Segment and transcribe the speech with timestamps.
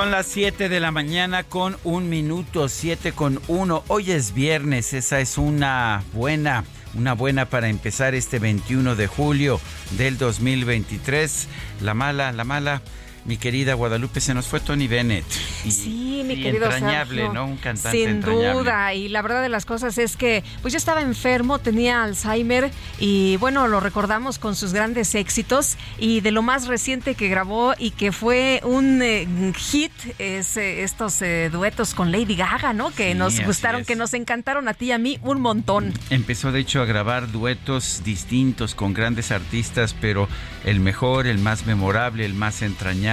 [0.00, 3.84] Son las 7 de la mañana con un minuto, 7 con 1.
[3.88, 9.60] Hoy es viernes, esa es una buena, una buena para empezar este 21 de julio
[9.98, 11.48] del 2023.
[11.82, 12.80] La mala, la mala
[13.24, 15.24] mi querida Guadalupe, se nos fue Tony Bennett.
[15.68, 17.46] sí, mi querido entrañable, ¿no?
[17.46, 21.02] Un cantante Sin duda, y la verdad de las cosas es que pues yo estaba
[21.02, 26.66] enfermo, tenía Alzheimer y bueno, lo recordamos con sus grandes éxitos y de lo más
[26.66, 29.26] reciente que grabó y que fue un eh,
[29.56, 32.90] hit es eh, estos eh, duetos con Lady Gaga, ¿no?
[32.90, 35.92] Que nos gustaron, que nos encantaron a ti y a mí un montón.
[36.08, 40.28] Empezó de hecho a grabar duetos distintos con grandes artistas, pero
[40.64, 43.09] el mejor, el más memorable, el más entrañable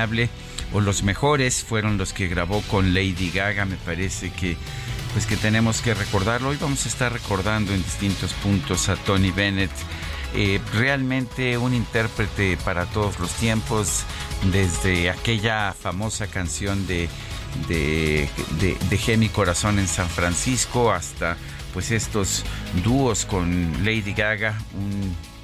[0.73, 3.65] o los mejores fueron los que grabó con Lady Gaga.
[3.65, 4.57] Me parece que
[5.13, 6.49] pues que tenemos que recordarlo.
[6.49, 9.71] Hoy vamos a estar recordando en distintos puntos a Tony Bennett.
[10.35, 14.03] Eh, realmente un intérprete para todos los tiempos,
[14.51, 17.09] desde aquella famosa canción de,
[17.67, 21.37] de, de Dejé mi corazón en San Francisco hasta
[21.73, 22.43] pues estos
[22.83, 24.57] dúos con Lady Gaga,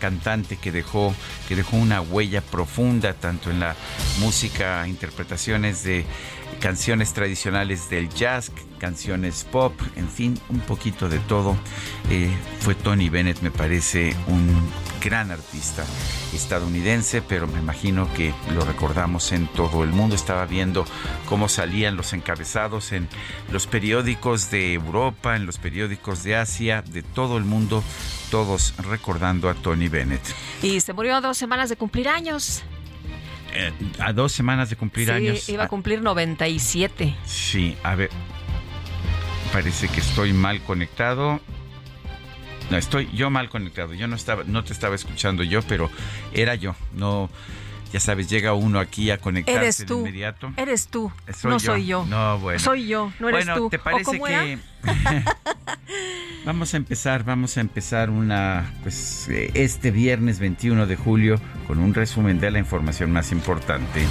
[0.03, 1.15] cantante que dejó,
[1.47, 3.73] que dejó una huella profunda tanto en la
[4.19, 6.03] música, interpretaciones de
[6.59, 11.55] canciones tradicionales del jazz, canciones pop, en fin, un poquito de todo.
[12.09, 14.69] Eh, fue Tony Bennett, me parece un
[15.01, 15.85] gran artista
[16.33, 20.15] estadounidense, pero me imagino que lo recordamos en todo el mundo.
[20.15, 20.83] Estaba viendo
[21.29, 23.07] cómo salían los encabezados en
[23.53, 27.81] los periódicos de Europa, en los periódicos de Asia, de todo el mundo,
[28.33, 30.23] todos recordando a Tony Bennett.
[30.63, 32.63] Y se murió a dos semanas de cumplir años.
[33.53, 35.47] Eh, a dos semanas de cumplir años.
[35.49, 37.15] Iba a cumplir 97.
[37.25, 38.09] Sí, a ver.
[39.51, 41.41] Parece que estoy mal conectado.
[42.71, 43.93] No, estoy yo mal conectado.
[43.93, 45.91] Yo no estaba, no te estaba escuchando yo, pero
[46.33, 46.75] era yo.
[46.93, 47.29] No,
[47.93, 50.51] ya sabes, llega uno aquí a conectarse eres tú, de inmediato.
[50.57, 51.11] Eres tú,
[51.43, 52.03] no soy yo.
[52.07, 52.57] No, bueno.
[52.57, 53.69] Soy yo, no eres bueno, tú.
[53.69, 54.57] ¿te parece que
[56.45, 61.93] vamos a empezar, vamos a empezar una pues este viernes 21 de julio con un
[61.93, 64.01] resumen de la información más importante.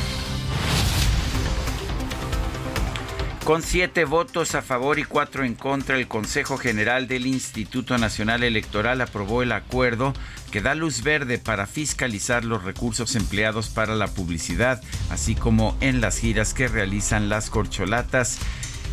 [3.44, 8.44] Con siete votos a favor y cuatro en contra, el Consejo General del Instituto Nacional
[8.44, 10.14] Electoral aprobó el acuerdo
[10.52, 16.00] que da luz verde para fiscalizar los recursos empleados para la publicidad, así como en
[16.00, 18.38] las giras que realizan las corcholatas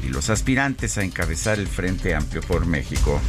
[0.04, 3.22] y los aspirantes a encabezar el Frente Amplio por México.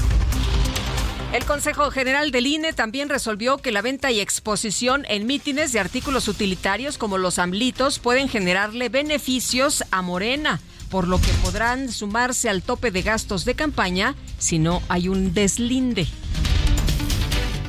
[1.35, 5.81] El Consejo General del INE también resolvió que la venta y exposición en mítines de
[5.81, 12.51] artículos utilitarios como los amblitos pueden generarle beneficios a Morena por lo que podrán sumarse
[12.51, 16.07] al tope de gastos de campaña si no hay un deslinde.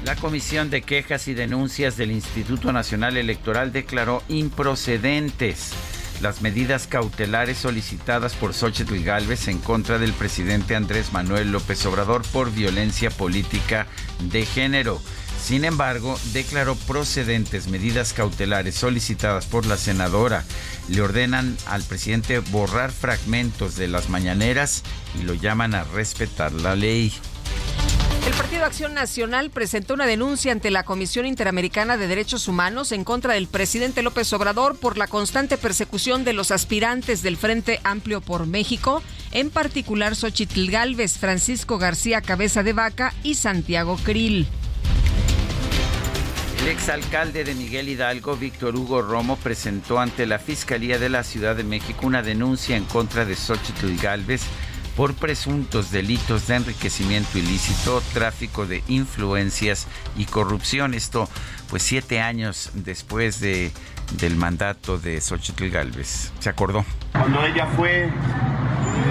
[0.05, 5.73] La Comisión de Quejas y Denuncias del Instituto Nacional Electoral declaró improcedentes
[6.21, 12.23] las medidas cautelares solicitadas por Xochitl Gálvez en contra del presidente Andrés Manuel López Obrador
[12.31, 13.87] por violencia política
[14.31, 15.01] de género.
[15.43, 20.46] Sin embargo, declaró procedentes medidas cautelares solicitadas por la senadora.
[20.88, 24.84] Le ordenan al presidente borrar fragmentos de las mañaneras
[25.20, 27.11] y lo llaman a respetar la ley.
[28.28, 33.03] El Partido Acción Nacional presentó una denuncia ante la Comisión Interamericana de Derechos Humanos en
[33.03, 38.22] contra del presidente López Obrador por la constante persecución de los aspirantes del Frente Amplio
[38.22, 39.02] por México,
[39.32, 44.47] en particular Xochitl Gálvez, Francisco García Cabeza de Vaca y Santiago Krill.
[46.61, 51.55] El exalcalde de Miguel Hidalgo, Víctor Hugo Romo, presentó ante la Fiscalía de la Ciudad
[51.55, 54.43] de México una denuncia en contra de Xochitl Galvez
[54.96, 60.93] por presuntos delitos de enriquecimiento ilícito, tráfico de influencias y corrupción.
[60.93, 61.28] Esto,
[61.72, 63.72] pues, siete años después de,
[64.19, 66.31] del mandato de Xochitl Galvez.
[66.37, 66.85] ¿Se acordó?
[67.13, 68.08] Cuando ella fue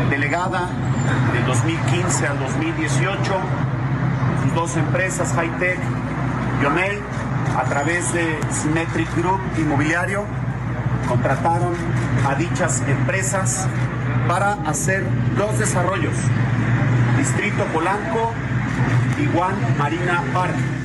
[0.08, 0.70] delegada
[1.32, 3.40] de 2015 al 2018,
[4.44, 5.80] sus dos empresas, Hightech
[6.62, 7.00] y Omei,
[7.56, 10.24] a través de Symmetric Group Inmobiliario,
[11.08, 11.74] contrataron
[12.28, 13.66] a dichas empresas
[14.28, 15.04] para hacer
[15.36, 16.14] dos desarrollos,
[17.18, 18.32] Distrito Polanco
[19.18, 20.79] y Juan Marina Park.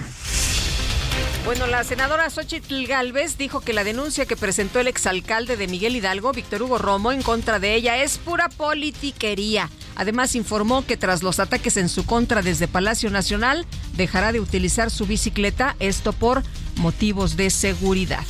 [1.46, 5.96] Bueno, la senadora Xochitl Galvez dijo que la denuncia que presentó el exalcalde de Miguel
[5.96, 9.70] Hidalgo, Víctor Hugo Romo, en contra de ella es pura politiquería.
[9.96, 14.90] Además, informó que tras los ataques en su contra desde Palacio Nacional, dejará de utilizar
[14.90, 16.42] su bicicleta, esto por
[16.78, 18.26] motivos de seguridad.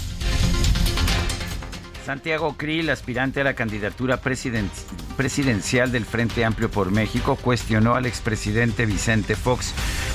[2.06, 8.86] Santiago Krill, aspirante a la candidatura presidencial del Frente Amplio por México, cuestionó al expresidente
[8.86, 9.74] Vicente Fox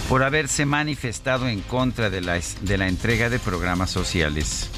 [0.09, 4.71] por haberse manifestado en contra de la, de la entrega de programas sociales.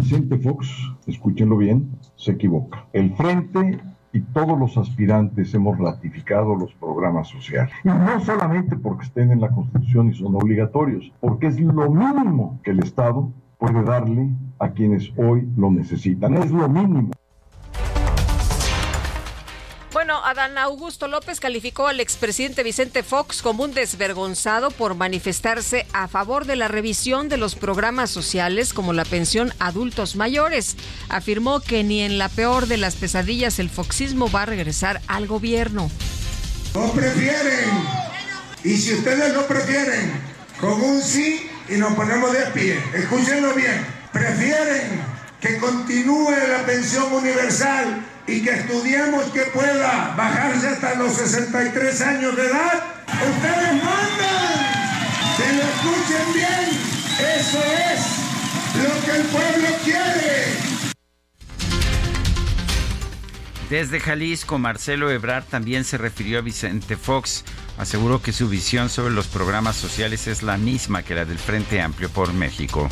[0.00, 0.68] Vicente Fox,
[1.06, 2.86] escúchenlo bien, se equivoca.
[2.94, 3.78] El Frente
[4.14, 7.74] y todos los aspirantes hemos ratificado los programas sociales.
[7.84, 12.58] Y no solamente porque estén en la Constitución y son obligatorios, porque es lo mínimo
[12.64, 14.30] que el Estado puede darle
[14.62, 16.34] a quienes hoy lo necesitan.
[16.34, 17.10] Es lo mínimo.
[19.92, 26.08] Bueno, Adán Augusto López calificó al expresidente Vicente Fox como un desvergonzado por manifestarse a
[26.08, 30.76] favor de la revisión de los programas sociales como la pensión adultos mayores.
[31.10, 35.26] Afirmó que ni en la peor de las pesadillas el foxismo va a regresar al
[35.26, 35.90] gobierno.
[36.74, 37.68] No prefieren.
[38.64, 40.12] Y si ustedes no prefieren,
[40.58, 42.78] con un sí y nos ponemos de pie.
[42.94, 44.01] Escúchenlo bien.
[44.12, 45.00] Prefieren
[45.40, 52.36] que continúe la pensión universal y que estudiemos que pueda bajarse hasta los 63 años
[52.36, 52.84] de edad.
[53.06, 54.72] Ustedes mandan.
[55.36, 56.92] Se lo escuchen bien.
[57.38, 58.22] Eso es
[58.82, 60.72] lo que el pueblo quiere.
[63.70, 67.44] Desde Jalisco, Marcelo Ebrard también se refirió a Vicente Fox.
[67.78, 71.80] Aseguró que su visión sobre los programas sociales es la misma que la del Frente
[71.80, 72.90] Amplio por México.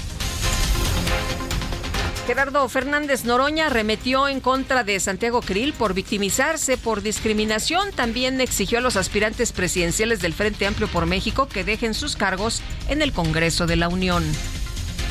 [2.31, 7.91] Gerardo Fernández Noroña remetió en contra de Santiago Krill por victimizarse por discriminación.
[7.91, 12.63] También exigió a los aspirantes presidenciales del Frente Amplio por México que dejen sus cargos
[12.89, 14.23] en el Congreso de la Unión.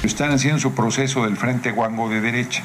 [0.02, 2.64] Están haciendo su proceso del Frente Guango de derecha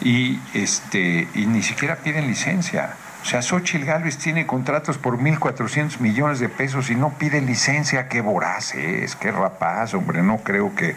[0.00, 2.96] y, este, y ni siquiera piden licencia.
[3.22, 8.08] O sea, Xochitl Gálvez tiene contratos por 1.400 millones de pesos y no pide licencia.
[8.08, 10.22] Qué voraz es, qué rapaz, hombre.
[10.22, 10.94] No creo que,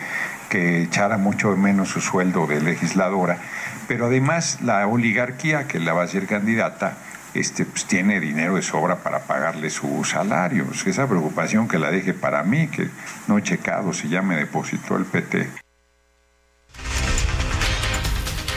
[0.50, 3.40] que echara mucho menos su sueldo de legisladora.
[3.88, 6.98] Pero además la oligarquía que la va a ser candidata,
[7.34, 10.66] este, pues tiene dinero de sobra para pagarle su salario.
[10.86, 12.90] esa preocupación que la deje para mí, que
[13.28, 15.48] no he checado si ya me depositó el PT.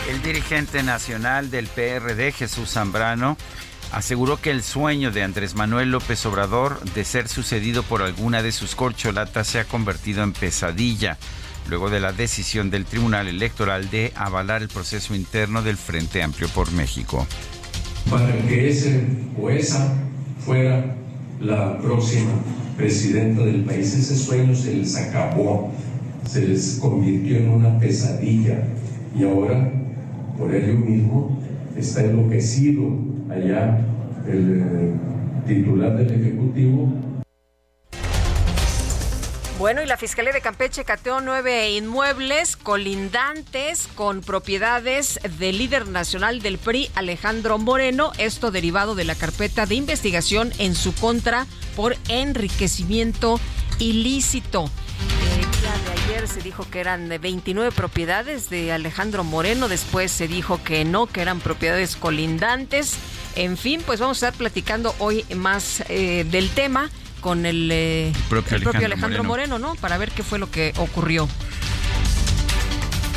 [0.09, 3.37] El dirigente nacional del PRD, Jesús Zambrano,
[3.93, 8.53] aseguró que el sueño de Andrés Manuel López Obrador de ser sucedido por alguna de
[8.53, 11.19] sus corcholatas se ha convertido en pesadilla,
[11.71, 16.49] luego de la decisión del Tribunal Electoral de avalar el proceso interno del Frente Amplio
[16.49, 17.27] por México.
[18.11, 19.05] Para que ese
[19.41, 19.95] o esa
[20.45, 20.97] fuera
[21.41, 22.33] la próxima
[22.77, 25.73] presidenta del país, ese sueño se les acabó,
[26.27, 28.65] se les convirtió en una pesadilla
[29.17, 29.71] y ahora
[30.37, 31.41] por ello mismo
[31.77, 32.99] está enloquecido
[33.31, 33.79] allá
[34.27, 34.93] el eh,
[35.47, 36.93] titular del Ejecutivo.
[39.61, 46.41] Bueno, y la Fiscalía de Campeche cateó nueve inmuebles colindantes con propiedades del líder nacional
[46.41, 51.95] del PRI, Alejandro Moreno, esto derivado de la carpeta de investigación en su contra por
[52.09, 53.39] enriquecimiento
[53.79, 54.71] ilícito
[55.85, 60.63] de ayer se dijo que eran de 29 propiedades de Alejandro Moreno, después se dijo
[60.63, 62.97] que no, que eran propiedades colindantes.
[63.37, 66.91] En fin, pues vamos a estar platicando hoy más eh, del tema
[67.21, 69.59] con el, eh, propio, Alejandro, Moreno.
[69.59, 69.75] ¿no?
[69.77, 71.29] Para ver qué fue lo que ocurrió.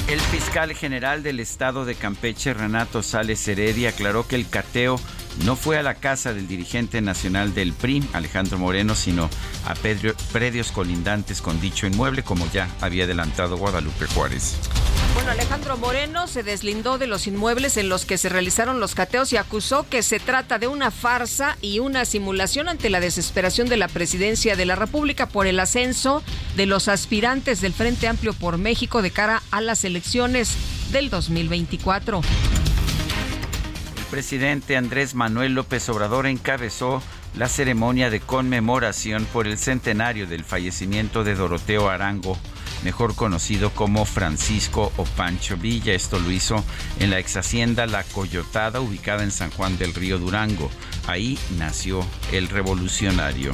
[0.08, 5.00] El fiscal general del estado de Campeche, Renato Sales Heredia, aclaró que el cateo
[5.46, 9.30] no fue a la casa del dirigente nacional del PRI, Alejandro Moreno, sino
[9.66, 14.58] a predios colindantes con dicho inmueble, como ya había adelantado Guadalupe Juárez.
[15.24, 19.32] Bueno, Alejandro Moreno se deslindó de los inmuebles en los que se realizaron los cateos
[19.32, 23.78] y acusó que se trata de una farsa y una simulación ante la desesperación de
[23.78, 26.24] la presidencia de la República por el ascenso
[26.58, 30.58] de los aspirantes del Frente Amplio por México de cara a las elecciones
[30.92, 32.20] del 2024.
[33.96, 37.02] El presidente Andrés Manuel López Obrador encabezó
[37.38, 42.38] la ceremonia de conmemoración por el centenario del fallecimiento de Doroteo Arango
[42.84, 45.94] mejor conocido como Francisco o Pancho Villa.
[45.94, 46.64] Esto lo hizo
[47.00, 50.70] en la ex hacienda La Coyotada, ubicada en San Juan del Río Durango.
[51.08, 53.52] Ahí nació el revolucionario.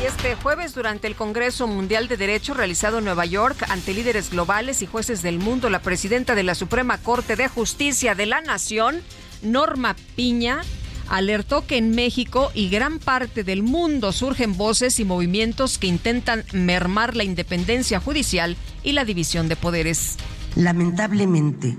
[0.00, 4.30] Y este jueves, durante el Congreso Mundial de Derecho realizado en Nueva York ante líderes
[4.30, 8.40] globales y jueces del mundo, la presidenta de la Suprema Corte de Justicia de la
[8.40, 9.02] Nación,
[9.42, 10.60] Norma Piña,
[11.08, 16.44] alertó que en México y gran parte del mundo surgen voces y movimientos que intentan
[16.52, 20.16] mermar la independencia judicial y la división de poderes.
[20.54, 21.76] Lamentablemente,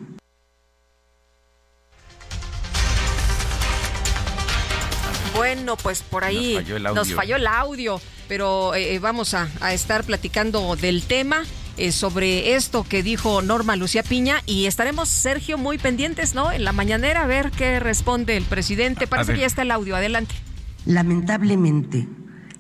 [5.40, 6.60] Bueno, pues por ahí
[6.94, 11.46] nos falló el audio, pero eh, eh, vamos a, a, estar platicando del tema.
[11.80, 16.52] Eh, sobre esto que dijo Norma Lucía Piña y estaremos, Sergio, muy pendientes, ¿no?
[16.52, 19.08] En la mañanera a ver qué responde el presidente.
[19.08, 19.96] Parece que ya está el audio.
[19.96, 20.36] Adelante.
[20.86, 22.06] Lamentablemente,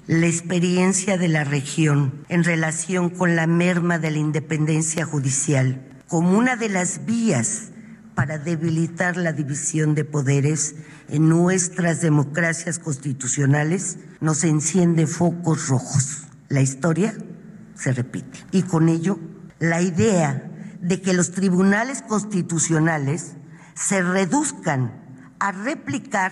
[0.07, 6.37] la experiencia de la región en relación con la merma de la independencia judicial como
[6.37, 7.71] una de las vías
[8.15, 10.75] para debilitar la división de poderes
[11.09, 16.23] en nuestras democracias constitucionales nos enciende focos rojos.
[16.47, 17.13] La historia
[17.79, 18.45] se repite.
[18.51, 19.17] Y con ello,
[19.59, 20.43] la idea
[20.81, 23.33] de que los tribunales constitucionales
[23.73, 26.31] se reduzcan a replicar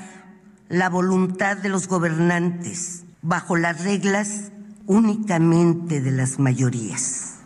[0.69, 4.51] la voluntad de los gobernantes bajo las reglas
[4.85, 7.39] únicamente de las mayorías.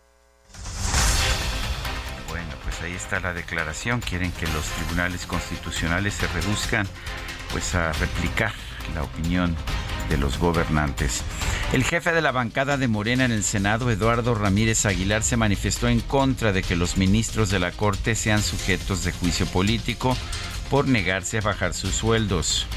[2.30, 4.00] Bueno, pues ahí está la declaración.
[4.00, 6.88] Quieren que los tribunales constitucionales se reduzcan
[7.52, 8.54] pues a replicar
[8.96, 9.56] la opinión
[10.12, 11.22] de los gobernantes.
[11.72, 15.88] El jefe de la bancada de Morena en el Senado, Eduardo Ramírez Aguilar, se manifestó
[15.88, 20.18] en contra de que los ministros de la Corte sean sujetos de juicio político
[20.70, 22.68] por negarse a bajar sus sueldos.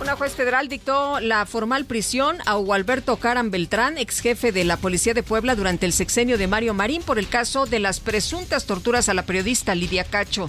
[0.00, 4.64] Una juez federal dictó la formal prisión a Hugo Alberto Caran Beltrán, ex jefe de
[4.64, 8.00] la Policía de Puebla durante el sexenio de Mario Marín por el caso de las
[8.00, 10.48] presuntas torturas a la periodista Lidia Cacho.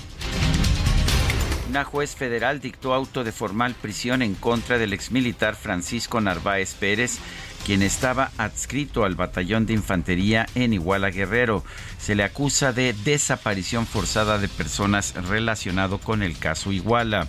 [1.74, 7.18] Una juez federal dictó auto de formal prisión en contra del exmilitar Francisco Narváez Pérez,
[7.66, 11.64] quien estaba adscrito al batallón de infantería en Iguala Guerrero.
[11.98, 17.28] Se le acusa de desaparición forzada de personas relacionado con el caso Iguala.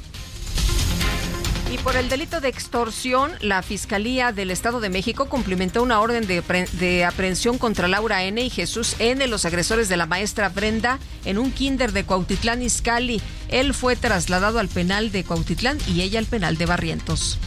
[1.74, 6.24] Y por el delito de extorsión, la Fiscalía del Estado de México cumplimentó una orden
[6.24, 8.40] de, aprehensión contra Laura N.
[8.40, 13.20] y Jesús N., los agresores de la maestra Brenda, en un kinder de Cuautitlán Izcalli.
[13.48, 17.40] Él fue trasladado al penal de Cuautitlán y ella al penal de Barrientos.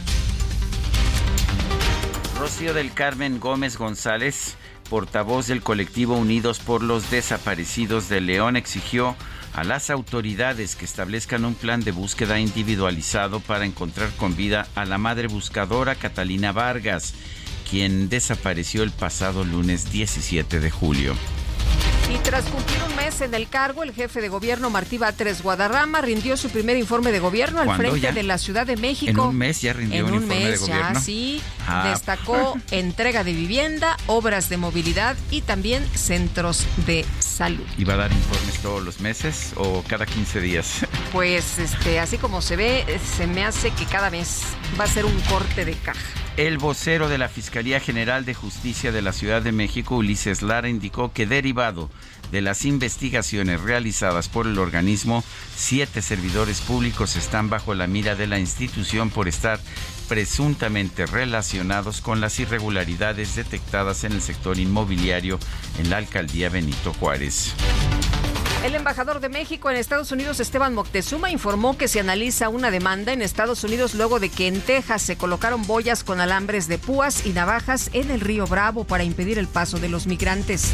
[2.38, 4.56] Rocío del Carmen Gómez González,
[4.90, 9.16] portavoz del colectivo Unidos por los Desaparecidos de León, exigió
[9.54, 14.84] a las autoridades que establezcan un plan de búsqueda individualizado para encontrar con vida a
[14.84, 17.14] la madre buscadora Catalina Vargas,
[17.68, 21.14] quien desapareció el pasado lunes 17 de julio.
[22.10, 26.00] Y tras cumplir un mes en el cargo, el jefe de gobierno Martí Batres Guadarrama
[26.00, 28.12] rindió su primer informe de gobierno al frente ya?
[28.12, 29.24] de la Ciudad de México.
[29.24, 30.94] En un mes ya rindió en un, un informe mes de gobierno.
[30.94, 31.42] ya, sí.
[31.66, 31.90] Ah.
[31.90, 37.64] Destacó entrega de vivienda, obras de movilidad y también centros de salud.
[37.76, 40.86] ¿Y va a dar informes todos los meses o cada 15 días?
[41.12, 42.84] Pues este, así como se ve,
[43.16, 44.42] se me hace que cada mes
[44.78, 45.98] va a ser un corte de caja.
[46.38, 50.68] El vocero de la Fiscalía General de Justicia de la Ciudad de México, Ulises Lara,
[50.68, 51.90] indicó que derivado
[52.30, 55.24] de las investigaciones realizadas por el organismo,
[55.56, 59.58] siete servidores públicos están bajo la mira de la institución por estar
[60.08, 65.40] presuntamente relacionados con las irregularidades detectadas en el sector inmobiliario
[65.80, 67.52] en la alcaldía Benito Juárez.
[68.64, 73.12] El embajador de México en Estados Unidos, Esteban Moctezuma, informó que se analiza una demanda
[73.12, 77.24] en Estados Unidos luego de que en Texas se colocaron boyas con alambres de púas
[77.24, 80.72] y navajas en el río Bravo para impedir el paso de los migrantes.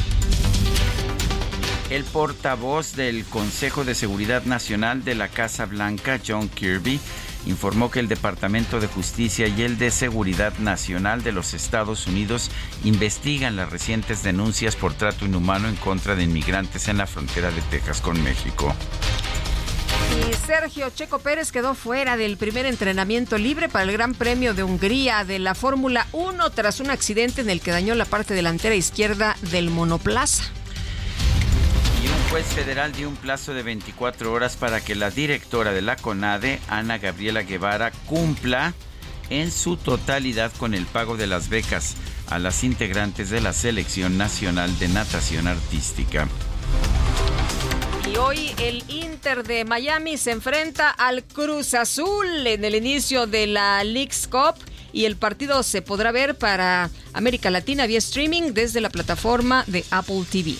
[1.90, 6.98] El portavoz del Consejo de Seguridad Nacional de la Casa Blanca, John Kirby,
[7.46, 12.50] informó que el Departamento de Justicia y el de Seguridad Nacional de los Estados Unidos
[12.84, 17.62] investigan las recientes denuncias por trato inhumano en contra de inmigrantes en la frontera de
[17.62, 18.74] Texas con México.
[20.12, 24.62] Y Sergio Checo Pérez quedó fuera del primer entrenamiento libre para el Gran Premio de
[24.62, 28.74] Hungría de la Fórmula 1 tras un accidente en el que dañó la parte delantera
[28.74, 30.44] izquierda del monoplaza.
[32.34, 36.58] Juez federal dio un plazo de 24 horas para que la directora de la CONADE,
[36.66, 38.74] Ana Gabriela Guevara, cumpla
[39.30, 41.94] en su totalidad con el pago de las becas
[42.28, 46.26] a las integrantes de la Selección Nacional de Natación Artística.
[48.12, 53.46] Y hoy el Inter de Miami se enfrenta al Cruz Azul en el inicio de
[53.46, 54.56] la League's Cup
[54.92, 59.84] y el partido se podrá ver para América Latina vía streaming desde la plataforma de
[59.92, 60.56] Apple TV.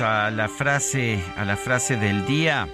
[0.00, 2.68] A la frase, a la frase del día.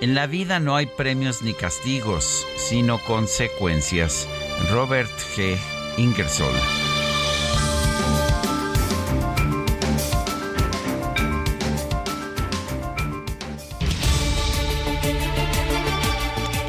[0.00, 4.26] En la vida no hay premios ni castigos, sino consecuencias.
[4.72, 5.56] Robert G.
[5.98, 6.52] Ingersoll.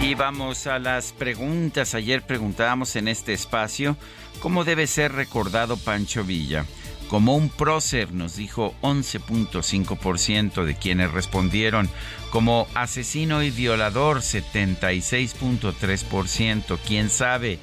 [0.04, 1.96] Y vamos a las preguntas.
[1.96, 3.98] Ayer preguntábamos en este espacio
[4.40, 6.64] cómo debe ser recordado Pancho Villa.
[7.10, 11.90] Como un prócer, nos dijo 11.5% de quienes respondieron.
[12.32, 16.80] Como asesino y violador, 76.3%.
[16.86, 17.60] ¿Quién sabe?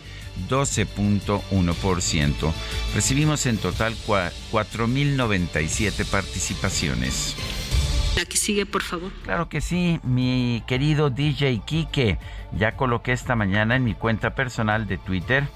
[0.49, 2.52] 12.1%.
[2.94, 7.35] Recibimos en total 4.097 participaciones.
[8.16, 9.12] La que sigue, por favor.
[9.23, 12.18] Claro que sí, mi querido DJ Kike.
[12.52, 15.47] Ya coloqué esta mañana en mi cuenta personal de Twitter,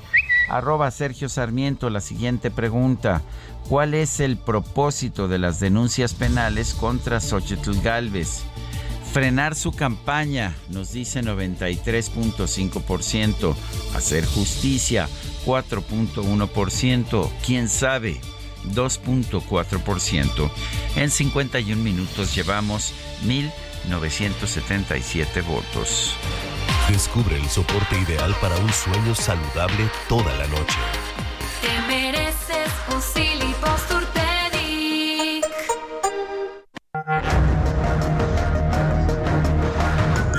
[0.49, 3.23] arroba Sergio Sarmiento, la siguiente pregunta.
[3.69, 8.43] ¿Cuál es el propósito de las denuncias penales contra Xochitl Galvez?
[9.13, 13.55] Frenar su campaña, nos dice 93.5%.
[13.95, 15.09] Hacer justicia,
[15.47, 17.31] 4.1%.
[17.47, 18.21] ¿Quién sabe?
[18.75, 20.51] 2.4%.
[20.97, 22.93] En 51 minutos llevamos
[23.25, 26.17] 1.977 votos.
[26.89, 30.79] Descubre el soporte ideal para un sueño saludable toda la noche.
[31.65, 33.01] Te mereces un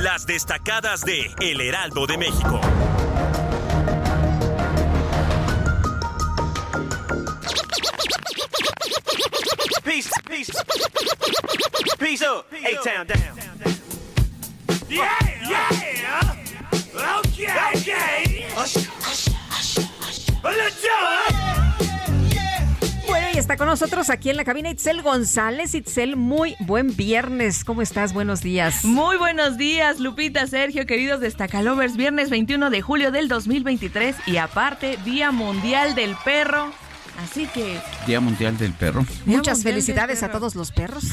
[0.04, 2.62] Las destacadas de El Heraldo de México.
[9.84, 10.54] Peace, peace,
[11.98, 13.20] peace up, A-Town down.
[14.88, 15.10] Yeah,
[15.50, 15.72] yeah,
[17.18, 18.46] okay, okay.
[18.56, 19.85] Let's do
[23.08, 25.74] Bueno, y está con nosotros aquí en la cabina Itzel González.
[25.74, 27.64] Itzel, muy buen viernes.
[27.64, 28.14] ¿Cómo estás?
[28.14, 28.86] Buenos días.
[28.86, 31.98] Muy buenos días, Lupita, Sergio, queridos Destacalovers.
[31.98, 36.72] Viernes 21 de julio del 2023 y aparte, Día Mundial del Perro.
[37.18, 37.80] Así que.
[38.06, 39.06] Día Mundial del Perro.
[39.26, 41.04] Muchas felicidades a todos los perros.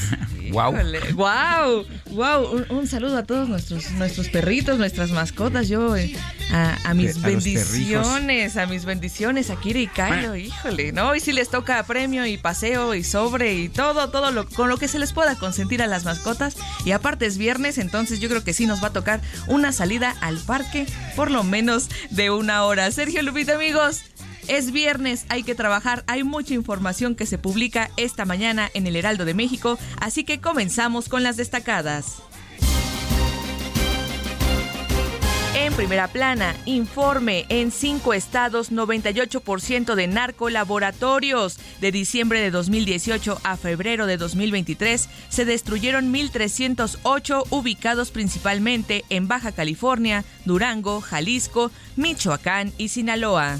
[0.51, 0.73] wow.
[1.13, 1.85] Wow.
[2.11, 2.65] Wow.
[2.69, 5.69] Un, saludo a todos nuestros, nuestros perritos, nuestras mascotas.
[5.69, 6.13] Yo, eh,
[6.51, 10.35] a, mis bendiciones, a mis bendiciones, a Kira y Kylo.
[10.35, 11.15] Híjole, ¿no?
[11.15, 14.77] Y si les toca premio y paseo y sobre y todo, todo lo, con lo
[14.77, 16.55] que se les pueda consentir a las mascotas.
[16.85, 20.15] Y aparte es viernes, entonces yo creo que sí nos va a tocar una salida
[20.21, 20.85] al parque,
[21.15, 22.91] por lo menos de una hora.
[22.91, 24.03] Sergio Lupita, amigos.
[24.47, 28.95] Es viernes, hay que trabajar, hay mucha información que se publica esta mañana en el
[28.95, 32.23] Heraldo de México, así que comenzamos con las destacadas.
[35.55, 41.57] En primera plana, informe en cinco estados 98% de narcolaboratorios.
[41.79, 49.51] De diciembre de 2018 a febrero de 2023 se destruyeron 1.308 ubicados principalmente en Baja
[49.51, 53.59] California, Durango, Jalisco, Michoacán y Sinaloa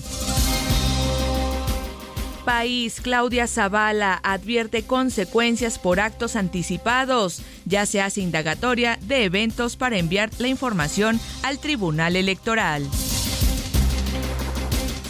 [2.43, 7.41] país, Claudia Zavala advierte consecuencias por actos anticipados.
[7.65, 12.87] Ya se hace indagatoria de eventos para enviar la información al Tribunal Electoral.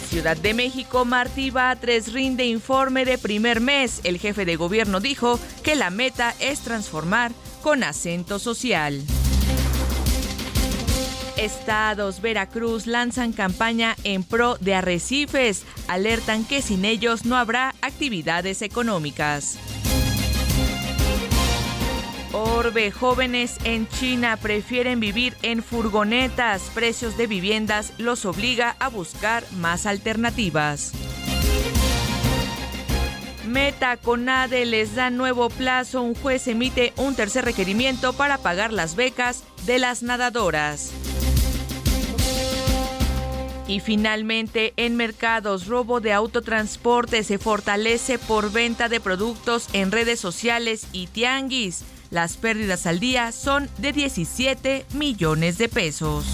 [0.08, 4.00] Ciudad de México, Martí Batres rinde informe de primer mes.
[4.04, 9.02] El jefe de gobierno dijo que la meta es transformar con acento social.
[11.44, 15.64] Estados, Veracruz lanzan campaña en pro de arrecifes.
[15.88, 19.58] Alertan que sin ellos no habrá actividades económicas.
[22.32, 26.62] Orbe, jóvenes en China prefieren vivir en furgonetas.
[26.74, 30.92] Precios de viviendas los obliga a buscar más alternativas.
[33.46, 36.02] Meta Conade les da nuevo plazo.
[36.02, 40.90] Un juez emite un tercer requerimiento para pagar las becas de las nadadoras.
[43.66, 50.20] Y finalmente, en mercados, robo de autotransporte se fortalece por venta de productos en redes
[50.20, 51.84] sociales y tianguis.
[52.10, 56.26] Las pérdidas al día son de 17 millones de pesos.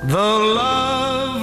[0.07, 1.24] The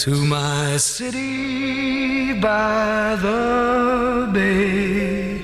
[0.00, 5.42] to my city by the bay.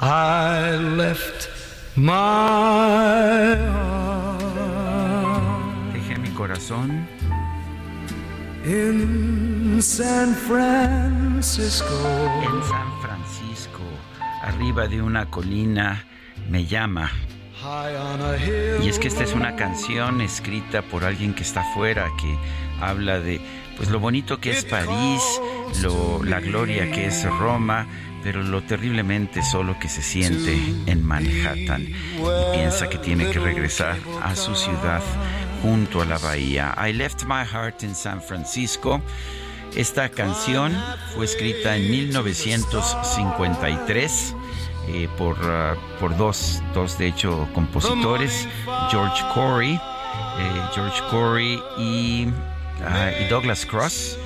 [0.00, 1.48] I left
[1.94, 4.42] my heart.
[5.94, 7.06] Dejé mi corazón
[8.64, 11.94] in San Francisco.
[12.42, 13.84] En San Francisco,
[14.42, 16.04] arriba de una colina,
[16.50, 17.08] me llama
[18.82, 22.36] y es que esta es una canción escrita por alguien que está afuera, que
[22.80, 23.40] habla de
[23.76, 25.22] pues lo bonito que es París,
[25.82, 27.86] lo, la gloria que es Roma,
[28.22, 31.82] pero lo terriblemente solo que se siente en Manhattan.
[31.82, 35.02] Y piensa que tiene que regresar a su ciudad
[35.62, 36.74] junto a la bahía.
[36.78, 39.02] I left my heart in San Francisco.
[39.74, 40.72] Esta canción
[41.14, 44.34] fue escrita en 1953
[44.88, 48.48] eh, por, uh, por dos, dos, de hecho, compositores,
[48.90, 52.28] George Corey, eh, George Corey y,
[53.20, 54.18] y Douglas Cross.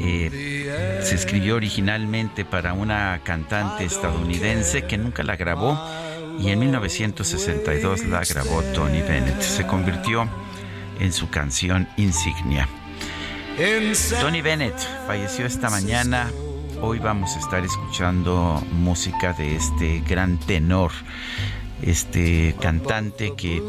[0.00, 5.78] Eh, se escribió originalmente para una cantante estadounidense que nunca la grabó
[6.40, 9.40] y en 1962 la grabó Tony Bennett.
[9.40, 10.28] Se convirtió
[10.98, 12.68] en su canción insignia.
[14.20, 16.30] Tony Bennett falleció esta mañana
[16.84, 20.90] Hoy vamos a estar escuchando música de este gran tenor,
[21.80, 23.62] este cantante que eh,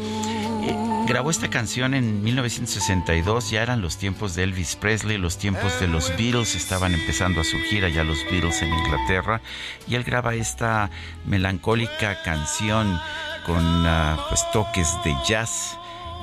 [1.06, 5.86] grabó esta canción en 1962, ya eran los tiempos de Elvis Presley, los tiempos de
[5.86, 9.40] los Beatles estaban empezando a surgir allá los Beatles en Inglaterra,
[9.86, 10.90] y él graba esta
[11.24, 12.98] melancólica canción
[13.46, 13.86] con
[14.28, 15.78] pues toques de jazz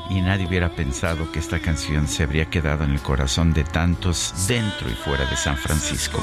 [0.09, 4.33] y nadie hubiera pensado que esta canción se habría quedado en el corazón de tantos
[4.47, 6.21] dentro y fuera de San Francisco.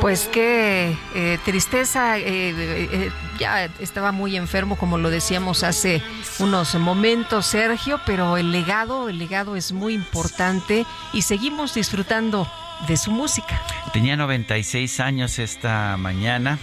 [0.00, 6.02] Pues qué eh, tristeza, eh, eh, ya estaba muy enfermo como lo decíamos hace
[6.38, 12.46] unos momentos Sergio, pero el legado, el legado es muy importante y seguimos disfrutando
[12.86, 13.62] de su música.
[13.92, 16.58] Tenía 96 años esta mañana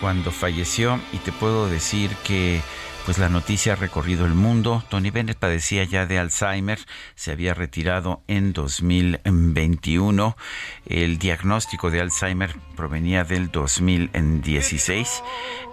[0.00, 2.62] cuando falleció y te puedo decir que
[3.04, 4.84] pues la noticia ha recorrido el mundo.
[4.88, 6.78] Tony Bennett padecía ya de Alzheimer,
[7.14, 10.36] se había retirado en 2021.
[10.86, 15.22] El diagnóstico de Alzheimer provenía del 2016,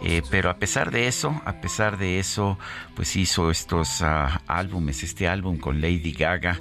[0.03, 2.57] eh, pero a pesar de eso, a pesar de eso,
[2.95, 6.59] pues hizo estos ah, álbumes, este álbum con Lady Gaga.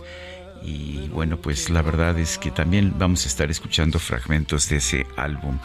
[0.63, 5.07] Y bueno, pues la verdad es que también vamos a estar escuchando fragmentos de ese
[5.17, 5.59] álbum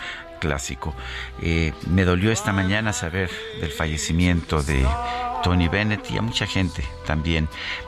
[0.44, 0.94] clásico.
[1.42, 4.86] Eh, me dolió esta mañana saber del fallecimiento de
[5.42, 7.48] Tony Bennett y a mucha gente también.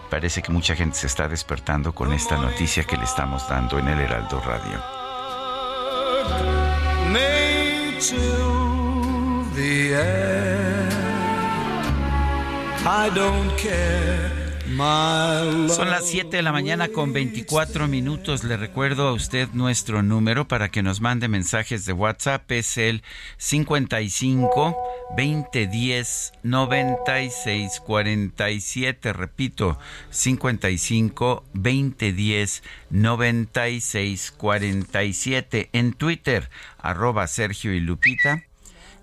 [0.10, 3.90] Parece que mucha gente se está despertando con esta noticia que le estamos dando en
[3.90, 4.82] el Heraldo Radio.
[14.78, 18.44] Son las 7 de la mañana con 24 minutos.
[18.44, 22.52] Le recuerdo a usted nuestro número para que nos mande mensajes de WhatsApp.
[22.52, 23.02] Es el
[23.38, 24.76] 55
[25.16, 29.14] 2010 96 47.
[29.14, 35.70] Repito, 55 2010 96 47.
[35.72, 38.44] En Twitter, arroba Sergio y Lupita.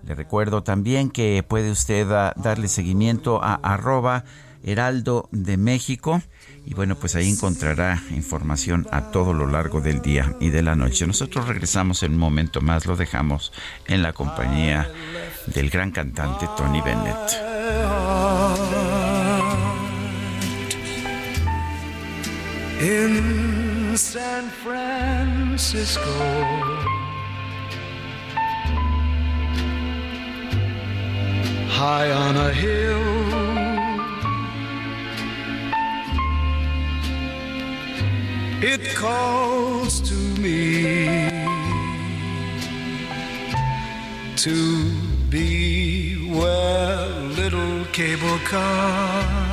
[0.05, 2.05] Le recuerdo también que puede usted
[2.35, 4.23] darle seguimiento a arroba
[4.63, 6.21] Heraldo de México.
[6.65, 10.75] Y bueno, pues ahí encontrará información a todo lo largo del día y de la
[10.75, 11.05] noche.
[11.05, 13.51] Nosotros regresamos en un momento más, lo dejamos
[13.87, 14.89] en la compañía
[15.47, 17.17] del gran cantante Tony Bennett.
[22.81, 26.01] In San Francisco.
[31.69, 33.42] High on a hill
[38.65, 41.29] it calls to me
[44.37, 44.89] to
[45.29, 49.52] be where little cable cars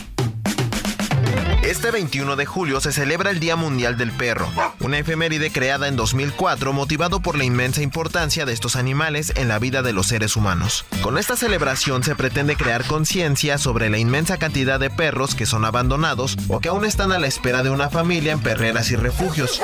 [1.71, 4.49] Este 21 de julio se celebra el Día Mundial del Perro,
[4.81, 9.57] una efeméride creada en 2004 motivado por la inmensa importancia de estos animales en la
[9.57, 10.83] vida de los seres humanos.
[11.01, 15.63] Con esta celebración se pretende crear conciencia sobre la inmensa cantidad de perros que son
[15.63, 19.61] abandonados o que aún están a la espera de una familia en perreras y refugios,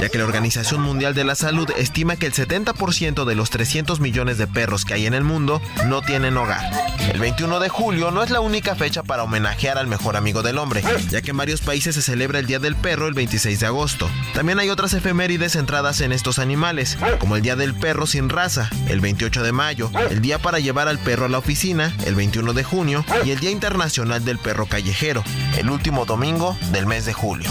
[0.00, 4.00] ya que la Organización Mundial de la Salud estima que el 70% de los 300
[4.00, 6.70] millones de perros que hay en el mundo no tienen hogar.
[7.12, 10.56] El 21 de julio no es la única fecha para homenajear al mejor amigo del
[10.56, 13.66] hombre, ya que en varios países se celebra el Día del Perro el 26 de
[13.66, 14.10] agosto.
[14.34, 18.70] También hay otras efemérides centradas en estos animales, como el Día del Perro sin raza,
[18.88, 22.52] el 28 de mayo, el Día para llevar al perro a la oficina, el 21
[22.52, 25.24] de junio, y el Día Internacional del Perro Callejero,
[25.56, 27.50] el último domingo del mes de julio.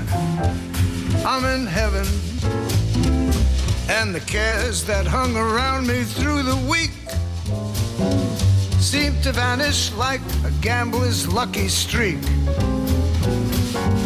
[1.25, 2.05] I'm in heaven.
[3.89, 6.91] And the cares that hung around me through the week
[8.79, 12.17] seem to vanish like a gambler's lucky streak.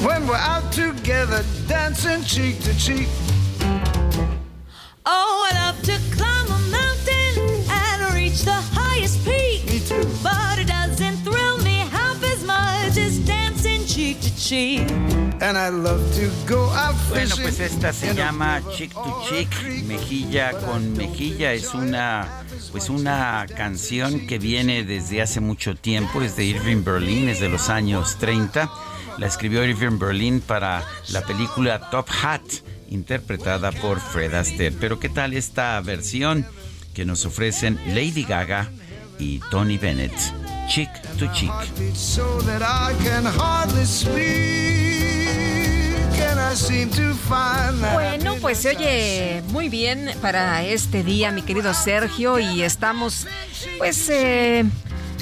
[0.04, 3.08] When we're out together dancing cheek to cheek.
[5.06, 9.66] Oh, I love to climb a mountain and reach the highest peak.
[9.66, 10.06] Me too.
[10.22, 15.05] But it doesn't thrill me half as much as dancing cheek to cheek.
[15.42, 20.54] And I love to go out Bueno, pues esta se llama Chick to Chick, mejilla
[20.54, 21.52] con mejilla.
[21.54, 27.30] Es una, pues una canción que viene desde hace mucho tiempo, es de Irving Berlin,
[27.30, 28.72] es de los años 30.
[29.18, 32.42] La escribió Irving Berlin para la película Top Hat,
[32.90, 34.76] interpretada por Fred Astaire.
[34.80, 36.46] Pero ¿qué tal esta versión
[36.94, 38.70] que nos ofrecen Lady Gaga
[39.20, 40.14] y Tony Bennett?
[40.68, 41.52] Chick to Chick.
[47.94, 53.28] Bueno, pues se oye muy bien para este día, mi querido Sergio, y estamos,
[53.78, 54.64] pues, eh,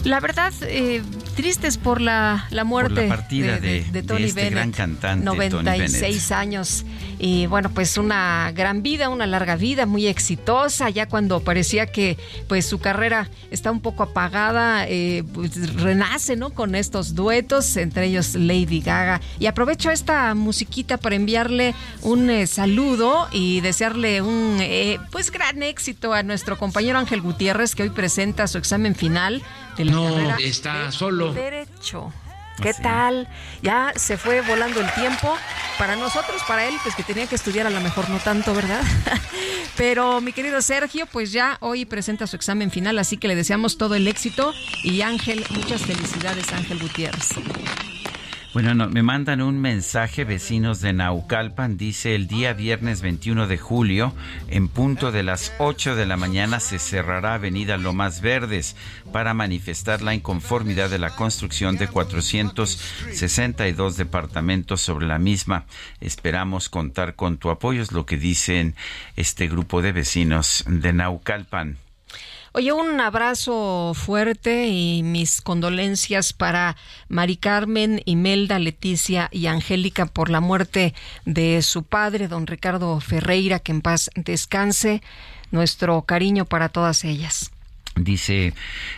[0.04, 1.02] la verdad, eh,
[1.34, 6.86] tristes por la, la muerte partida de, Tony este Bennett, gran cantante, 96 años.
[7.20, 10.90] Y bueno, pues una gran vida, una larga vida, muy exitosa.
[10.90, 12.18] Ya cuando parecía que
[12.48, 16.52] pues su carrera está un poco apagada, eh, pues renace, ¿no?
[16.52, 19.22] Con estos duetos, entre ellos Lady Gaga.
[19.40, 25.64] Y aprovecho esta musiquita para enviarle un eh, saludo y desearle un eh, pues gran
[25.64, 29.42] éxito a nuestro compañero Ángel Gutiérrez, que hoy presenta su examen final
[29.78, 31.23] de la no, está solo.
[31.32, 32.12] Derecho.
[32.62, 33.28] ¿Qué tal?
[33.62, 35.36] Ya se fue volando el tiempo.
[35.78, 38.82] Para nosotros, para él, pues que tenía que estudiar a lo mejor no tanto, ¿verdad?
[39.78, 43.78] Pero mi querido Sergio, pues ya hoy presenta su examen final, así que le deseamos
[43.78, 44.54] todo el éxito.
[44.84, 47.30] Y Ángel, muchas felicidades, Ángel Gutiérrez.
[48.54, 51.76] Bueno, no, me mandan un mensaje vecinos de Naucalpan.
[51.76, 54.14] Dice el día viernes 21 de julio,
[54.48, 58.76] en punto de las 8 de la mañana, se cerrará Avenida Lomas Verdes
[59.14, 65.64] para manifestar la inconformidad de la construcción de 462 departamentos sobre la misma.
[66.02, 68.76] Esperamos contar con tu apoyo, es lo que dicen
[69.16, 71.78] este grupo de vecinos de Naucalpan.
[72.56, 76.76] Oye, un abrazo fuerte y mis condolencias para
[77.08, 80.94] Mari Carmen, Imelda, Leticia y Angélica por la muerte
[81.26, 85.02] de su padre, don Ricardo Ferreira, que en paz descanse.
[85.50, 87.53] Nuestro cariño para todas ellas.
[87.96, 88.54] Dice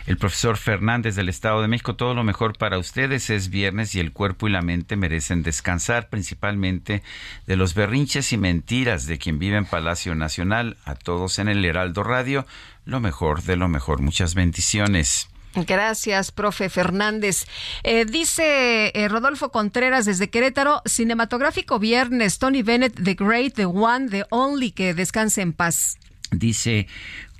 [0.06, 4.00] el profesor Fernández del Estado de México, todo lo mejor para ustedes es viernes y
[4.00, 7.02] el cuerpo y la mente merecen descansar, principalmente
[7.46, 10.78] de los berrinches y mentiras de quien vive en Palacio Nacional.
[10.84, 12.46] A todos en el Heraldo Radio,
[12.86, 14.00] lo mejor de lo mejor.
[14.00, 15.28] Muchas bendiciones.
[15.54, 17.46] Gracias, profe Fernández.
[17.82, 24.08] Eh, dice eh, Rodolfo Contreras desde Querétaro, cinematográfico viernes, Tony Bennett, The Great, The One,
[24.08, 25.98] The Only, que descanse en paz.
[26.30, 26.88] Dice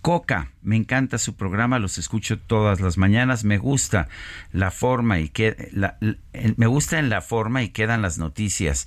[0.06, 4.06] Coca, me encanta su programa, los escucho todas las mañanas, me gusta
[4.52, 5.72] la forma y que
[6.56, 8.86] me gusta en la forma y quedan las noticias,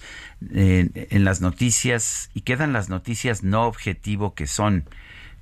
[0.49, 4.85] en las noticias y quedan las noticias no objetivo que son.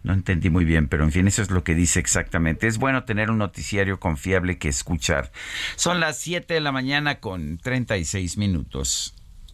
[0.01, 2.65] No entendí muy bien, pero en fin, eso es lo que dice exactamente.
[2.65, 5.31] Es bueno tener un noticiario confiable que escuchar.
[5.75, 9.13] Son las 7 de la mañana con 36 minutos.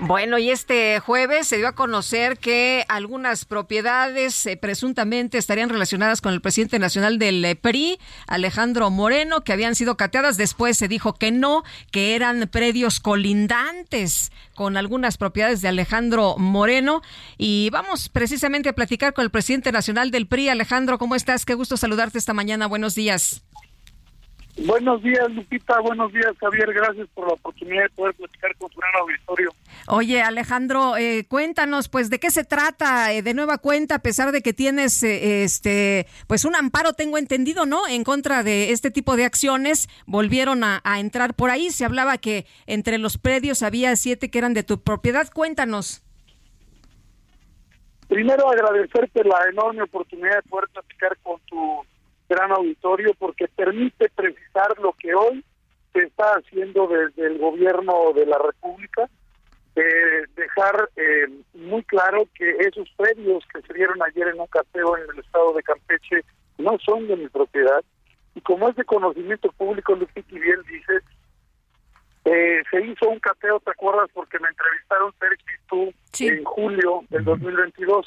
[0.00, 6.20] Bueno, y este jueves se dio a conocer que algunas propiedades eh, presuntamente estarían relacionadas
[6.20, 10.36] con el presidente nacional del eh, PRI, Alejandro Moreno, que habían sido cateadas.
[10.36, 17.00] Después se dijo que no, que eran predios colindantes con algunas propiedades de Alejandro Moreno.
[17.38, 20.48] Y vamos precisamente a platicar con el presidente nacional del PRI.
[20.48, 21.46] Alejandro, ¿cómo estás?
[21.46, 22.66] Qué gusto saludarte esta mañana.
[22.66, 23.44] Buenos días.
[24.56, 25.80] Buenos días, Lupita.
[25.80, 26.72] Buenos días, Javier.
[26.72, 29.50] Gracias por la oportunidad de poder platicar con tu gran auditorio.
[29.86, 34.32] Oye, Alejandro, eh, cuéntanos, pues, ¿de qué se trata eh, de nueva cuenta, a pesar
[34.32, 37.86] de que tienes, eh, este, pues, un amparo, tengo entendido, ¿no?
[37.86, 41.70] En contra de este tipo de acciones, volvieron a, a entrar por ahí.
[41.70, 45.28] Se hablaba que entre los predios había siete que eran de tu propiedad.
[45.30, 46.02] Cuéntanos.
[48.08, 51.82] Primero, agradecerte la enorme oportunidad de poder platicar con tu
[52.28, 55.44] gran auditorio porque permite precisar lo que hoy
[55.92, 59.08] se está haciendo desde el gobierno de la República,
[59.76, 64.96] eh, dejar eh, muy claro que esos predios que se dieron ayer en un cateo
[64.96, 66.24] en el estado de Campeche
[66.58, 67.84] no son de mi propiedad.
[68.34, 71.02] Y como es de conocimiento público, Lupita y bien dices,
[72.24, 74.08] eh, se hizo un cateo, ¿te acuerdas?
[74.12, 78.06] Porque me entrevistaron Sergio y tú en julio del 2022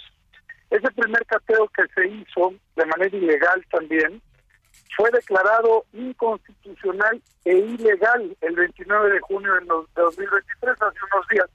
[0.69, 4.21] ese primer cateo que se hizo de manera ilegal también
[4.95, 11.49] fue declarado inconstitucional e ilegal el 29 de junio de 2023, hace unos días,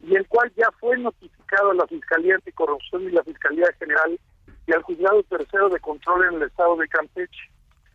[0.00, 4.18] y el cual ya fue notificado a la Fiscalía Anticorrupción y la Fiscalía General
[4.66, 7.50] y al Juzgado Tercero de Control en el Estado de Campeche,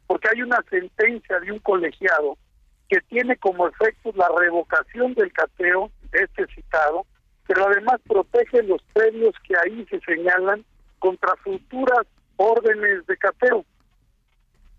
[0.08, 2.38] porque hay una sentencia de un colegiado
[2.90, 7.06] que tiene como efecto la revocación del cateo, este citado,
[7.48, 10.64] pero además protege los predios que ahí se señalan
[11.00, 12.06] contra futuras
[12.38, 13.66] órdenes de cateo,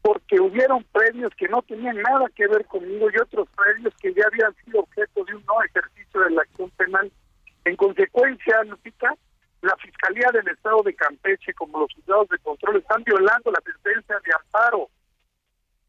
[0.03, 4.27] porque hubieron predios que no tenían nada que ver conmigo y otros predios que ya
[4.27, 7.11] habían sido objeto de un no ejercicio de la acción penal.
[7.65, 9.15] En consecuencia, Lupita,
[9.63, 14.17] la Fiscalía del Estado de Campeche, como los juzgados de control, están violando la sentencia
[14.25, 14.89] de amparo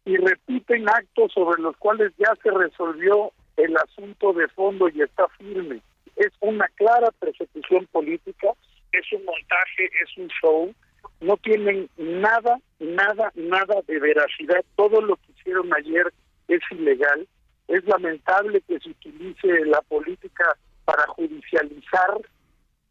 [0.06, 5.28] y repiten actos sobre los cuales ya se resolvió el asunto de fondo y está
[5.38, 5.82] firme.
[6.16, 8.50] Es una clara persecución política,
[8.92, 10.74] es un montaje, es un show,
[11.20, 14.64] no tienen nada, nada, nada de veracidad.
[14.76, 16.14] Todo lo que hicieron ayer
[16.48, 17.28] es ilegal.
[17.68, 20.56] Es lamentable que se utilice la política
[20.86, 22.22] para judicializar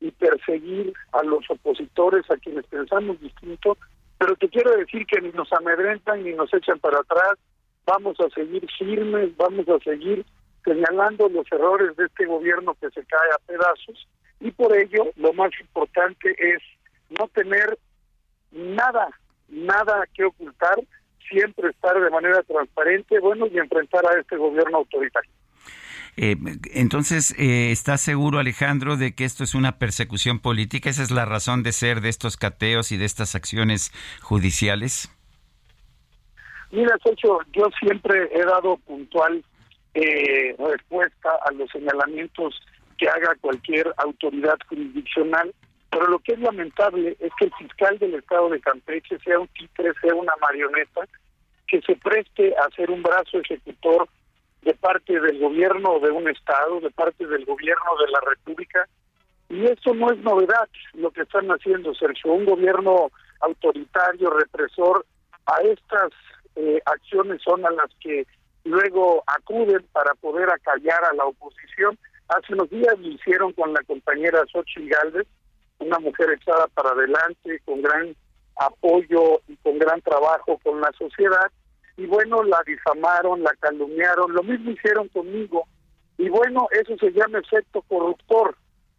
[0.00, 3.78] y perseguir a los opositores, a quienes pensamos distinto,
[4.18, 7.38] pero te quiero decir que ni nos amedrentan ni nos echan para atrás,
[7.86, 10.24] vamos a seguir firmes, vamos a seguir
[10.64, 14.08] señalando los errores de este gobierno que se cae a pedazos.
[14.40, 16.62] Y por ello lo más importante es
[17.10, 17.78] no tener
[18.50, 19.08] nada,
[19.48, 20.76] nada que ocultar,
[21.28, 25.30] siempre estar de manera transparente, bueno, y enfrentar a este gobierno autoritario.
[26.16, 26.36] Eh,
[26.72, 30.90] entonces, eh, ¿estás seguro, Alejandro, de que esto es una persecución política?
[30.90, 33.92] ¿Esa es la razón de ser de estos cateos y de estas acciones
[34.22, 35.10] judiciales?
[36.70, 39.44] Mira, Sergio, yo siempre he dado puntual
[39.94, 42.60] eh, respuesta a los señalamientos
[42.98, 45.52] que haga cualquier autoridad jurisdiccional,
[45.90, 49.48] pero lo que es lamentable es que el fiscal del estado de Campeche sea un
[49.48, 51.02] títere, sea una marioneta,
[51.66, 54.08] que se preste a ser un brazo ejecutor
[54.64, 58.88] de parte del gobierno de un estado, de parte del gobierno de la República.
[59.50, 62.32] Y eso no es novedad lo que están haciendo, Sergio.
[62.32, 63.10] Un gobierno
[63.40, 65.04] autoritario, represor,
[65.46, 66.10] a estas
[66.56, 68.26] eh, acciones son a las que
[68.64, 71.98] luego acuden para poder acallar a la oposición.
[72.28, 75.26] Hace unos días lo hicieron con la compañera Xochitl Galvez,
[75.78, 78.16] una mujer echada para adelante, con gran
[78.56, 81.50] apoyo y con gran trabajo con la sociedad,
[81.96, 85.66] y bueno, la difamaron, la calumniaron, lo mismo hicieron conmigo,
[86.18, 88.56] y bueno, eso se llama efecto corruptor,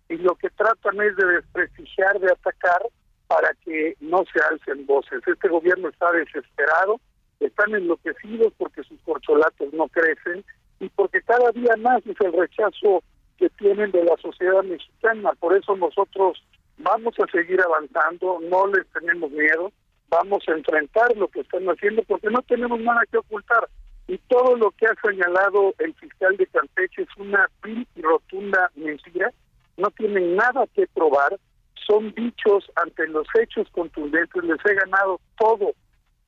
[0.09, 2.81] y lo que tratan es de desprestigiar, de atacar,
[3.27, 5.19] para que no se alcen voces.
[5.25, 6.99] Este gobierno está desesperado,
[7.39, 10.45] están enloquecidos porque sus corcholatos no crecen,
[10.79, 13.03] y porque cada día más es el rechazo
[13.37, 15.31] que tienen de la sociedad mexicana.
[15.39, 16.43] Por eso nosotros
[16.77, 19.71] vamos a seguir avanzando, no les tenemos miedo,
[20.09, 23.67] vamos a enfrentar lo que están haciendo porque no tenemos nada que ocultar.
[24.07, 29.31] Y todo lo que ha señalado el fiscal de Campeche es una vil rotunda mentira,
[29.77, 31.37] no tienen nada que probar,
[31.87, 35.73] son dichos ante los hechos contundentes, les he ganado todo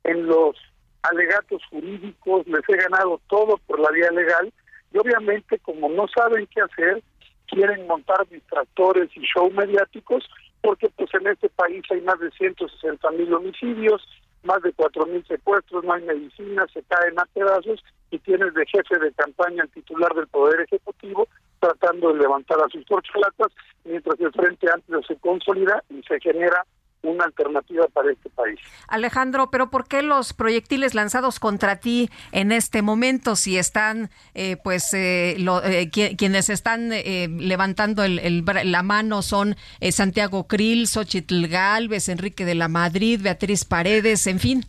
[0.03, 0.55] en los
[1.03, 4.51] alegatos jurídicos, les he ganado todo por la vía legal.
[4.93, 7.03] Y obviamente como no saben qué hacer,
[7.47, 10.27] quieren montar distractores y show mediáticos
[10.67, 14.05] porque pues en este país hay más de 160 mil homicidios,
[14.43, 18.65] más de 4 mil secuestros, no hay medicina, se caen a pedazos y tienes de
[18.65, 21.29] jefe de campaña el titular del Poder Ejecutivo
[21.61, 23.47] tratando de levantar a sus corcholatas
[23.85, 26.65] mientras el Frente Amplio se consolida y se genera
[27.01, 28.59] una alternativa para este país.
[28.87, 34.57] Alejandro, pero ¿por qué los proyectiles lanzados contra ti en este momento si están, eh,
[34.63, 39.55] pues, eh, eh, quienes están levantando el, la mano son
[39.91, 44.65] Santiago Krill, Xochitl Galvez, Enrique de la Madrid, Beatriz Paredes, en fin?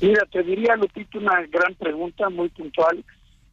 [0.00, 3.04] Mira, te diría, Lupita, una gran pregunta muy puntual,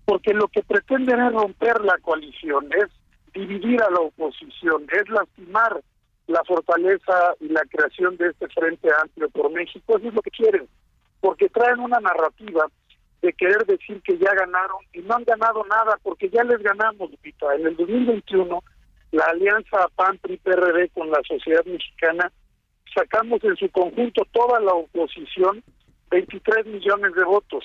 [0.06, 2.90] porque lo que pretenden es romper la coalición, es
[3.34, 5.82] dividir a la oposición, es lastimar
[6.32, 10.32] la fortaleza y la creación de este Frente Amplio por México, eso es lo que
[10.32, 10.68] quieren,
[11.20, 12.66] porque traen una narrativa
[13.22, 17.12] de querer decir que ya ganaron y no han ganado nada porque ya les ganamos,
[17.12, 17.54] Lupita.
[17.56, 18.64] En el 2021,
[19.12, 22.32] la alianza PAN-PRI-PRD con la sociedad mexicana
[22.96, 25.64] sacamos en su conjunto toda la oposición
[26.10, 27.64] 23 millones de votos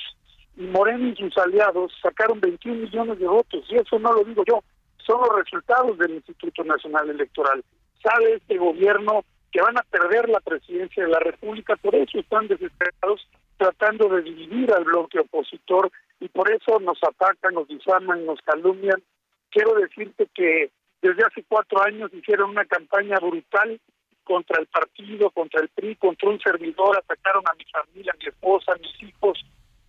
[0.56, 4.44] y Moreno y sus aliados sacaron 21 millones de votos y eso no lo digo
[4.46, 4.62] yo,
[4.98, 7.64] son los resultados del Instituto Nacional Electoral
[8.02, 12.46] sabe este gobierno que van a perder la presidencia de la República, por eso están
[12.48, 13.26] desesperados
[13.56, 15.90] tratando de dividir al bloque opositor
[16.20, 19.02] y por eso nos atacan, nos difaman, nos calumnian.
[19.50, 20.70] Quiero decirte que
[21.00, 23.80] desde hace cuatro años hicieron una campaña brutal
[24.24, 28.26] contra el partido, contra el PRI, contra un servidor, atacaron a mi familia, a mi
[28.26, 29.38] esposa, a mis hijos,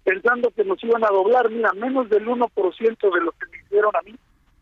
[0.04, 1.50] pensando que nos iban a doblar.
[1.50, 4.16] Mira, menos del 1% de lo que me hicieron a mí.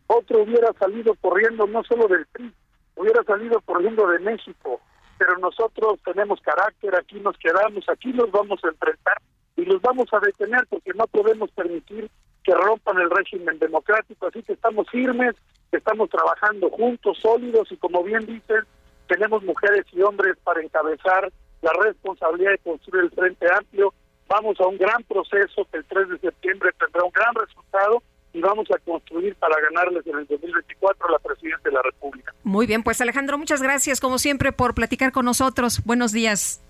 [0.06, 2.52] Otro hubiera salido corriendo no solo del PRI,
[2.96, 4.80] hubiera salido por corriendo de México,
[5.18, 9.18] pero nosotros tenemos carácter, aquí nos quedamos, aquí nos vamos a enfrentar
[9.56, 12.10] y los vamos a detener porque no podemos permitir
[12.42, 15.34] que rompan el régimen democrático, así que estamos firmes,
[15.72, 18.64] estamos trabajando juntos, sólidos y como bien dicen,
[19.08, 21.32] tenemos mujeres y hombres para encabezar
[21.62, 23.92] la responsabilidad de construir el Frente Amplio.
[24.28, 28.02] Vamos a un gran proceso que el 3 de septiembre tendrá un gran resultado
[28.36, 32.34] y vamos a construir para ganarles en el 2024 la presidencia de la República.
[32.44, 35.82] Muy bien, pues Alejandro, muchas gracias como siempre por platicar con nosotros.
[35.84, 36.60] Buenos días.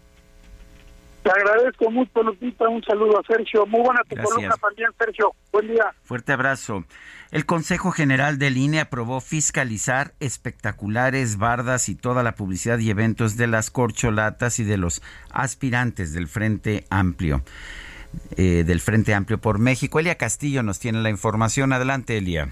[1.24, 2.68] Te agradezco mucho, Lupita.
[2.68, 3.66] Un saludo a Sergio.
[3.66, 5.32] Muy buena tu columna también, Sergio.
[5.50, 5.92] Buen día.
[6.04, 6.84] Fuerte abrazo.
[7.32, 13.36] El Consejo General del INE aprobó fiscalizar espectaculares, bardas y toda la publicidad y eventos
[13.36, 15.02] de las corcholatas y de los
[15.32, 17.42] aspirantes del Frente Amplio.
[18.36, 19.98] Eh, del Frente Amplio por México.
[19.98, 21.72] Elia Castillo nos tiene la información.
[21.72, 22.50] Adelante, Elia.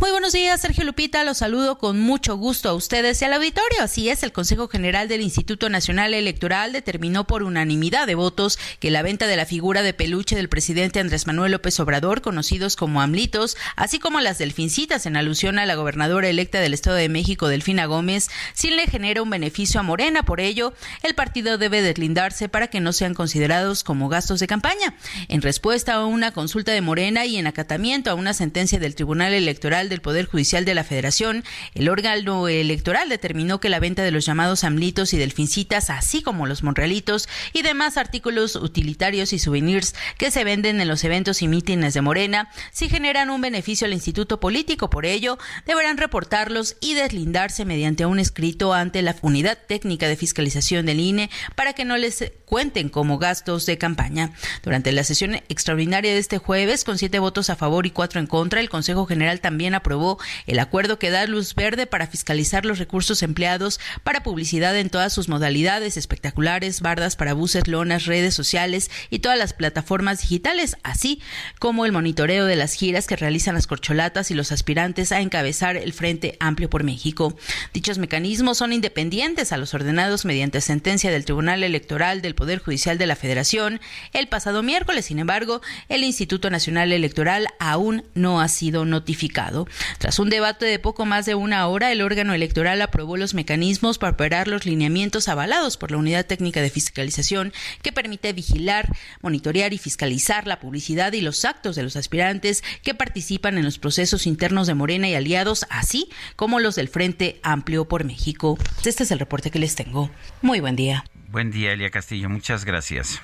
[0.00, 1.24] Muy buenos días, Sergio Lupita.
[1.24, 3.82] Los saludo con mucho gusto a ustedes y al auditorio.
[3.82, 8.90] Así es, el Consejo General del Instituto Nacional Electoral determinó por unanimidad de votos que
[8.90, 13.02] la venta de la figura de peluche del presidente Andrés Manuel López Obrador, conocidos como
[13.02, 17.48] AMLITOS, así como las delfincitas en alusión a la gobernadora electa del Estado de México,
[17.48, 20.22] Delfina Gómez, sí le genera un beneficio a Morena.
[20.22, 20.72] Por ello,
[21.02, 24.94] el partido debe deslindarse para que no sean considerados como gastos de campaña.
[25.28, 29.34] En respuesta a una consulta de Morena y en acatamiento a una sentencia del Tribunal
[29.34, 34.10] Electoral del Poder Judicial de la Federación, el órgano electoral determinó que la venta de
[34.10, 39.94] los llamados amlitos y delfincitas, así como los monrealitos y demás artículos utilitarios y souvenirs
[40.16, 43.92] que se venden en los eventos y mítines de Morena, si generan un beneficio al
[43.92, 44.88] instituto político.
[44.88, 50.86] Por ello, deberán reportarlos y deslindarse mediante un escrito ante la Unidad Técnica de Fiscalización
[50.86, 54.32] del INE para que no les cuenten como gastos de campaña.
[54.62, 58.26] Durante la sesión extraordinaria de este jueves, con siete votos a favor y cuatro en
[58.26, 62.78] contra, el Consejo General también aprobó el acuerdo que da luz verde para fiscalizar los
[62.78, 68.90] recursos empleados para publicidad en todas sus modalidades, espectaculares, bardas para buses, lonas, redes sociales
[69.10, 71.20] y todas las plataformas digitales, así
[71.58, 75.76] como el monitoreo de las giras que realizan las corcholatas y los aspirantes a encabezar
[75.76, 77.36] el Frente Amplio por México.
[77.72, 82.98] Dichos mecanismos son independientes a los ordenados mediante sentencia del Tribunal Electoral del Poder Judicial
[82.98, 83.80] de la Federación
[84.12, 85.06] el pasado miércoles.
[85.06, 89.66] Sin embargo, el Instituto Nacional Electoral aún no ha sido notificado.
[89.98, 93.98] Tras un debate de poco más de una hora, el órgano electoral aprobó los mecanismos
[93.98, 97.52] para operar los lineamientos avalados por la Unidad Técnica de Fiscalización
[97.82, 98.88] que permite vigilar,
[99.22, 103.78] monitorear y fiscalizar la publicidad y los actos de los aspirantes que participan en los
[103.78, 108.58] procesos internos de Morena y aliados, así como los del Frente Amplio por México.
[108.84, 110.10] Este es el reporte que les tengo.
[110.42, 111.04] Muy buen día.
[111.28, 112.28] Buen día, Elia Castillo.
[112.28, 113.20] Muchas gracias.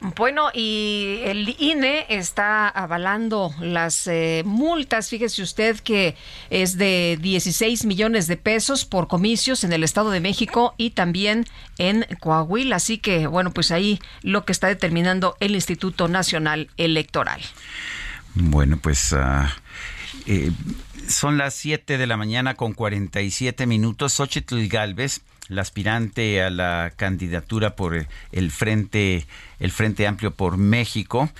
[0.00, 5.08] Bueno, y el INE está avalando las eh, multas.
[5.08, 6.14] Fíjese usted que
[6.50, 11.46] es de 16 millones de pesos por comicios en el Estado de México y también
[11.78, 12.76] en Coahuila.
[12.76, 17.40] Así que, bueno, pues ahí lo que está determinando el Instituto Nacional Electoral.
[18.34, 19.48] Bueno, pues uh,
[20.26, 20.52] eh,
[21.08, 24.12] son las 7 de la mañana con 47 minutos.
[24.12, 29.26] Xochitl Galvez la aspirante a la candidatura por el Frente,
[29.58, 31.30] el Frente Amplio por México,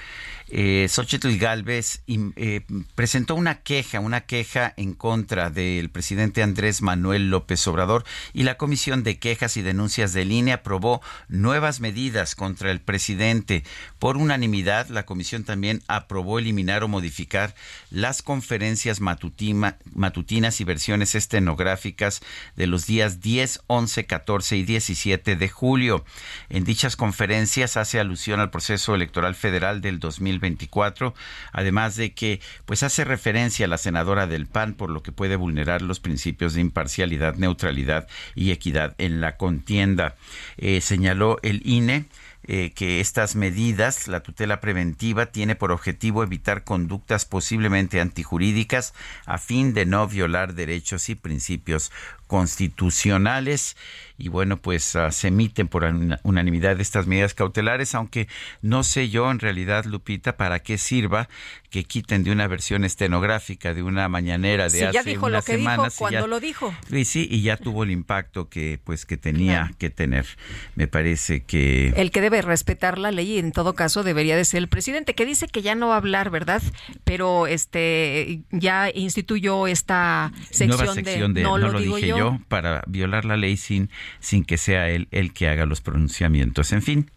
[0.51, 2.63] eh, Xochitl Galvez eh,
[2.95, 8.57] presentó una queja, una queja en contra del presidente Andrés Manuel López Obrador y la
[8.57, 13.63] Comisión de Quejas y Denuncias de Línea aprobó nuevas medidas contra el presidente.
[13.99, 17.55] Por unanimidad, la comisión también aprobó eliminar o modificar
[17.91, 22.21] las conferencias matutinas y versiones estenográficas
[22.57, 26.05] de los días 10, 11, 14 y 17 de julio.
[26.49, 31.15] En dichas conferencias hace alusión al proceso electoral federal del 2020 24,
[31.53, 35.37] además de que pues hace referencia a la senadora del PAN por lo que puede
[35.37, 40.17] vulnerar los principios de imparcialidad, neutralidad y equidad en la contienda.
[40.57, 42.07] Eh, señaló el INE
[42.45, 48.95] eh, que estas medidas, la tutela preventiva, tiene por objetivo evitar conductas posiblemente antijurídicas
[49.27, 51.91] a fin de no violar derechos y principios
[52.29, 53.77] constitucionales
[54.21, 55.85] y bueno, pues ah, se emiten por
[56.25, 58.27] unanimidad estas medidas cautelares, aunque
[58.63, 61.29] no sé yo en realidad, Lupita, para qué sirva
[61.71, 65.53] que quiten de una versión estenográfica de una mañanera de hace ya dijo unas lo
[65.53, 65.93] que semanas.
[65.93, 66.75] Dijo cuando lo dijo.
[66.91, 70.27] Y sí, y ya tuvo el impacto que pues que tenía que tener.
[70.75, 74.59] Me parece que el que debe respetar la ley en todo caso debería de ser
[74.59, 76.63] el presidente, que dice que ya no va a hablar, ¿verdad?
[77.05, 82.18] Pero este ya instituyó esta sección, de, no, lo, dije yo
[82.49, 83.91] para violar la ley sin,
[84.21, 86.73] sin que sea él el que haga los pronunciamientos.
[86.73, 87.11] En fin.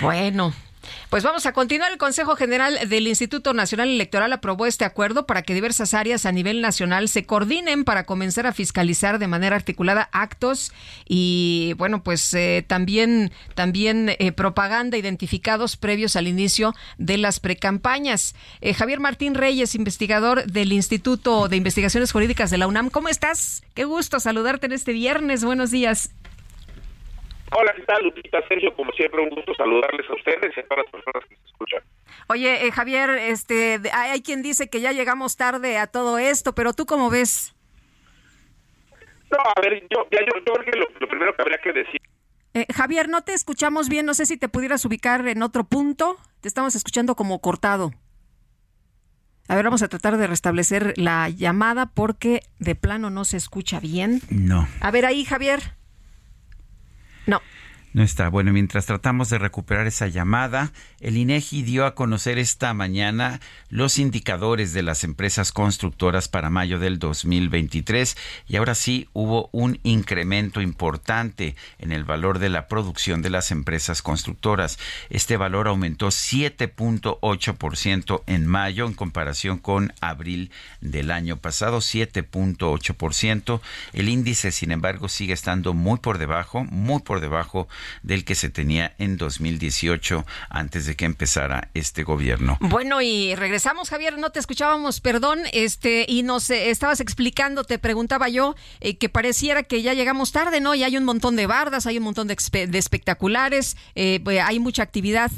[0.00, 0.52] Bueno,
[1.10, 1.92] pues vamos a continuar.
[1.92, 6.32] El Consejo General del Instituto Nacional Electoral aprobó este acuerdo para que diversas áreas a
[6.32, 10.72] nivel nacional se coordinen para comenzar a fiscalizar de manera articulada actos
[11.08, 18.34] y, bueno, pues eh, también, también eh, propaganda identificados previos al inicio de las precampañas.
[18.60, 22.90] Eh, Javier Martín Reyes, investigador del Instituto de Investigaciones Jurídicas de la UNAM.
[22.90, 23.62] ¿Cómo estás?
[23.74, 25.44] Qué gusto saludarte en este viernes.
[25.44, 26.10] Buenos días.
[27.54, 28.38] Hola, ¿qué tal, Lupita?
[28.48, 31.44] Sergio, como siempre, un gusto saludarles a ustedes y a todas las personas que se
[31.44, 31.82] escuchan.
[32.28, 36.72] Oye, eh, Javier, este, hay quien dice que ya llegamos tarde a todo esto, pero
[36.72, 37.54] ¿tú cómo ves?
[39.30, 42.00] No, a ver, yo, creo que lo, primero que habría que decir.
[42.54, 46.16] Eh, Javier, no te escuchamos bien, no sé si te pudieras ubicar en otro punto,
[46.40, 47.92] te estamos escuchando como cortado.
[49.48, 53.80] A ver, vamos a tratar de restablecer la llamada porque de plano no se escucha
[53.80, 54.20] bien.
[54.30, 54.68] No.
[54.80, 55.81] A ver ahí, Javier.
[57.26, 57.40] No.
[57.94, 58.30] No está.
[58.30, 63.38] Bueno, mientras tratamos de recuperar esa llamada, el INEGI dio a conocer esta mañana
[63.68, 68.16] los indicadores de las empresas constructoras para mayo del 2023
[68.48, 73.50] y ahora sí hubo un incremento importante en el valor de la producción de las
[73.50, 74.78] empresas constructoras.
[75.10, 83.60] Este valor aumentó 7.8% en mayo en comparación con abril del año pasado, 7.8%.
[83.92, 87.68] El índice, sin embargo, sigue estando muy por debajo, muy por debajo
[88.02, 92.58] del que se tenía en 2018 antes de que empezara este gobierno.
[92.60, 97.78] Bueno, y regresamos, Javier, no te escuchábamos, perdón, este y nos eh, estabas explicando, te
[97.78, 100.74] preguntaba yo eh, que pareciera que ya llegamos tarde, ¿no?
[100.74, 104.82] Y hay un montón de bardas, hay un montón de, espectaculares, eh, pues, hay mucha
[104.82, 105.30] actividad.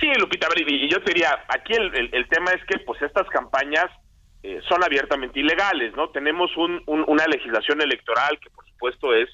[0.00, 3.86] Sí, Lupita, y yo te diría, aquí el, tema es que pues estas campañas
[4.68, 6.10] son abiertamente ilegales, ¿no?
[6.10, 6.52] Tenemos
[6.86, 9.28] una legislación electoral que por supuesto es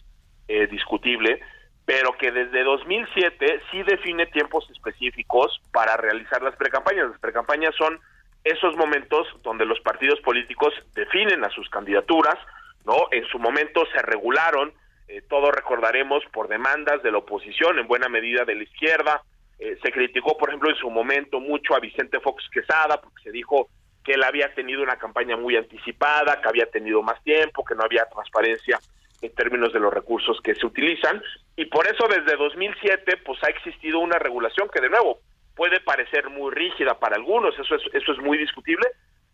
[0.49, 1.41] eh, discutible,
[1.85, 7.11] pero que desde 2007 sí define tiempos específicos para realizar las precampañas.
[7.11, 8.01] Las precampañas son
[8.43, 12.37] esos momentos donde los partidos políticos definen a sus candidaturas,
[12.85, 13.09] ¿no?
[13.11, 14.73] En su momento se regularon,
[15.09, 19.23] eh, todos recordaremos, por demandas de la oposición, en buena medida de la izquierda.
[19.59, 23.31] Eh, se criticó, por ejemplo, en su momento mucho a Vicente Fox Quesada, porque se
[23.31, 23.69] dijo
[24.05, 27.83] que él había tenido una campaña muy anticipada, que había tenido más tiempo, que no
[27.83, 28.79] había transparencia
[29.23, 31.23] en términos de los recursos que se utilizan
[31.57, 35.21] y por eso desde 2007 pues ha existido una regulación que de nuevo
[35.55, 38.89] puede parecer muy rígida para algunos, eso es, eso es muy discutible,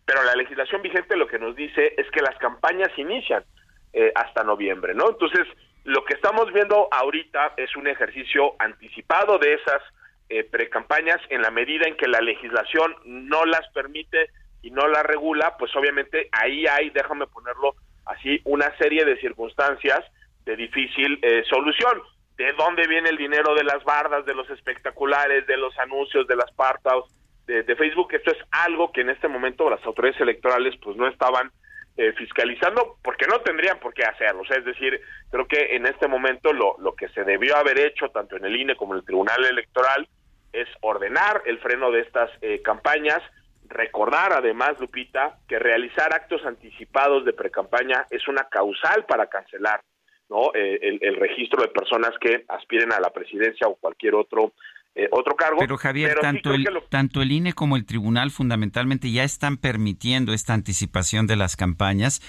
[0.04, 3.44] pero la legislación vigente lo que nos dice es que las campañas inician
[3.92, 5.08] eh, hasta noviembre, ¿no?
[5.08, 5.46] Entonces,
[5.84, 9.82] lo que estamos viendo ahorita es un ejercicio anticipado de esas
[10.28, 14.30] eh, precampañas en la medida en que la legislación no las permite
[14.62, 17.74] y no las regula, pues obviamente ahí hay, déjame ponerlo
[18.10, 20.00] así una serie de circunstancias
[20.44, 22.02] de difícil eh, solución.
[22.36, 26.36] ¿De dónde viene el dinero de las bardas, de los espectaculares, de los anuncios, de
[26.36, 27.04] las partas
[27.46, 28.12] de, Facebook?
[28.12, 31.50] Esto es algo que en este momento las autoridades electorales pues no estaban
[31.96, 34.42] eh, fiscalizando porque no tendrían por qué hacerlo.
[34.48, 35.00] es decir,
[35.30, 38.56] creo que en este momento lo, lo que se debió haber hecho tanto en el
[38.56, 40.08] INE como en el Tribunal Electoral
[40.52, 43.22] es ordenar el freno de estas eh, campañas,
[43.70, 49.80] Recordar además, Lupita, que realizar actos anticipados de precampaña es una causal para cancelar
[50.28, 50.52] ¿no?
[50.54, 54.52] Eh, el, registro de personas que aspiren a la presidencia o cualquier otro
[54.96, 55.58] eh, otro cargo.
[55.60, 60.52] Pero Javier, tanto, el, tanto el INE como el tribunal fundamentalmente ya están permitiendo esta
[60.52, 62.20] anticipación de las campañas.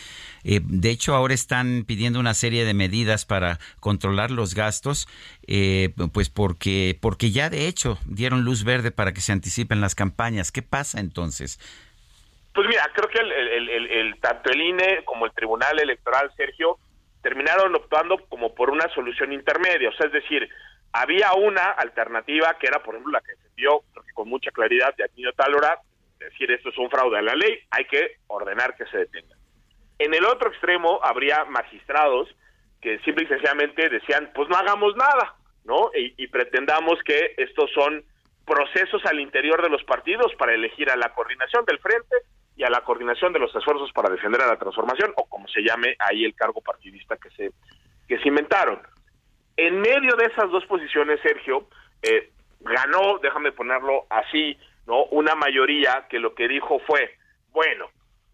[0.44, 5.08] Eh, de hecho, ahora están pidiendo una serie de medidas para controlar los gastos,
[5.48, 9.96] eh, pues porque, porque ya de hecho dieron luz verde para que se anticipen las
[9.96, 10.52] campañas.
[10.52, 11.60] ¿Qué pasa entonces?
[12.54, 16.78] Pues mira, creo que el, tanto el INE como el Tribunal Electoral, Sergio,
[17.24, 19.90] terminaron optando como por una solución intermedia.
[19.90, 20.48] O sea, es decir,
[20.94, 23.84] había una alternativa que era, por ejemplo, la que dio
[24.14, 25.80] con mucha claridad de Aquino Talora,
[26.20, 29.36] decir esto es un fraude a la ley, hay que ordenar que se detenga.
[30.00, 32.28] En el otro extremo habría magistrados
[32.82, 35.92] que simple y sencillamente decían, pues no hagamos nada, ¿no?
[35.94, 38.04] Y, pretendamos que estos son
[38.46, 42.16] procesos al interior de los partidos para elegir a la coordinación del frente
[42.56, 45.62] y a la coordinación de los esfuerzos para defender a la transformación, o como se
[45.62, 47.52] llame ahí el cargo partidista que se,
[48.08, 48.82] que se inventaron.
[49.58, 51.68] En medio de esas dos posiciones, Sergio,
[52.02, 52.30] eh,
[52.62, 55.06] ganó, déjame ponerlo así, ¿no?
[55.06, 57.16] Una mayoría que lo que dijo fue,
[57.52, 57.90] bueno,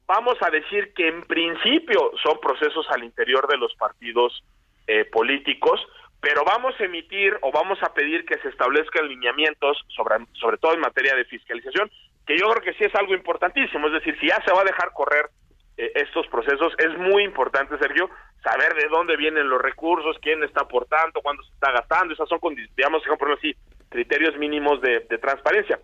[0.05, 4.43] vamos a decir que en principio son procesos al interior de los partidos
[4.87, 5.85] eh, políticos,
[6.21, 10.73] pero vamos a emitir o vamos a pedir que se establezcan lineamientos, sobre, sobre todo
[10.73, 11.91] en materia de fiscalización,
[12.25, 14.65] que yo creo que sí es algo importantísimo, es decir, si ya se va a
[14.65, 15.29] dejar correr
[15.77, 16.73] eh, estos procesos.
[16.79, 18.09] Es muy importante, Sergio,
[18.43, 22.13] saber de dónde vienen los recursos, quién está aportando, cuándo se está gastando.
[22.13, 22.39] Esas son,
[22.75, 23.55] digamos, por así,
[23.89, 25.79] criterios mínimos de, transparencia.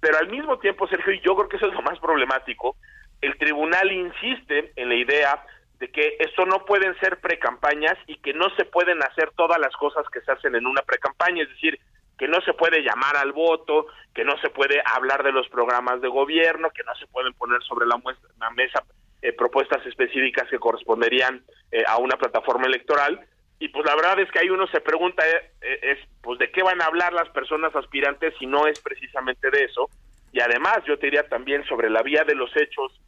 [0.00, 2.76] Pero al mismo tiempo, Sergio, y yo creo que eso es lo más problemático,
[3.20, 5.42] el tribunal insiste en la idea
[5.78, 9.74] de que esto no pueden ser precampañas y que no se pueden hacer todas las
[9.76, 11.80] cosas que se hacen en una precampaña, es decir,
[12.18, 16.00] que no se puede llamar al voto, que no se puede hablar de los programas
[16.00, 18.00] de gobierno, que no se pueden poner sobre la,
[18.38, 18.84] la mesa
[19.20, 21.42] eh, propuestas específicas que corresponderían
[21.72, 23.20] eh, a una plataforma electoral.
[23.58, 26.62] Y pues la verdad es que ahí uno se pregunta, eh, es, pues de qué
[26.62, 29.90] van a hablar las personas aspirantes si no es precisamente de eso.
[30.32, 33.00] Y además yo te diría también sobre la vía de los hechos,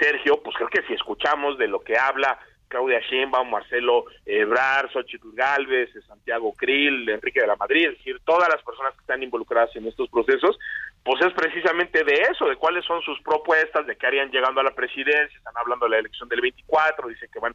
[0.00, 2.36] Sergio, pues creo que si escuchamos de lo que habla
[2.68, 8.48] Claudia Sheinbaum, Marcelo Ebrard, Xochitl Galvez, Santiago Krill, Enrique de la Madrid, es decir, todas
[8.48, 10.58] las personas que están involucradas en estos procesos,
[11.04, 14.64] pues es precisamente de eso, de cuáles son sus propuestas, de qué harían llegando a
[14.64, 17.54] la presidencia, están hablando de la elección del 24, dicen que van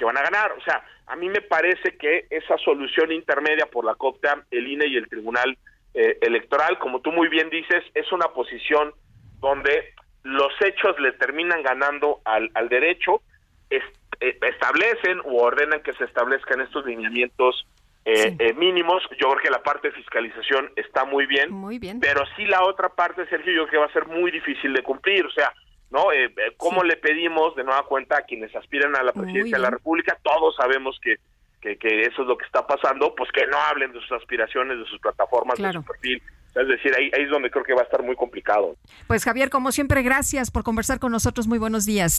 [0.00, 0.52] que van a ganar.
[0.52, 4.86] O sea, a mí me parece que esa solución intermedia por la que el INE
[4.86, 5.56] y el Tribunal
[5.92, 8.94] eh, Electoral, como tú muy bien dices, es una posición
[9.40, 13.20] donde los hechos le terminan ganando al, al derecho,
[13.68, 13.82] eh,
[14.20, 17.66] establecen u ordenan que se establezcan estos lineamientos
[18.04, 19.02] eh, mínimos.
[19.20, 22.64] Yo creo que la parte de fiscalización está muy bien, muy bien, pero sí la
[22.64, 25.26] otra parte, Sergio, yo creo que va a ser muy difícil de cumplir.
[25.26, 25.52] O sea,
[25.90, 26.12] ¿no?
[26.12, 29.62] Eh, eh, ¿Cómo le pedimos de nueva cuenta a quienes aspiran a la presidencia de
[29.62, 30.16] la República?
[30.22, 31.16] Todos sabemos que,
[31.60, 34.84] que, eso es lo que está pasando, pues que no hablen de sus aspiraciones, de
[34.86, 36.22] sus plataformas, de su perfil.
[36.54, 38.74] Es decir, ahí, ahí es donde creo que va a estar muy complicado.
[39.06, 41.46] Pues Javier, como siempre, gracias por conversar con nosotros.
[41.46, 42.18] Muy buenos días.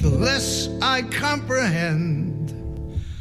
[0.00, 2.48] the less I comprehend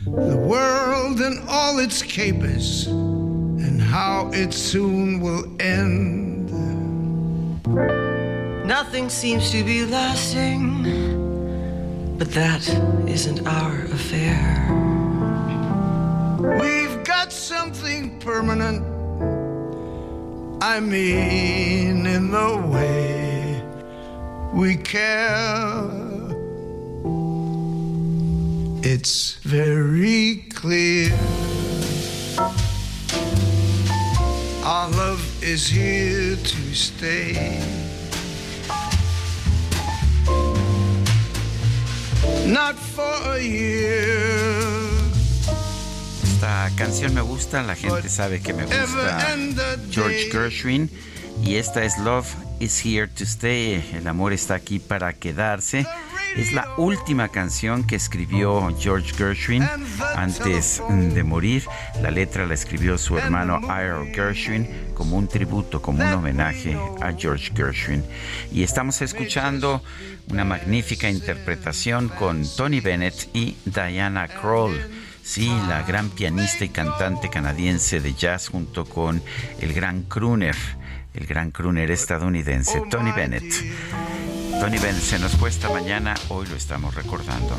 [0.05, 6.49] the world and all its capers and how it soon will end.
[8.65, 10.83] Nothing seems to be lasting,
[12.17, 12.65] but that
[13.09, 14.65] isn't our affair.
[16.61, 18.85] We've got something permanent.
[20.63, 23.61] I mean, in the way
[24.53, 25.98] we care.
[28.91, 31.13] It's very clear.
[34.65, 37.61] Our love is here to stay.
[42.47, 44.57] Not for a year.
[46.23, 49.37] Esta canción me gusta, la gente sabe que me gusta
[49.91, 50.89] George Gershwin
[51.43, 55.85] y esta es Love is Here to Stay, el amor está aquí para quedarse.
[56.39, 59.67] Es la última canción que escribió George Gershwin
[60.15, 61.65] antes de morir.
[62.01, 67.11] La letra la escribió su hermano Ira Gershwin como un tributo, como un homenaje a
[67.11, 68.05] George Gershwin.
[68.53, 69.83] Y estamos escuchando
[70.29, 74.79] una magnífica interpretación con Tony Bennett y Diana Kroll.
[75.21, 79.21] Sí, la gran pianista y cantante canadiense de jazz junto con
[79.59, 80.55] el gran crooner,
[81.13, 83.43] el gran crooner estadounidense Tony Bennett.
[84.59, 87.57] Tony Bennett se nos fue esta mañana, hoy lo estamos recordando.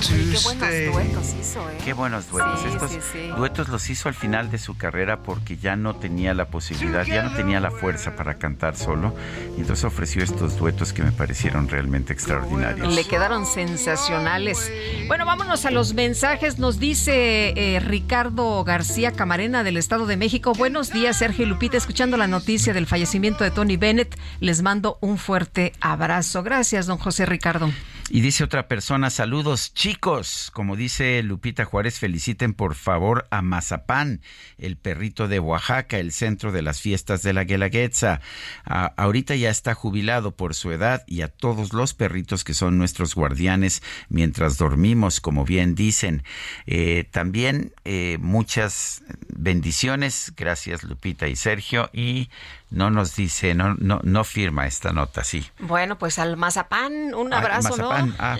[0.00, 1.78] qué buenos duetos hizo, ¿eh?
[1.84, 2.64] Qué buenos duetos.
[2.64, 7.04] Estos duetos los hizo al final de su carrera porque ya no tenía la posibilidad,
[7.04, 9.14] ya no tenía la fuerza para cantar solo.
[9.56, 12.94] Y entonces ofreció estos duetos que me parecieron realmente extraordinarios.
[12.94, 14.70] Le quedaron sensacionales.
[15.08, 16.58] Bueno, vámonos a los mensajes.
[16.58, 20.52] Nos dice eh, Ricardo García Camarena del Estado de México.
[20.54, 21.76] Buenos días, Sergio y Lupita.
[21.76, 24.67] Escuchando la noticia del fallecimiento de Tony Bennett, les mando
[25.00, 26.42] un fuerte abrazo.
[26.42, 27.70] Gracias, don José Ricardo.
[28.10, 34.22] Y dice otra persona, saludos chicos, como dice Lupita Juárez, feliciten por favor a Mazapán,
[34.56, 38.22] el perrito de Oaxaca, el centro de las fiestas de la Guelaguetza.
[38.64, 43.14] ahorita ya está jubilado por su edad y a todos los perritos que son nuestros
[43.14, 46.22] guardianes mientras dormimos, como bien dicen.
[46.66, 52.30] Eh, también eh, muchas bendiciones, gracias Lupita y Sergio, y
[52.70, 55.46] no nos dice, no, no, no firma esta nota, sí.
[55.58, 57.90] Bueno, pues al mazapán, un abrazo, ¿no?
[57.92, 58.36] Ah.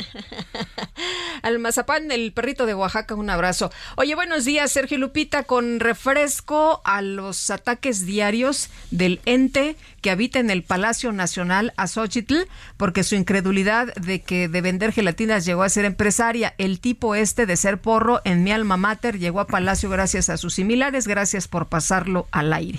[1.42, 3.72] al mazapán, el perrito de Oaxaca, un abrazo.
[3.96, 10.38] Oye, buenos días, Sergio Lupita, con refresco a los ataques diarios del ente que habita
[10.38, 12.42] en el Palacio Nacional Azochitl,
[12.76, 16.54] porque su incredulidad de que de vender gelatinas llegó a ser empresaria.
[16.58, 20.36] El tipo este de ser porro en mi alma mater llegó a Palacio gracias a
[20.36, 21.08] sus similares.
[21.08, 22.78] Gracias por pasarlo al aire.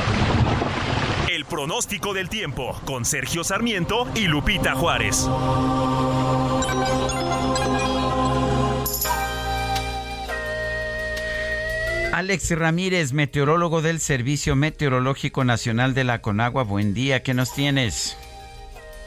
[1.41, 5.27] El pronóstico del tiempo con Sergio Sarmiento y Lupita Juárez.
[12.13, 16.61] Alex Ramírez, meteorólogo del Servicio Meteorológico Nacional de la Conagua.
[16.61, 18.15] Buen día, ¿qué nos tienes?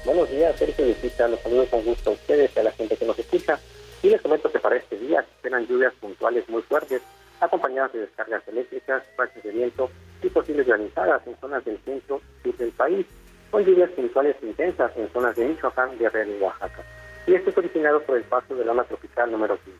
[0.04, 1.28] Buenos días, Sergio Lupita.
[1.28, 3.60] Los saludos con gusto a ustedes y a la gente que nos escucha.
[4.02, 7.00] Y les comento que para este día se esperan lluvias puntuales muy fuertes,
[7.40, 9.88] acompañadas de descargas eléctricas, rachas de viento
[10.24, 13.06] y posibles granizadas en zonas del centro sur del país,
[13.50, 16.82] con lluvias puntuales intensas en zonas de Michoacán, Guerrero y Oaxaca.
[17.26, 19.78] Y esto es originado por el paso de la onda tropical número 5.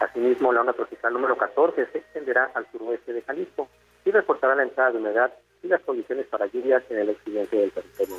[0.00, 3.68] Asimismo, la onda tropical número 14 se extenderá al suroeste de Jalisco
[4.04, 7.70] y reportará la entrada de humedad y las condiciones para lluvias en el occidente del
[7.70, 8.16] territorio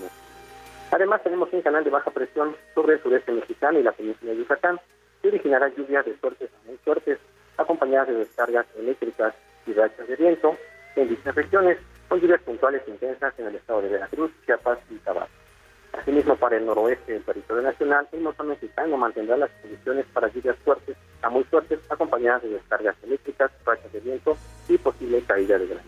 [0.92, 4.38] Además, tenemos un canal de baja presión sobre el sureste mexicano y la península de
[4.38, 4.80] Yucatán,
[5.22, 7.18] que originará lluvias de suertes a muy fuertes,
[7.58, 9.34] acompañadas de descargas eléctricas
[9.66, 10.56] y rachas de viento
[10.96, 11.78] en dichas regiones,
[12.08, 15.34] con lluvias puntuales intensas en el estado de Veracruz, Chiapas y Tabasco.
[15.94, 20.58] Asimismo, para el noroeste del territorio nacional, el monzón mexicano mantendrá las condiciones para lluvias
[20.64, 24.38] fuertes a muy fuertes, acompañadas de descargas eléctricas, rachas de viento
[24.68, 25.88] y posible caída de granizo.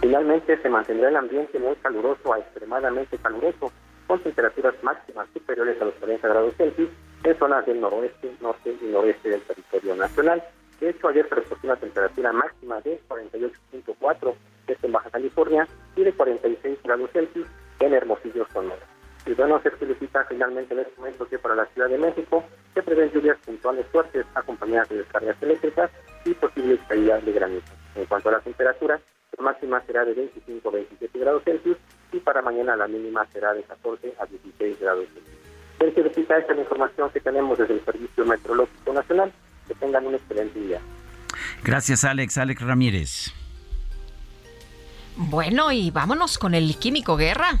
[0.00, 3.72] Finalmente, se mantendrá el ambiente muy caluroso a extremadamente caluroso,
[4.06, 6.90] con temperaturas máximas superiores a los 40 grados Celsius
[7.22, 10.42] en zonas del noroeste, norte y noreste del territorio nacional.
[10.80, 14.34] De hecho, ayer se reportó una temperatura máxima de 48.4
[14.82, 17.46] en Baja California y de 46 grados Celsius
[17.80, 18.86] en Hermosillo, Sonora.
[19.26, 22.82] Y bueno, se felicita finalmente en este momento que para la Ciudad de México se
[22.82, 25.90] prevén lluvias puntuales fuertes acompañadas de descargas eléctricas
[26.24, 27.72] y posibles caídas de granizo.
[27.96, 29.00] En cuanto a la temperatura,
[29.36, 31.76] la máxima será de 25 a 27 grados Celsius
[32.12, 35.40] y para mañana la mínima será de 14 a 16 grados Celsius.
[35.78, 39.32] Sergio esta información que tenemos desde el Servicio Meteorológico Nacional.
[39.70, 40.80] Que tengan un excelente día.
[41.62, 42.38] Gracias, Alex.
[42.38, 43.32] Alex Ramírez.
[45.14, 47.60] Bueno, y vámonos con el Químico Guerra.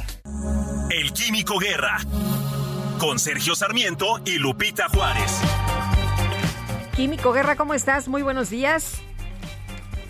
[0.89, 1.97] El Químico Guerra.
[2.99, 5.31] Con Sergio Sarmiento y Lupita Juárez.
[6.95, 8.07] Químico Guerra, ¿cómo estás?
[8.07, 9.01] Muy buenos días.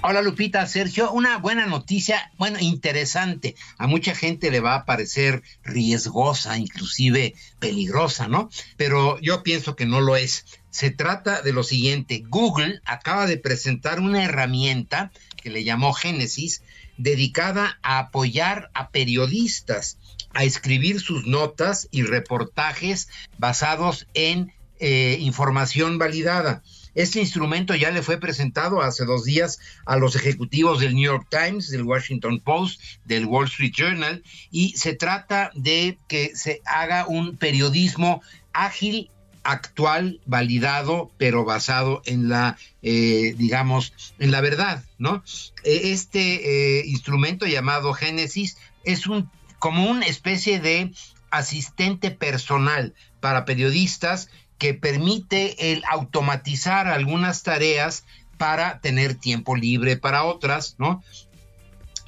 [0.04, 3.56] Hola Lupita, Sergio, una buena noticia, bueno, interesante.
[3.78, 8.50] A mucha gente le va a parecer riesgosa, inclusive peligrosa, ¿no?
[8.78, 10.46] Pero yo pienso que no lo es.
[10.72, 16.64] Se trata de lo siguiente, Google acaba de presentar una herramienta que le llamó Génesis,
[16.98, 19.98] dedicada a apoyar a periodistas
[20.34, 26.64] a escribir sus notas y reportajes basados en eh, información validada.
[26.94, 31.28] Este instrumento ya le fue presentado hace dos días a los ejecutivos del New York
[31.30, 37.08] Times, del Washington Post, del Wall Street Journal, y se trata de que se haga
[37.08, 38.22] un periodismo
[38.52, 39.10] ágil
[39.44, 45.24] actual, validado, pero basado en la, eh, digamos, en la verdad, ¿no?
[45.64, 49.30] E, este eh, instrumento llamado Génesis es un
[49.62, 50.92] como una especie de
[51.30, 58.04] asistente personal para periodistas que permite el automatizar algunas tareas
[58.40, 61.04] para tener tiempo libre para otras, ¿no?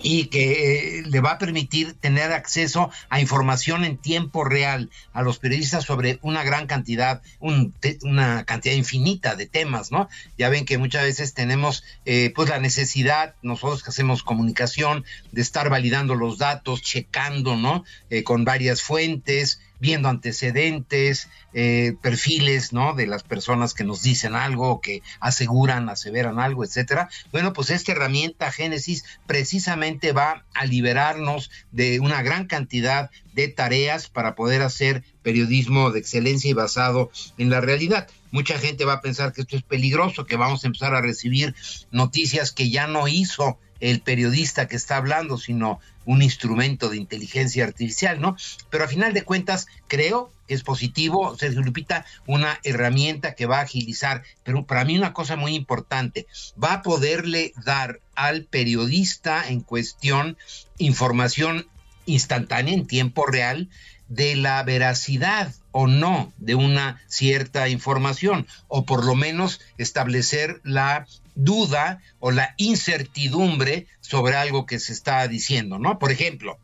[0.04, 5.24] Y que eh, le va a permitir tener acceso a información en tiempo real a
[5.24, 10.10] los periodistas sobre una gran cantidad, una cantidad infinita de temas, ¿no?
[10.38, 15.42] Ya ven que muchas veces tenemos eh, pues la necesidad, nosotros que hacemos comunicación, de
[15.42, 17.86] estar validando los datos, checando, ¿no?
[18.10, 22.94] Eh, con varias fuentes, viendo antecedentes, eh, perfiles, ¿no?
[22.94, 27.10] De las personas que nos dicen algo, que aseguran, aseveran algo, etcétera.
[27.34, 34.08] Bueno, pues esta herramienta Génesis precisamente va a liberarnos de una gran cantidad de tareas
[34.08, 38.08] para poder hacer periodismo de excelencia y basado en la realidad.
[38.32, 41.56] Mucha gente va a pensar que esto es peligroso, que vamos a empezar a recibir
[41.92, 47.66] noticias que ya no hizo el periodista que está hablando, sino un instrumento de inteligencia
[47.66, 48.38] artificial, ¿no?
[48.70, 53.60] Pero a final de cuentas, creo que es positivo, Sergio Lupita, una herramienta que va
[53.60, 56.28] a agilizar, pero para mí una cosa muy importante,
[56.62, 60.38] va a poderle dar al periodista en cuestión
[60.78, 61.68] información
[62.06, 63.68] instantánea en tiempo real
[64.08, 71.06] de la veracidad o no de una cierta información, o por lo menos establecer la
[71.36, 76.00] duda o la incertidumbre sobre algo que se está diciendo, ¿no?
[76.00, 76.58] Por ejemplo,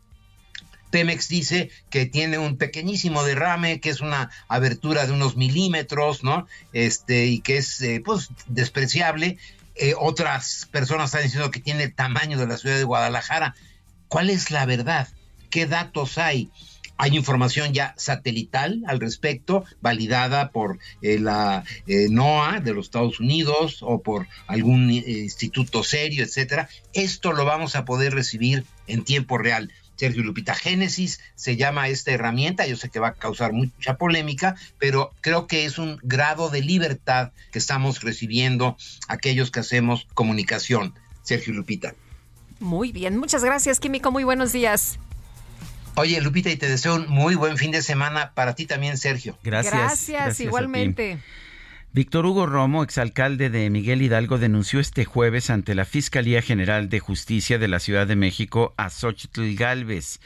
[0.90, 6.48] Pemex dice que tiene un pequeñísimo derrame, que es una abertura de unos milímetros, ¿no?
[6.74, 9.38] Este, y que es, eh, pues, despreciable.
[9.76, 13.56] Eh, otras personas están diciendo que tiene el tamaño de la ciudad de Guadalajara.
[14.08, 15.08] ¿Cuál es la verdad?
[15.50, 16.50] ¿Qué datos hay?
[17.02, 23.22] Hay información ya satelital al respecto, validada por eh, la eh, NOAA de los Estados
[23.22, 26.68] Unidos o por algún eh, instituto serio, etcétera.
[26.92, 29.72] Esto lo vamos a poder recibir en tiempo real.
[29.96, 34.58] Sergio Lupita Génesis se llama esta herramienta, yo sé que va a causar mucha polémica,
[34.78, 38.76] pero creo que es un grado de libertad que estamos recibiendo
[39.08, 40.96] aquellos que hacemos comunicación.
[41.22, 41.96] Sergio Lupita.
[42.60, 45.00] Muy bien, muchas gracias, Químico, muy buenos días.
[45.96, 49.38] Oye, Lupita, y te deseo un muy buen fin de semana para ti también, Sergio.
[49.44, 49.74] Gracias.
[49.74, 51.20] Gracias, igualmente.
[51.92, 57.00] Víctor Hugo Romo, exalcalde de Miguel Hidalgo, denunció este jueves ante la Fiscalía General de
[57.00, 60.20] Justicia de la Ciudad de México a Xochitl Galvez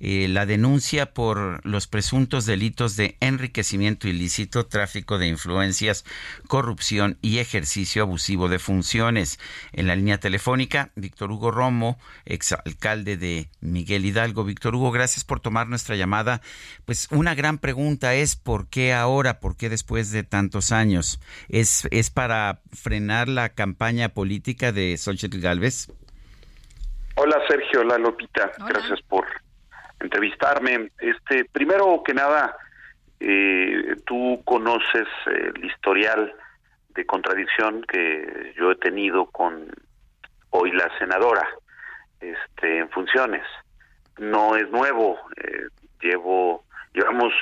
[0.00, 6.04] eh, la denuncia por los presuntos delitos de enriquecimiento ilícito, tráfico de influencias,
[6.48, 9.38] corrupción y ejercicio abusivo de funciones.
[9.72, 14.44] En la línea telefónica, Víctor Hugo Romo, exalcalde de Miguel Hidalgo.
[14.44, 16.40] Víctor Hugo, gracias por tomar nuestra llamada.
[16.84, 19.40] Pues una gran pregunta es ¿por qué ahora?
[19.40, 21.20] ¿Por qué después de tantos años?
[21.48, 25.88] ¿Es, es para frenar la campaña política de Xochitl Galvez?
[27.16, 29.24] Hola Sergio, hola Lopita, gracias por
[30.00, 30.90] entrevistarme.
[30.98, 32.56] Este, primero que nada,
[33.20, 36.34] eh, tú conoces el historial
[36.90, 39.70] de contradicción que yo he tenido con
[40.50, 41.46] hoy la senadora
[42.20, 43.44] este, en funciones.
[44.18, 45.66] No es nuevo, eh,
[46.00, 47.32] llevo, llevamos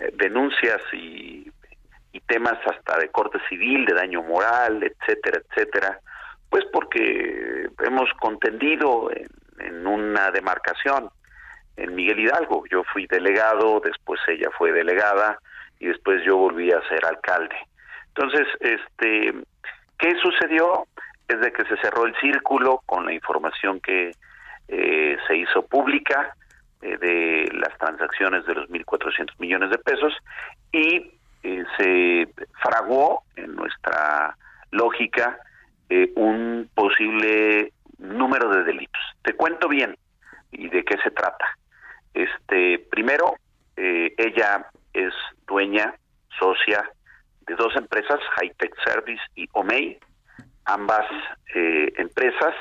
[0.00, 1.50] eh, denuncias y,
[2.12, 6.00] y temas hasta de corte civil, de daño moral, etcétera, etcétera,
[6.50, 9.28] pues porque hemos contendido en,
[9.60, 11.10] en una demarcación
[11.78, 12.64] en Miguel Hidalgo.
[12.70, 15.38] Yo fui delegado, después ella fue delegada
[15.78, 17.56] y después yo volví a ser alcalde.
[18.08, 19.32] Entonces, este,
[19.98, 20.86] ¿qué sucedió?
[21.28, 24.10] Es de que se cerró el círculo con la información que
[24.66, 26.34] eh, se hizo pública
[26.82, 30.12] eh, de las transacciones de los 1.400 millones de pesos
[30.72, 31.12] y
[31.42, 32.28] eh, se
[32.60, 34.36] fraguó en nuestra
[34.70, 35.38] lógica
[36.16, 39.00] un posible número de delitos.
[39.22, 39.96] Te cuento bien
[40.52, 41.46] y de qué se trata.
[42.14, 43.36] Este, primero,
[43.76, 45.12] eh, ella es
[45.46, 45.94] dueña,
[46.38, 46.90] socia
[47.46, 49.98] de dos empresas, Hightech Service y Omei,
[50.64, 51.06] ambas
[51.54, 52.54] eh, empresas,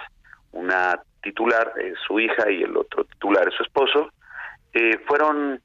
[0.51, 4.09] una titular es su hija y el otro titular es su esposo,
[4.73, 5.61] eh, fueron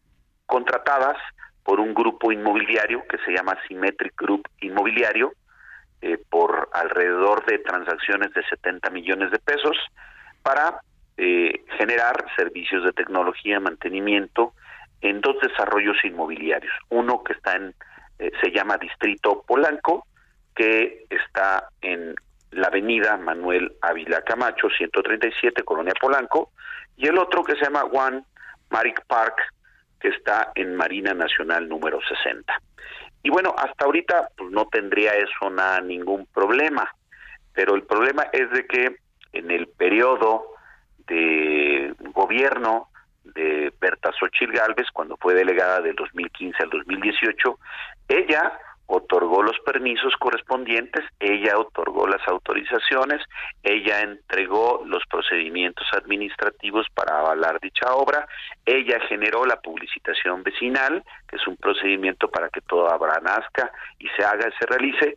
[0.46, 1.16] contratadas
[1.62, 5.32] por un grupo inmobiliario que se llama Symmetric Group Inmobiliario
[6.28, 9.76] por alrededor de transacciones de 70 millones de pesos
[10.42, 10.80] para
[11.16, 14.54] eh, generar servicios de tecnología, mantenimiento
[15.00, 16.72] en dos desarrollos inmobiliarios.
[16.88, 17.74] Uno que está en,
[18.18, 20.06] eh, se llama Distrito Polanco,
[20.54, 22.14] que está en
[22.52, 26.52] la avenida Manuel Ávila Camacho, 137, Colonia Polanco,
[26.96, 28.22] y el otro que se llama One
[28.70, 29.36] Maric Park,
[30.00, 32.60] que está en Marina Nacional número 60.
[33.22, 36.90] Y bueno, hasta ahorita pues, no tendría eso nada, ningún problema,
[37.52, 38.96] pero el problema es de que
[39.32, 40.51] en el periodo
[41.06, 42.88] de gobierno
[43.24, 47.58] de Berta Xochil Gálvez cuando fue delegada del 2015 al 2018,
[48.08, 53.22] ella otorgó los permisos correspondientes, ella otorgó las autorizaciones,
[53.62, 58.26] ella entregó los procedimientos administrativos para avalar dicha obra,
[58.66, 64.08] ella generó la publicitación vecinal, que es un procedimiento para que toda obra nazca y
[64.08, 65.16] se haga y se realice,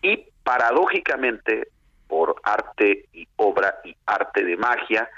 [0.00, 1.68] y paradójicamente
[2.12, 5.08] por arte y obra y arte de magia,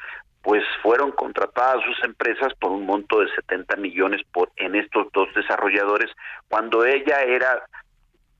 [0.42, 5.28] pues fueron contratadas sus empresas por un monto de 70 millones por en estos dos
[5.34, 6.08] desarrolladores
[6.46, 7.64] cuando ella era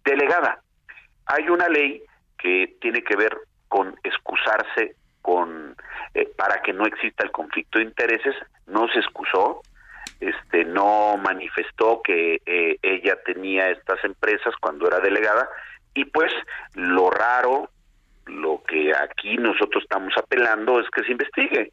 [0.05, 0.61] delegada.
[1.26, 2.00] Hay una ley
[2.38, 3.36] que tiene que ver
[3.66, 5.74] con excusarse con
[6.14, 8.36] eh, para que no exista el conflicto de intereses,
[8.68, 9.62] no se excusó,
[10.20, 15.48] este no manifestó que eh, ella tenía estas empresas cuando era delegada
[15.92, 16.32] y pues
[16.74, 17.70] lo raro
[18.26, 21.72] lo que aquí nosotros estamos apelando es que se investigue.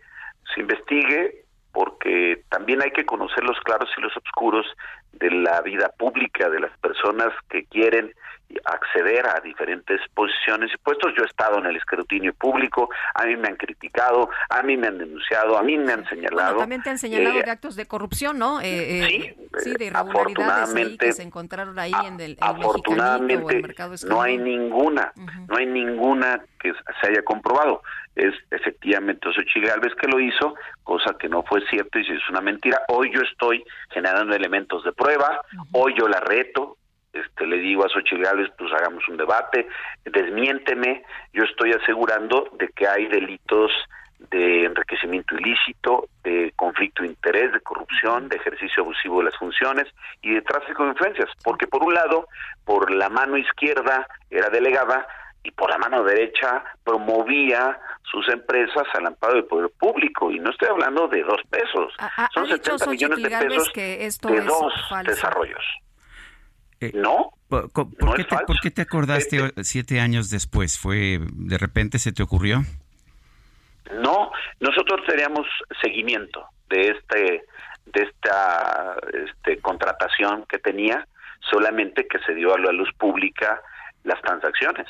[0.54, 4.66] Se investigue porque también hay que conocer los claros y los oscuros
[5.14, 8.14] de la vida pública de las personas que quieren
[8.66, 11.14] acceder a diferentes posiciones y puestos.
[11.16, 14.88] Yo he estado en el escrutinio público, a mí me han criticado, a mí me
[14.88, 16.58] han denunciado, a mí me han señalado.
[16.58, 18.60] también te han señalado eh, de actos de corrupción, ¿no?
[18.62, 23.96] Eh, sí, sí, de irregularidades ahí que se encontraron ahí en el, afortunadamente el mercado
[24.08, 25.12] no hay ninguna,
[25.48, 27.82] no hay ninguna que se haya comprobado.
[28.16, 32.30] Es efectivamente Xochitl Galvez que lo hizo, cosa que no fue cierto y si es
[32.30, 32.82] una mentira.
[32.90, 35.42] Hoy yo estoy generando elementos de prueba,
[35.72, 36.78] hoy yo la reto,
[37.12, 39.68] este, le digo a Xochitl Gálvez, pues hagamos un debate,
[40.06, 43.72] desmiénteme, yo estoy asegurando de que hay delitos
[44.30, 49.88] de enriquecimiento ilícito, de conflicto de interés, de corrupción, de ejercicio abusivo de las funciones
[50.22, 52.28] y de tráfico de influencias, porque por un lado,
[52.64, 55.08] por la mano izquierda era delegada
[55.44, 60.52] y por la mano derecha promovía sus empresas al amparo del poder público y no
[60.52, 61.94] estoy hablando de dos pesos,
[62.34, 65.12] son 70 millones de pesos que esto de es dos falso.
[65.12, 65.64] desarrollos.
[66.80, 68.46] Eh, no, ¿Por, por- no por qué es te, falso.
[68.48, 70.78] por qué te acordaste Este- siete años después?
[70.80, 72.62] ¿Fue de repente se te ocurrió?
[74.02, 75.46] No, nosotros teníamos
[75.82, 77.44] seguimiento de este
[77.88, 81.06] de esta este, contratación que tenía,
[81.50, 83.60] solamente que se dio a la luz pública
[84.04, 84.88] las transacciones.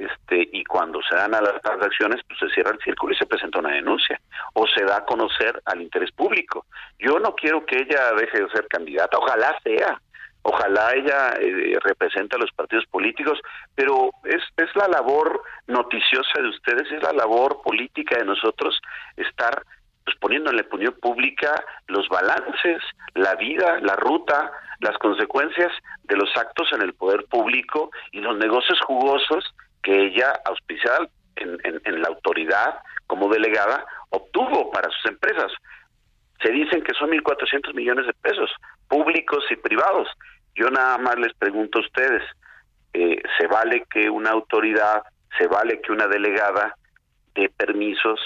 [0.00, 3.26] Este, y cuando se dan a las transacciones, pues se cierra el círculo y se
[3.26, 4.18] presenta una denuncia
[4.54, 6.64] o se da a conocer al interés público.
[6.98, 10.00] Yo no quiero que ella deje de ser candidata, ojalá sea,
[10.40, 13.38] ojalá ella eh, represente a los partidos políticos,
[13.74, 18.80] pero es, es la labor noticiosa de ustedes, es la labor política de nosotros
[19.18, 19.62] estar
[20.06, 22.82] pues, poniendo en la opinión pública los balances,
[23.12, 25.70] la vida, la ruta, las consecuencias
[26.04, 29.44] de los actos en el poder público y los negocios jugosos
[29.82, 35.50] que ella, auspiciada en, en- la autoridad como delegada, obtuvo para sus empresas.
[36.42, 38.50] Se dicen que son 1.400 millones de pesos,
[38.88, 40.08] públicos y privados.
[40.54, 42.22] Yo nada más les pregunto a ustedes,
[42.94, 45.02] eh, ¿se vale que una autoridad,
[45.38, 46.74] se vale que una delegada
[47.34, 48.20] dé permisos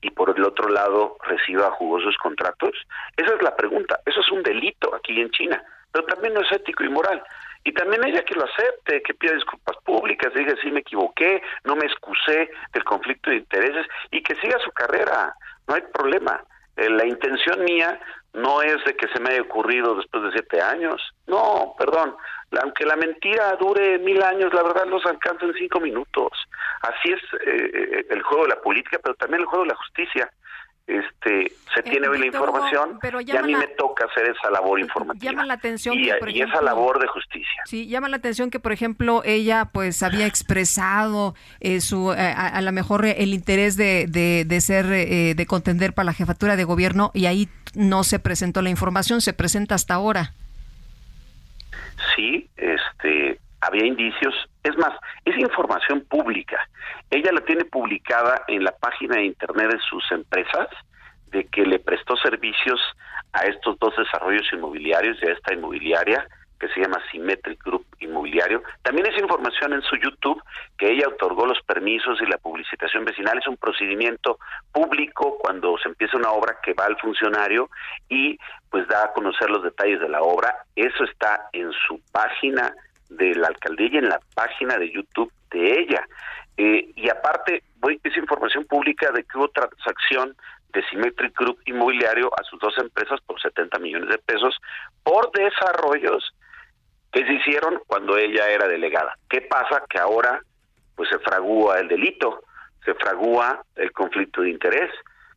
[0.00, 2.72] y por el otro lado reciba jugosos contratos?
[3.16, 3.98] Esa es la pregunta.
[4.06, 7.22] Eso es un delito aquí en China, pero también no es ético y moral.
[7.64, 11.76] Y también ella que lo acepte, que pida disculpas públicas, diga sí me equivoqué, no
[11.76, 15.34] me excusé del conflicto de intereses y que siga su carrera,
[15.66, 16.44] no hay problema.
[16.76, 17.98] Eh, la intención mía
[18.34, 22.16] no es de que se me haya ocurrido después de siete años, no, perdón,
[22.62, 26.30] aunque la mentira dure mil años, la verdad los alcanza en cinco minutos.
[26.82, 29.76] Así es eh, eh, el juego de la política, pero también el juego de la
[29.76, 30.30] justicia.
[30.86, 34.50] Este, se tiene hoy la Eh, información pero y a mí me toca hacer esa
[34.50, 37.62] labor informativa Llama la atención y, que, por y esa labor de justicia.
[37.64, 42.48] Sí, llama la atención que, por ejemplo, ella pues había expresado eh, su eh, a,
[42.48, 46.12] a lo mejor eh, el interés de, de, de ser eh, de contender para la
[46.12, 50.34] jefatura de gobierno y ahí no se presentó la información, se presenta hasta ahora.
[52.14, 54.34] sí, este, había indicios.
[54.62, 54.92] Es más,
[55.24, 56.58] es información pública.
[57.10, 60.68] Ella la tiene publicada en la página de internet de sus empresas
[61.28, 62.80] de que le prestó servicios
[63.32, 66.26] a estos dos desarrollos inmobiliarios y a esta inmobiliaria
[66.58, 68.62] que se llama Symmetric Group Inmobiliario.
[68.82, 70.42] También es información en su YouTube
[70.78, 73.38] que ella otorgó los permisos y la publicitación vecinal.
[73.38, 74.38] Es un procedimiento
[74.72, 77.68] público cuando se empieza una obra que va al funcionario
[78.08, 78.38] y
[78.70, 80.54] pues da a conocer los detalles de la obra.
[80.76, 82.72] Eso está en su página
[83.08, 86.06] de la alcaldía en la página de YouTube de ella.
[86.56, 90.36] Eh, y aparte, voy, es información pública de que hubo transacción
[90.72, 94.60] de Symmetric Group Inmobiliario a sus dos empresas por 70 millones de pesos
[95.02, 96.34] por desarrollos
[97.12, 99.16] que se hicieron cuando ella era delegada.
[99.28, 99.84] ¿Qué pasa?
[99.88, 100.42] Que ahora
[100.96, 102.42] pues se fragúa el delito,
[102.84, 104.90] se fragúa el conflicto de interés.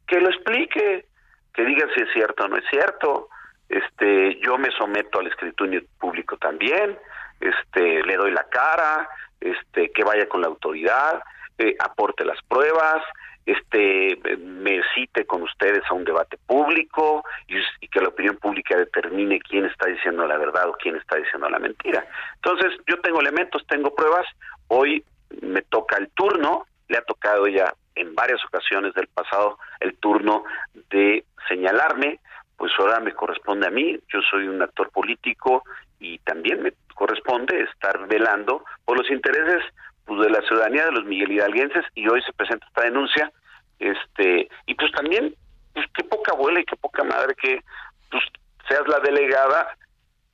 [0.07, 1.05] Que lo explique,
[1.53, 3.29] que diga si es cierto o no es cierto.
[3.69, 6.97] Este, yo me someto al escrutinio público también,
[7.39, 9.09] este, le doy la cara,
[9.39, 11.23] este, que vaya con la autoridad,
[11.57, 13.03] eh, aporte las pruebas,
[13.45, 18.75] este me cite con ustedes a un debate público y, y, que la opinión pública
[18.75, 22.05] determine quién está diciendo la verdad o quién está diciendo la mentira.
[22.35, 24.25] Entonces, yo tengo elementos, tengo pruebas,
[24.67, 25.03] hoy
[25.41, 30.43] me toca el turno, le ha tocado ya en varias ocasiones del pasado el turno
[30.89, 32.19] de señalarme,
[32.57, 35.63] pues ahora me corresponde a mí, yo soy un actor político
[35.99, 39.63] y también me corresponde estar velando por los intereses
[40.05, 43.31] pues, de la ciudadanía de los Miguel Hidalguenses y hoy se presenta esta denuncia
[43.79, 45.35] este y pues también
[45.73, 47.61] pues qué poca abuela y qué poca madre que
[48.09, 48.23] pues
[48.67, 49.75] seas la delegada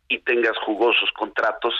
[0.07, 1.73] y tengas jugosos contratos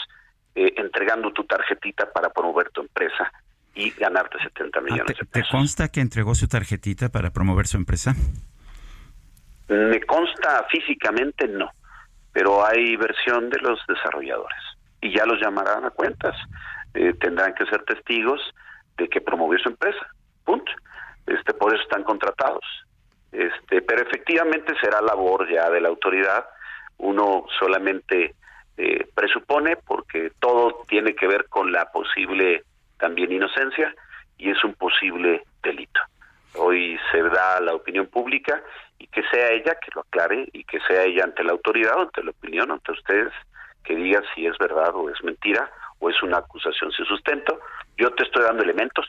[0.54, 3.32] eh, entregando tu tarjetita para promover tu empresa
[3.74, 5.30] y ganarte 70 ah, millones de pesos.
[5.30, 8.14] ¿Te consta que entregó su tarjetita para promover su empresa?
[9.68, 11.70] Me consta físicamente no,
[12.34, 14.58] pero hay versión de los desarrolladores
[15.00, 16.36] y ya los llamarán a cuentas.
[16.92, 18.40] Eh, tendrán que ser testigos
[18.98, 20.04] de que promovió su empresa.
[20.44, 20.70] Punto.
[21.26, 22.64] Este, por eso están contratados.
[23.30, 26.44] Este, pero efectivamente será labor ya de la autoridad.
[26.98, 28.34] Uno solamente
[28.76, 32.64] eh, presupone porque todo tiene que ver con la posible
[32.98, 33.94] también inocencia
[34.38, 36.00] y es un posible delito.
[36.56, 38.60] Hoy se da la opinión pública
[38.98, 42.22] y que sea ella que lo aclare y que sea ella ante la autoridad, ante
[42.22, 43.32] la opinión, ante ustedes,
[43.84, 47.60] que diga si es verdad o es mentira o es una acusación sin sustento.
[47.96, 49.06] Yo te estoy dando elementos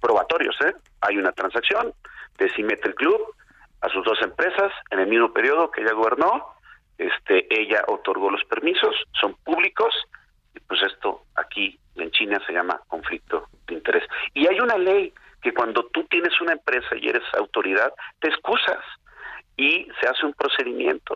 [0.00, 0.74] probatorios, ¿eh?
[1.00, 1.92] Hay una transacción
[2.38, 3.20] de Simetre Club
[3.80, 6.54] a sus dos empresas en el mismo periodo que ella gobernó,
[6.98, 9.94] este, ella otorgó los permisos, son públicos,
[10.54, 14.04] y pues esto aquí en China se llama conflicto de interés.
[14.34, 18.78] Y hay una ley que cuando tú tienes una empresa y eres autoridad, te excusas
[19.56, 21.14] y se hace un procedimiento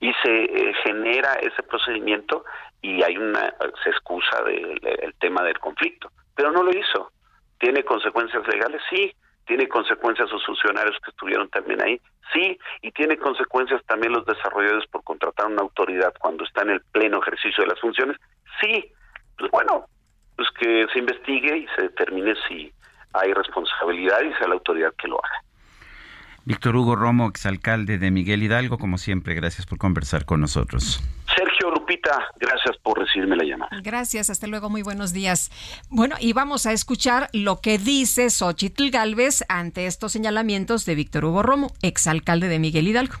[0.00, 2.44] y se eh, genera ese procedimiento
[2.82, 7.10] y hay una se excusa del el tema del conflicto, pero no lo hizo.
[7.58, 8.82] ¿Tiene consecuencias legales?
[8.90, 9.14] Sí.
[9.46, 12.00] ¿Tiene consecuencias sus funcionarios que estuvieron también ahí?
[12.32, 12.58] Sí.
[12.82, 17.20] ¿Y tiene consecuencias también los desarrolladores por contratar una autoridad cuando está en el pleno
[17.22, 18.16] ejercicio de las funciones?
[18.60, 18.92] Sí.
[19.38, 19.86] Pues bueno,
[20.36, 22.72] pues que se investigue y se determine si
[23.12, 25.42] hay responsabilidad y sea la autoridad que lo haga.
[26.46, 31.02] Víctor Hugo Romo, exalcalde de Miguel Hidalgo, como siempre, gracias por conversar con nosotros.
[31.34, 33.80] Sergio Lupita, gracias por recibirme la llamada.
[33.82, 35.50] Gracias, hasta luego, muy buenos días.
[35.88, 41.24] Bueno, y vamos a escuchar lo que dice Xochitl Galvez ante estos señalamientos de Víctor
[41.24, 43.14] Hugo Romo, exalcalde de Miguel Hidalgo.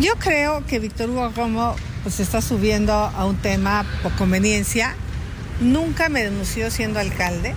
[0.00, 1.74] Yo creo que Víctor Hugo Romo
[2.04, 4.94] pues está subiendo a un tema por conveniencia.
[5.60, 7.54] Nunca me denunció siendo alcalde.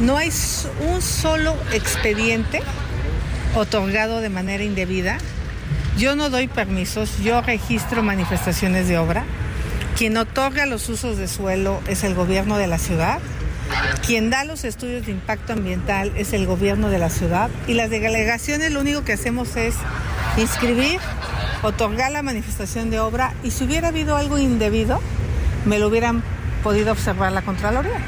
[0.00, 0.28] No hay
[0.92, 2.60] un solo expediente
[3.58, 5.18] otorgado de manera indebida.
[5.96, 9.24] Yo no doy permisos, yo registro manifestaciones de obra.
[9.96, 13.18] Quien otorga los usos de suelo es el gobierno de la ciudad.
[14.06, 17.50] Quien da los estudios de impacto ambiental es el gobierno de la ciudad.
[17.66, 19.74] Y las delegaciones lo único que hacemos es
[20.36, 21.00] inscribir,
[21.62, 25.00] otorgar la manifestación de obra y si hubiera habido algo indebido,
[25.64, 26.22] me lo hubieran
[26.62, 28.00] podido observar la Contraloría.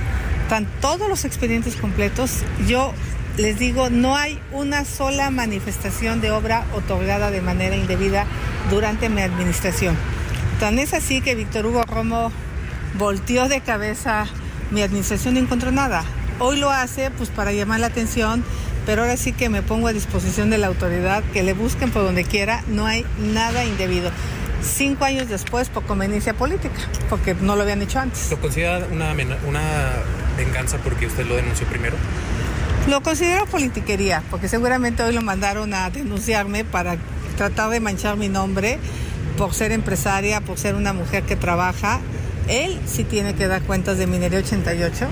[0.45, 2.39] Están todos los expedientes completos.
[2.69, 2.93] Yo
[3.41, 8.27] les digo, no hay una sola manifestación de obra otorgada de manera indebida
[8.71, 9.97] durante mi administración.
[10.61, 12.31] Tan es así que Víctor Hugo Romo
[12.99, 14.27] volteó de cabeza
[14.71, 16.05] mi administración no encontró nada.
[16.39, 18.45] Hoy lo hace pues para llamar la atención,
[18.87, 22.05] pero ahora sí que me pongo a disposición de la autoridad, que le busquen por
[22.05, 24.11] donde quiera, no hay nada indebido.
[24.63, 28.31] Cinco años después por conveniencia política, porque no lo habían hecho antes.
[28.31, 29.15] ¿Lo considera una
[30.37, 31.97] venganza porque usted lo denunció primero?
[32.89, 36.97] Lo considero politiquería, porque seguramente hoy lo mandaron a denunciarme para
[37.37, 38.79] tratar de manchar mi nombre
[39.37, 42.01] por ser empresaria, por ser una mujer que trabaja.
[42.49, 45.07] Él sí tiene que dar cuentas de Minería 88,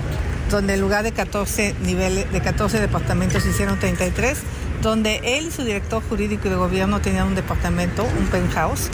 [0.49, 4.39] donde en lugar de 14 niveles, de 14 departamentos hicieron 33,
[4.81, 8.89] donde él y su director jurídico y de gobierno tenían un departamento, un penthouse.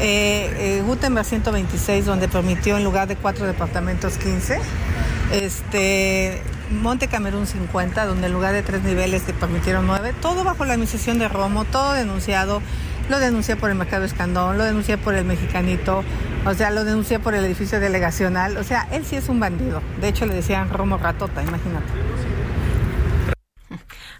[0.00, 4.58] Eh, eh, Gutenberg 126, donde permitió en lugar de cuatro departamentos 15.
[5.32, 10.64] Este, Monte Camerún 50, donde en lugar de tres niveles te permitieron nueve, todo bajo
[10.64, 12.62] la administración de Romo, todo denunciado.
[13.08, 16.02] Lo denuncié por el Mercado Escandón, lo denuncié por el Mexicanito,
[16.46, 18.56] o sea, lo denuncié por el edificio delegacional.
[18.56, 19.82] O sea, él sí es un bandido.
[20.00, 21.92] De hecho, le decían Romo Ratota, imagínate.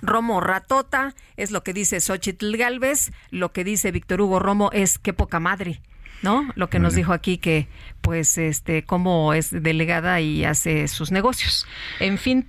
[0.03, 4.99] Romo Ratota es lo que dice Xochitl Galvez, lo que dice Víctor Hugo Romo es
[4.99, 5.81] qué poca madre.
[6.25, 6.51] ¿No?
[6.57, 7.69] Lo que nos dijo aquí que
[8.01, 11.67] pues este cómo es delegada y hace sus negocios.
[12.01, 12.49] En fin,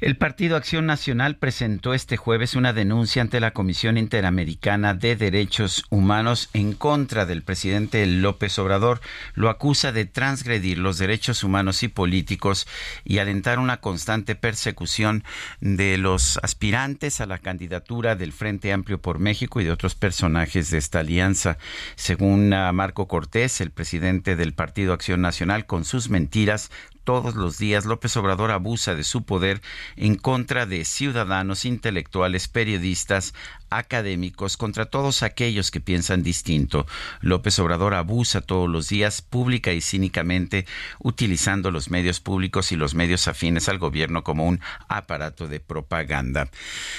[0.00, 5.84] el Partido Acción Nacional presentó este jueves una denuncia ante la Comisión Interamericana de Derechos
[5.90, 9.00] Humanos en contra del presidente López Obrador.
[9.34, 12.68] Lo acusa de transgredir los derechos humanos y políticos
[13.04, 15.24] y alentar una constante persecución
[15.60, 20.70] de los aspirantes a la candidatura del Frente Amplio por México y de otros personajes
[20.70, 21.58] de esta alianza.
[21.96, 26.70] Según Marco Cortés, el presidente del Partido Acción Nacional, con sus mentiras,
[27.08, 29.62] todos los días López Obrador abusa de su poder
[29.96, 33.32] en contra de ciudadanos, intelectuales, periodistas,
[33.70, 36.86] académicos, contra todos aquellos que piensan distinto.
[37.20, 40.66] López Obrador abusa todos los días pública y cínicamente
[40.98, 46.48] utilizando los medios públicos y los medios afines al gobierno como un aparato de propaganda.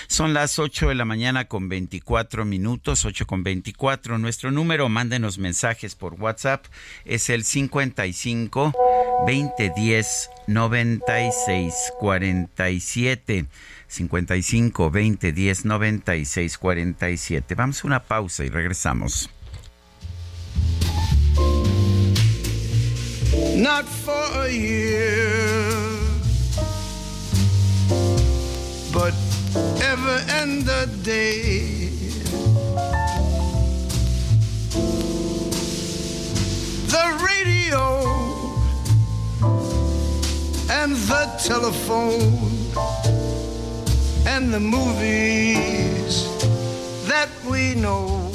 [0.08, 4.18] Son las 8 de la mañana con 24 minutos, 8 con 24.
[4.18, 6.66] Nuestro número, mándenos mensajes por WhatsApp,
[7.06, 8.74] es el 55
[9.26, 13.46] 2010 96 47.
[13.90, 17.56] 55 20 10 96 47.
[17.56, 19.30] Vamos a una pausa y regresamos.
[23.56, 25.70] Not for a year,
[28.94, 29.14] but
[29.82, 31.90] ever and the day.
[36.88, 38.06] The radio
[40.70, 43.39] and the telephone
[44.26, 46.26] and the movies
[47.08, 48.32] that we know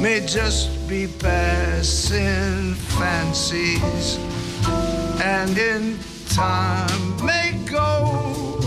[0.00, 4.18] may just be passing fancies
[5.22, 5.98] and in
[6.28, 8.60] time may go.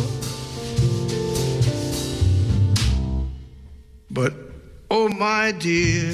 [4.12, 4.34] But
[4.92, 6.14] oh, my dear,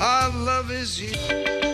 [0.00, 1.73] our love is you.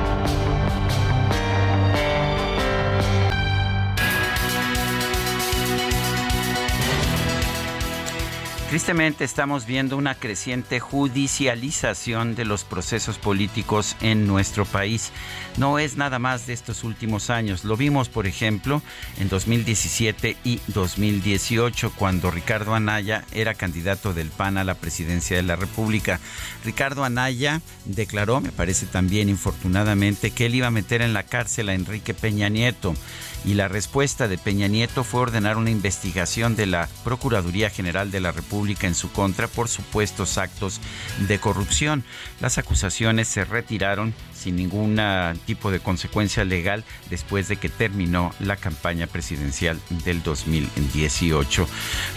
[8.71, 15.11] Tristemente estamos viendo una creciente judicialización de los procesos políticos en nuestro país.
[15.57, 17.65] No es nada más de estos últimos años.
[17.65, 18.81] Lo vimos, por ejemplo,
[19.19, 25.43] en 2017 y 2018, cuando Ricardo Anaya era candidato del PAN a la presidencia de
[25.43, 26.21] la República.
[26.63, 31.67] Ricardo Anaya declaró, me parece también infortunadamente, que él iba a meter en la cárcel
[31.67, 32.95] a Enrique Peña Nieto
[33.43, 38.19] y la respuesta de Peña Nieto fue ordenar una investigación de la Procuraduría General de
[38.19, 40.79] la República en su contra por supuestos actos
[41.27, 42.03] de corrupción.
[42.39, 44.99] Las acusaciones se retiraron sin ningún
[45.45, 51.67] tipo de consecuencia legal después de que terminó la campaña presidencial del 2018.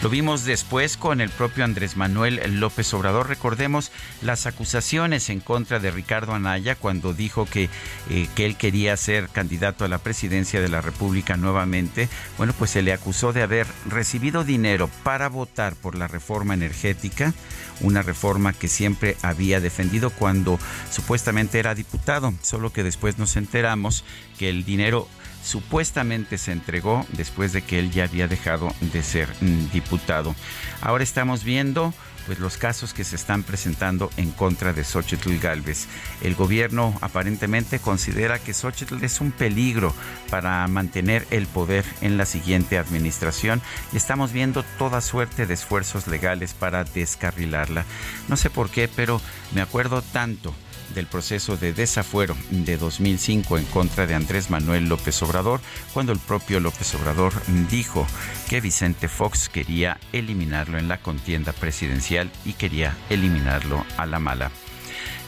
[0.03, 3.29] Lo vimos después con el propio Andrés Manuel López Obrador.
[3.29, 3.93] Recordemos
[4.23, 7.69] las acusaciones en contra de Ricardo Anaya cuando dijo que,
[8.11, 12.09] eh, que él quería ser candidato a la presidencia de la República nuevamente.
[12.39, 17.35] Bueno, pues se le acusó de haber recibido dinero para votar por la reforma energética,
[17.81, 20.59] una reforma que siempre había defendido cuando
[20.91, 24.05] supuestamente era diputado, solo que después nos enteramos
[24.39, 25.09] que el dinero
[25.45, 30.35] supuestamente se entregó después de que él ya había dejado de ser mm, diputado.
[30.81, 31.93] Ahora estamos viendo
[32.27, 35.87] pues los casos que se están presentando en contra de Xochitl Galvez.
[36.23, 39.95] El gobierno aparentemente considera que Xochitl es un peligro
[40.31, 46.07] para mantener el poder en la siguiente administración y estamos viendo toda suerte de esfuerzos
[46.07, 47.85] legales para descarrilarla.
[48.29, 49.21] No sé por qué, pero
[49.53, 50.55] me acuerdo tanto
[50.95, 55.61] del proceso de desafuero de 2005 en contra de Andrés Manuel López Obrador,
[55.93, 57.33] cuando el propio López Obrador
[57.71, 58.07] dijo
[58.49, 64.51] que Vicente Fox quería eliminarlo en la contienda presidencial y quería eliminarlo a la mala.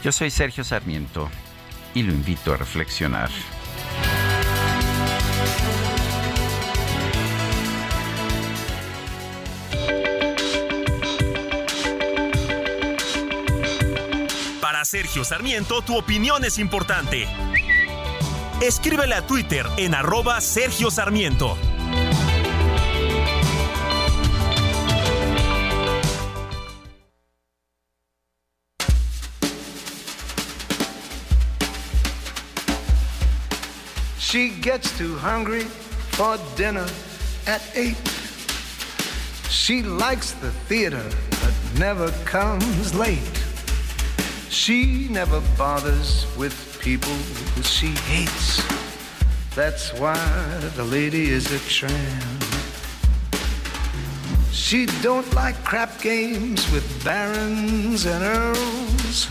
[0.03, 1.29] Yo soy Sergio Sarmiento
[1.95, 3.31] y lo invito a reflexionar.
[14.87, 17.27] Sergio Sarmiento, tu opinión es importante.
[18.61, 21.59] Escríbele a Twitter en arroba Sergio Sarmiento.
[34.21, 35.65] She gets too hungry
[36.13, 36.87] for dinner
[37.49, 37.97] at eight.
[39.51, 41.03] She likes the theater,
[41.43, 43.46] but never comes late.
[44.49, 47.15] She never bothers with people
[47.63, 48.63] she hates.
[49.55, 50.19] That's why
[50.77, 52.45] the lady is a tramp.
[54.53, 59.29] She don't like crap games with barons and earls.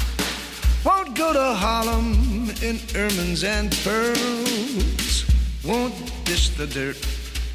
[0.86, 5.26] Won't go to Harlem in ermines and pearls.
[5.64, 6.98] Won't dish the dirt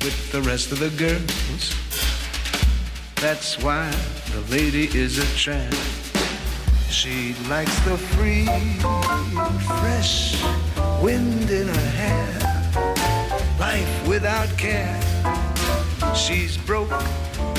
[0.03, 1.75] with the rest of the girls.
[3.17, 3.91] That's why
[4.33, 6.00] the lady is a tramp.
[6.91, 8.47] She likes the free,
[9.79, 10.43] fresh
[11.01, 12.27] wind in her hair.
[13.61, 14.99] Life without care.
[16.17, 16.93] She's broke.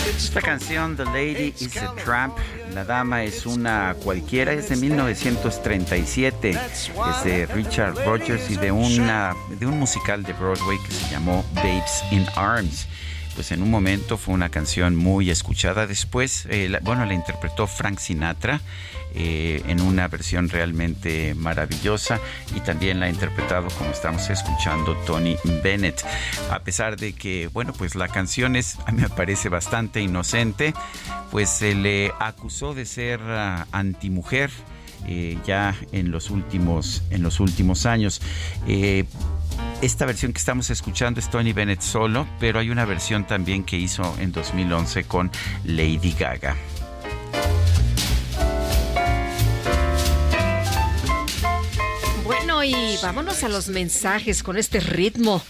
[0.05, 2.37] Esta canción, The Lady is a Tramp,
[2.73, 9.33] La Dama es una cualquiera, es de 1937, es de Richard Rogers y de, una,
[9.57, 12.87] de un musical de Broadway que se llamó Babes in Arms
[13.35, 15.87] pues en un momento fue una canción muy escuchada.
[15.87, 18.59] Después, eh, bueno, la interpretó Frank Sinatra
[19.13, 22.19] eh, en una versión realmente maravillosa
[22.55, 26.03] y también la ha interpretado, como estamos escuchando, Tony Bennett.
[26.49, 30.73] A pesar de que, bueno, pues la canción es, a mí me parece bastante inocente,
[31.31, 34.49] pues se le acusó de ser uh, antimujer.
[35.07, 38.21] Eh, ya en los últimos en los últimos años
[38.67, 39.05] eh,
[39.81, 43.77] esta versión que estamos escuchando es Tony Bennett solo, pero hay una versión también que
[43.77, 45.31] hizo en 2011 con
[45.65, 46.55] Lady Gaga.
[52.31, 55.43] Bueno, y vámonos a los mensajes con este ritmo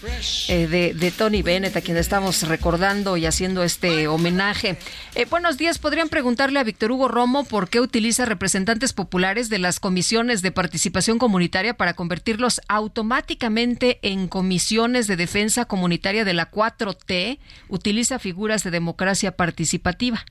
[0.48, 4.76] eh, de, Tony Bennett, a quien estamos recordando y haciendo este homenaje.
[5.14, 9.60] Eh, buenos días, podrían preguntarle a Víctor Hugo Romo por qué utiliza representantes populares de
[9.60, 16.50] las comisiones de participación comunitaria para convertirlos automáticamente en comisiones de defensa comunitaria de la
[16.50, 17.38] 4T.
[17.68, 20.24] Utiliza figuras de democracia participativa.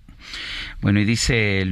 [0.82, 1.72] Bueno, y dice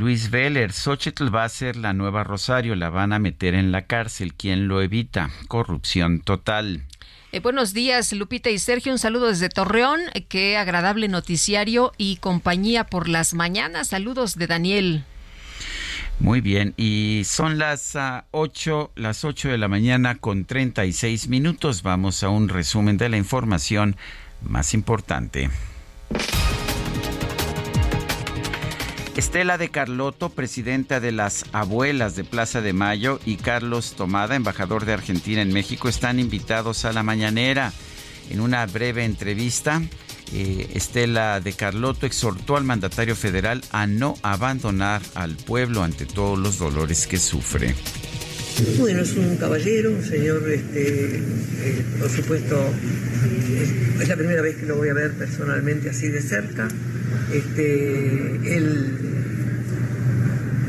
[0.00, 3.82] Luis Veller, Xochitl va a ser la nueva Rosario, la van a meter en la
[3.82, 4.32] cárcel.
[4.32, 5.28] ¿Quién lo evita?
[5.46, 6.86] Corrupción total.
[7.32, 8.92] Eh, buenos días, Lupita y Sergio.
[8.92, 10.00] Un saludo desde Torreón.
[10.14, 13.88] Eh, qué agradable noticiario y compañía por las mañanas.
[13.88, 15.04] Saludos de Daniel.
[16.18, 17.94] Muy bien, y son las
[18.30, 21.82] 8, ah, las 8 de la mañana con 36 minutos.
[21.82, 23.96] Vamos a un resumen de la información
[24.40, 25.50] más importante.
[29.20, 34.86] Estela de Carlotto, presidenta de las Abuelas de Plaza de Mayo, y Carlos Tomada, embajador
[34.86, 37.74] de Argentina en México, están invitados a la mañanera.
[38.30, 39.82] En una breve entrevista,
[40.32, 46.38] eh, Estela de Carlotto exhortó al mandatario federal a no abandonar al pueblo ante todos
[46.38, 47.74] los dolores que sufre.
[48.78, 52.74] Bueno, es un caballero, un señor, este, eh, por supuesto,
[54.00, 56.68] es la primera vez que lo voy a ver personalmente así de cerca.
[57.32, 58.98] Este, él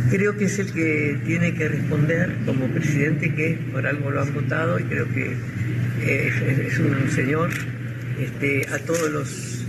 [0.10, 4.34] creo que es el que tiene que responder como presidente que por algo lo han
[4.34, 5.36] votado y creo que
[6.06, 7.50] es, un señor
[8.20, 9.66] este, a todos los,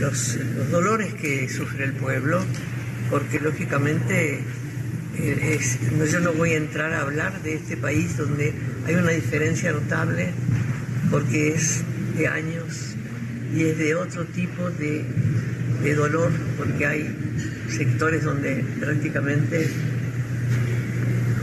[0.00, 0.38] los,
[0.70, 2.44] dolores que sufre el pueblo,
[3.10, 4.40] porque lógicamente
[5.18, 5.60] eh,
[6.10, 8.52] yo no voy a entrar a hablar de este país donde
[8.86, 10.32] hay una diferencia notable,
[11.10, 11.82] porque es
[12.16, 12.94] de años
[13.54, 15.04] y es de otro tipo de,
[15.82, 17.16] de dolor, porque hay
[17.68, 19.68] sectores donde prácticamente,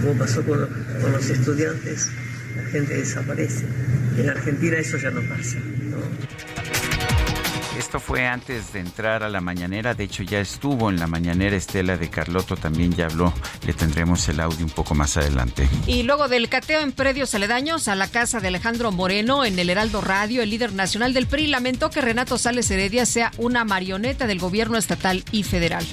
[0.01, 0.59] como pasó con
[1.11, 2.09] los, estudiantes,
[2.55, 3.65] la gente desaparece.
[4.17, 5.57] En Argentina eso ya no pasa.
[7.91, 11.57] Esto fue antes de entrar a la mañanera, de hecho ya estuvo en la mañanera
[11.57, 13.33] Estela de Carlotto, también ya habló,
[13.67, 15.67] le tendremos el audio un poco más adelante.
[15.87, 19.69] Y luego del cateo en predios aledaños a la casa de Alejandro Moreno en el
[19.69, 24.25] Heraldo Radio, el líder nacional del PRI lamentó que Renato Sales Heredia sea una marioneta
[24.25, 25.83] del gobierno estatal y federal.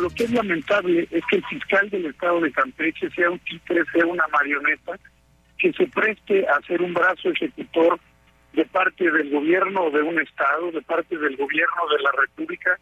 [0.00, 3.82] Lo que es lamentable es que el fiscal del estado de Campeche sea un títere,
[3.92, 4.92] sea una marioneta,
[5.58, 8.00] que se preste a ser un brazo ejecutor
[8.58, 12.76] de parte del gobierno de un estado, de parte del gobierno de la República.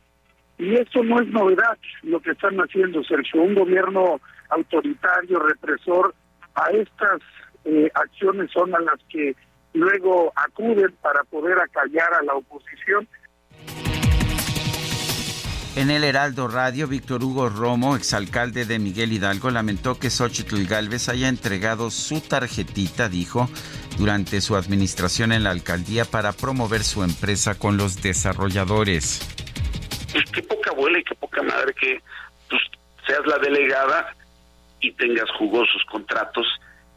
[0.57, 3.43] Y esto no es novedad lo que están haciendo, Sergio.
[3.43, 6.15] Un gobierno autoritario, represor,
[6.55, 7.20] a estas
[7.66, 9.36] eh, acciones son a las que
[9.74, 13.07] luego acuden para poder acallar a la oposición.
[15.77, 21.11] En el Heraldo Radio, Víctor Hugo Romo, exalcalde de Miguel Hidalgo, lamentó que Xochitl Galvez
[21.11, 23.51] haya entregado su tarjetita, dijo,
[23.98, 29.20] durante su administración en la alcaldía para promover su empresa con los desarrolladores.
[30.15, 32.01] Pues qué poca abuela y qué poca madre que
[32.48, 32.57] tú
[33.07, 34.16] seas la delegada
[34.81, 36.47] y tengas jugosos contratos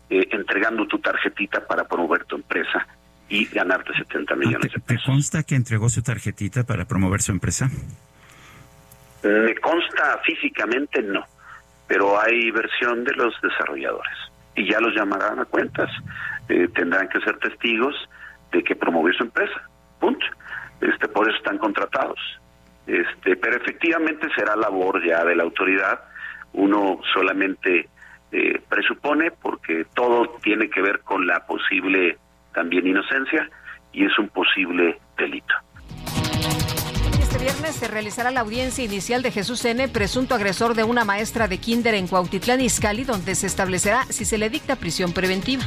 [0.09, 2.87] eh, entregando tu tarjetita para promover tu empresa
[3.27, 5.03] y ganarte 70 millones de pesos.
[5.03, 7.69] ¿Te consta que entregó su tarjetita para promover su empresa?
[9.23, 11.25] Me consta físicamente no,
[11.87, 14.17] pero hay versión de los desarrolladores
[14.55, 15.89] y ya los llamarán a cuentas.
[16.47, 17.95] Eh, tendrán que ser testigos
[18.51, 19.61] de que promovió su empresa.
[19.99, 20.25] Punto.
[20.81, 22.19] Este, por eso están contratados.
[22.87, 26.01] Este, pero efectivamente será labor ya de la autoridad.
[26.53, 27.87] Uno solamente
[28.31, 32.17] eh, presupone porque todo tiene que ver con la posible
[32.53, 33.49] también inocencia
[33.91, 35.53] y es un posible delito.
[37.29, 41.47] Este viernes se realizará la audiencia inicial de Jesús N., presunto agresor de una maestra
[41.47, 45.63] de kinder en Cuautitlán Izcalli, donde se establecerá si se le dicta prisión preventiva.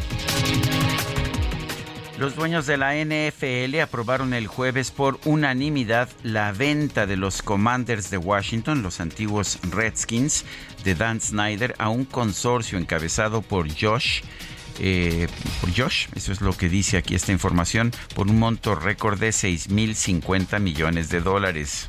[2.18, 8.10] Los dueños de la NFL aprobaron el jueves por unanimidad la venta de los Commanders
[8.10, 10.44] de Washington, los antiguos Redskins,
[10.82, 14.22] de Dan Snyder, a un consorcio encabezado por Josh
[14.78, 15.28] eh,
[15.60, 19.30] por Josh, eso es lo que dice aquí esta información, por un monto récord de
[19.30, 21.88] 6.050 millones de dólares.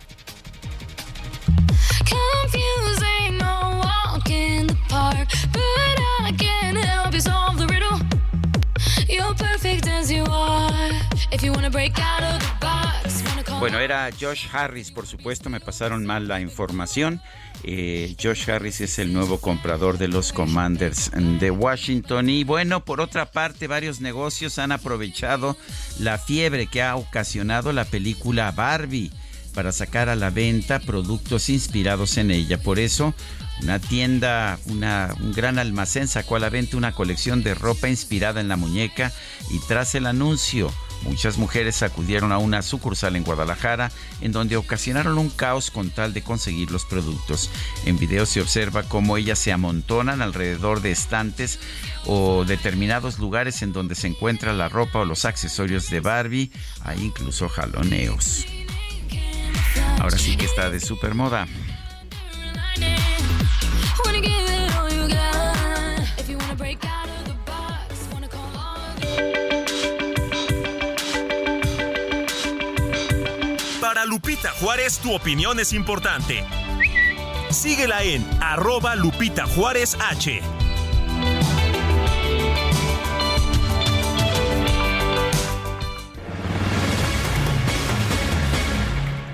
[13.64, 17.22] Bueno, era Josh Harris, por supuesto, me pasaron mal la información.
[17.64, 22.30] Eh, Josh Harris es el nuevo comprador de los Commanders de Washington.
[22.30, 25.56] Y bueno, por otra parte, varios negocios han aprovechado
[25.98, 29.14] la fiebre que ha ocasionado la película Barbie
[29.54, 32.62] para sacar a la venta productos inspirados en ella.
[32.62, 33.14] Por eso,
[33.62, 38.42] una tienda, una, un gran almacén sacó a la venta una colección de ropa inspirada
[38.42, 39.14] en la muñeca
[39.52, 40.70] y tras el anuncio
[41.04, 46.14] Muchas mujeres acudieron a una sucursal en Guadalajara en donde ocasionaron un caos con tal
[46.14, 47.50] de conseguir los productos.
[47.86, 51.60] En video se observa cómo ellas se amontonan alrededor de estantes
[52.06, 56.52] o determinados lugares en donde se encuentra la ropa o los accesorios de Barbie.
[56.84, 58.46] Hay incluso jaloneos.
[60.00, 61.48] Ahora sí que está de super moda.
[74.14, 76.46] Lupita Juárez, tu opinión es importante.
[77.50, 80.40] Síguela en arroba Lupita Juárez H.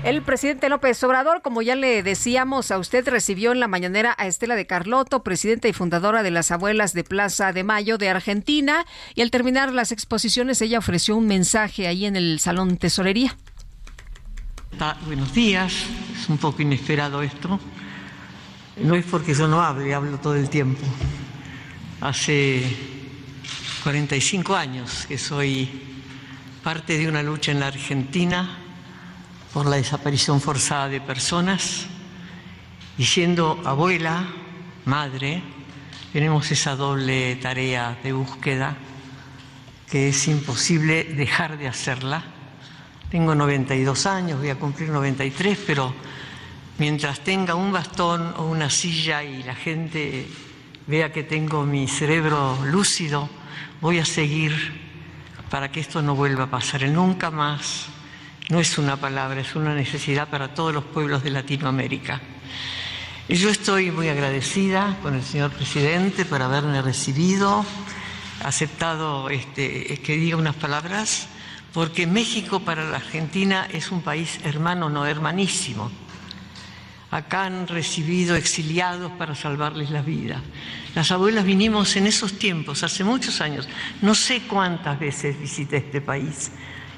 [0.02, 4.26] El presidente López Obrador, como ya le decíamos a usted, recibió en la mañanera a
[4.26, 8.86] Estela de Carlotto, presidenta y fundadora de las Abuelas de Plaza de Mayo de Argentina,
[9.14, 13.36] y al terminar las exposiciones ella ofreció un mensaje ahí en el Salón Tesorería
[15.06, 15.84] buenos días,
[16.14, 17.60] es un poco inesperado esto.
[18.76, 20.80] No es porque yo no hable, hablo todo el tiempo.
[22.00, 22.64] Hace
[23.82, 25.68] 45 años que soy
[26.62, 28.58] parte de una lucha en la Argentina
[29.52, 31.86] por la desaparición forzada de personas
[32.96, 34.24] y siendo abuela,
[34.86, 35.42] madre,
[36.12, 38.76] tenemos esa doble tarea de búsqueda
[39.90, 42.39] que es imposible dejar de hacerla
[43.10, 45.92] tengo 92 años, voy a cumplir 93, pero
[46.78, 50.28] mientras tenga un bastón o una silla y la gente
[50.86, 53.28] vea que tengo mi cerebro lúcido,
[53.80, 54.52] voy a seguir
[55.50, 56.88] para que esto no vuelva a pasar.
[56.88, 57.86] nunca más
[58.48, 62.20] no es una palabra, es una necesidad para todos los pueblos de Latinoamérica.
[63.28, 67.64] Y yo estoy muy agradecida con el señor presidente por haberme recibido,
[68.44, 71.28] aceptado este, que diga unas palabras
[71.72, 75.90] porque México para la Argentina es un país hermano, no hermanísimo.
[77.10, 80.40] Acá han recibido exiliados para salvarles la vida.
[80.94, 83.68] Las abuelas vinimos en esos tiempos, hace muchos años.
[84.00, 86.52] No sé cuántas veces visité este país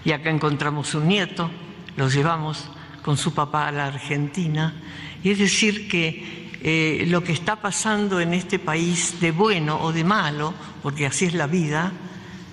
[0.05, 1.51] y acá encontramos un nieto,
[1.97, 2.71] lo llevamos
[3.03, 4.75] con su papá a la Argentina
[5.23, 9.93] Y es decir, que eh, lo que está pasando en este país de bueno o
[9.93, 11.93] de malo, porque así es la vida,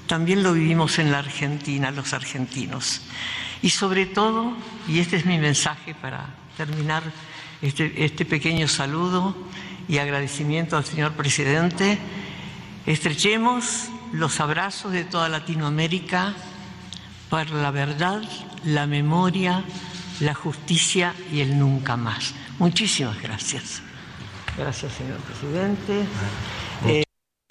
[0.09, 3.01] también lo vivimos en la Argentina, los argentinos.
[3.61, 4.57] Y sobre todo,
[4.87, 6.25] y este es mi mensaje para
[6.57, 7.03] terminar
[7.61, 9.37] este, este pequeño saludo
[9.87, 11.99] y agradecimiento al señor presidente,
[12.87, 16.33] estrechemos los abrazos de toda Latinoamérica
[17.29, 18.23] para la verdad,
[18.65, 19.63] la memoria,
[20.21, 22.33] la justicia y el nunca más.
[22.57, 23.83] Muchísimas gracias.
[24.57, 26.03] Gracias, señor presidente.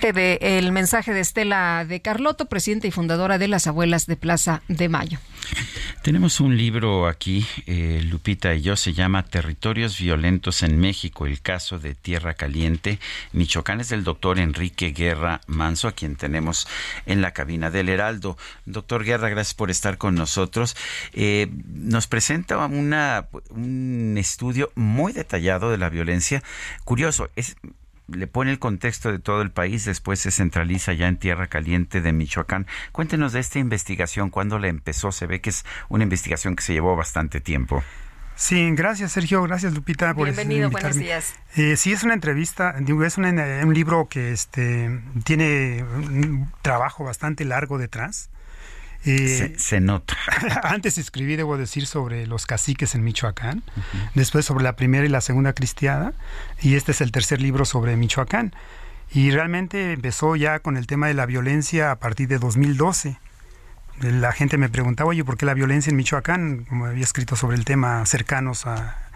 [0.00, 4.62] Eh, el mensaje de Estela de Carlotto, presidenta y fundadora de las Abuelas de Plaza
[4.68, 5.18] de Mayo.
[6.02, 11.40] Tenemos un libro aquí, eh, Lupita y yo, se llama Territorios Violentos en México, el
[11.40, 13.00] caso de Tierra Caliente,
[13.32, 16.68] Michoacán, es del doctor Enrique Guerra Manso, a quien tenemos
[17.04, 18.38] en la cabina del Heraldo.
[18.66, 20.76] Doctor Guerra, gracias por estar con nosotros.
[21.12, 26.44] Eh, nos presenta un estudio muy detallado de la violencia.
[26.84, 27.56] Curioso, es
[28.08, 32.00] le pone el contexto de todo el país, después se centraliza ya en Tierra Caliente
[32.00, 32.66] de Michoacán.
[32.92, 35.12] Cuéntenos de esta investigación, ¿cuándo la empezó?
[35.12, 37.82] Se ve que es una investigación que se llevó bastante tiempo.
[38.34, 41.34] Sí, gracias Sergio, gracias Lupita por Bienvenido, buenos días.
[41.56, 47.44] Eh, sí, es una entrevista, digo, es un libro que este, tiene un trabajo bastante
[47.44, 48.30] largo detrás.
[49.04, 50.16] Eh, se, nota.
[50.64, 53.62] antes escribí, debo decir, sobre los caciques en Michoacán,
[54.14, 56.14] después sobre la primera y la segunda cristiada,
[56.60, 58.54] y este es el tercer libro sobre Michoacán.
[59.10, 63.18] Y realmente empezó ya con el tema de la violencia a partir de 2012.
[64.00, 66.64] La gente me preguntaba, oye, ¿por qué la violencia en Michoacán?
[66.68, 69.07] Como había escrito sobre el tema cercanos a,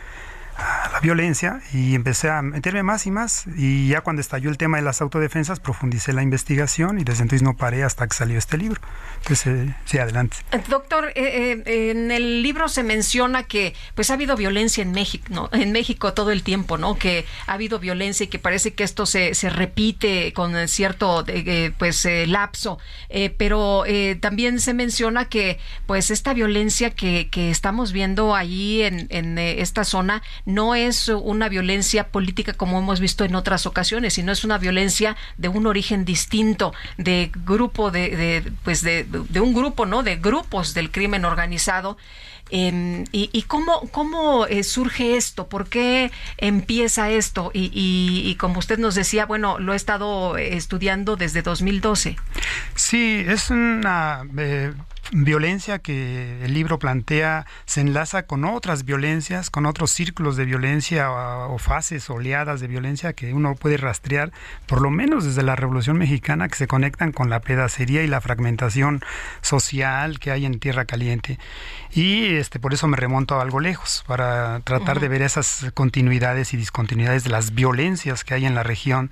[0.59, 4.77] la violencia y empecé a meterme más y más y ya cuando estalló el tema
[4.77, 8.59] de las autodefensas profundicé la investigación y desde entonces no paré hasta que salió este
[8.59, 8.81] libro.
[9.19, 10.37] Entonces, eh, sí, adelante.
[10.53, 15.27] Eh, doctor, eh, en el libro se menciona que pues ha habido violencia en México,
[15.31, 15.49] ¿no?
[15.53, 16.99] en México todo el tiempo, ¿no?
[16.99, 21.25] Que ha habido violencia y que parece que esto se, se repite con cierto
[21.79, 22.79] pues lapso,
[23.39, 23.85] pero
[24.21, 29.85] también se menciona que pues esta violencia que, que estamos viendo allí en, en esta
[29.85, 34.59] zona no es una violencia política como hemos visto en otras ocasiones, sino es una
[34.59, 39.07] violencia de un origen distinto, de grupo, de, pues de,
[39.41, 40.03] un grupo, ¿no?
[40.03, 41.97] De grupos del crimen organizado.
[42.55, 45.49] Em, y, cómo, cómo eh, surge esto?
[45.49, 47.51] ¿Por qué empieza esto?
[47.55, 52.17] Y, y, como usted nos decía, bueno, lo he estado estudiando desde 2012.
[52.75, 54.75] Sí, es una eh,
[55.11, 61.11] violencia que el libro plantea se enlaza con otras violencias, con otros círculos de violencia
[61.11, 64.33] o, fases, oleadas de violencia que uno puede rastrear,
[64.67, 68.21] por lo menos desde la Revolución Mexicana, que se conectan con la pedacería y la
[68.21, 69.03] fragmentación
[69.41, 71.39] social que hay en Tierra Caliente.
[71.91, 76.55] Y este, por eso me remonto a algo lejos, para tratar de ver esas continuidades
[76.55, 79.11] y discontinuidades de las violencias que hay en la región,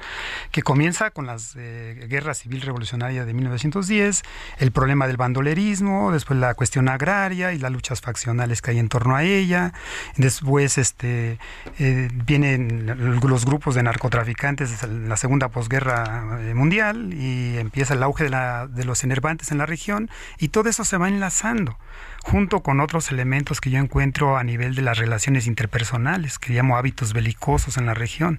[0.51, 4.23] que comienza con las eh, guerra civil revolucionaria de 1910,
[4.59, 5.80] el problema del bandolerismo,
[6.12, 9.73] después la cuestión agraria y las luchas faccionales que hay en torno a ella,
[10.16, 11.39] después este,
[11.78, 12.86] eh, vienen
[13.20, 18.31] los grupos de narcotraficantes en la segunda posguerra eh, mundial y empieza el auge de,
[18.31, 21.78] la, de los enervantes en la región y todo eso se va enlazando
[22.23, 26.77] junto con otros elementos que yo encuentro a nivel de las relaciones interpersonales, que llamo
[26.77, 28.39] hábitos belicosos en la región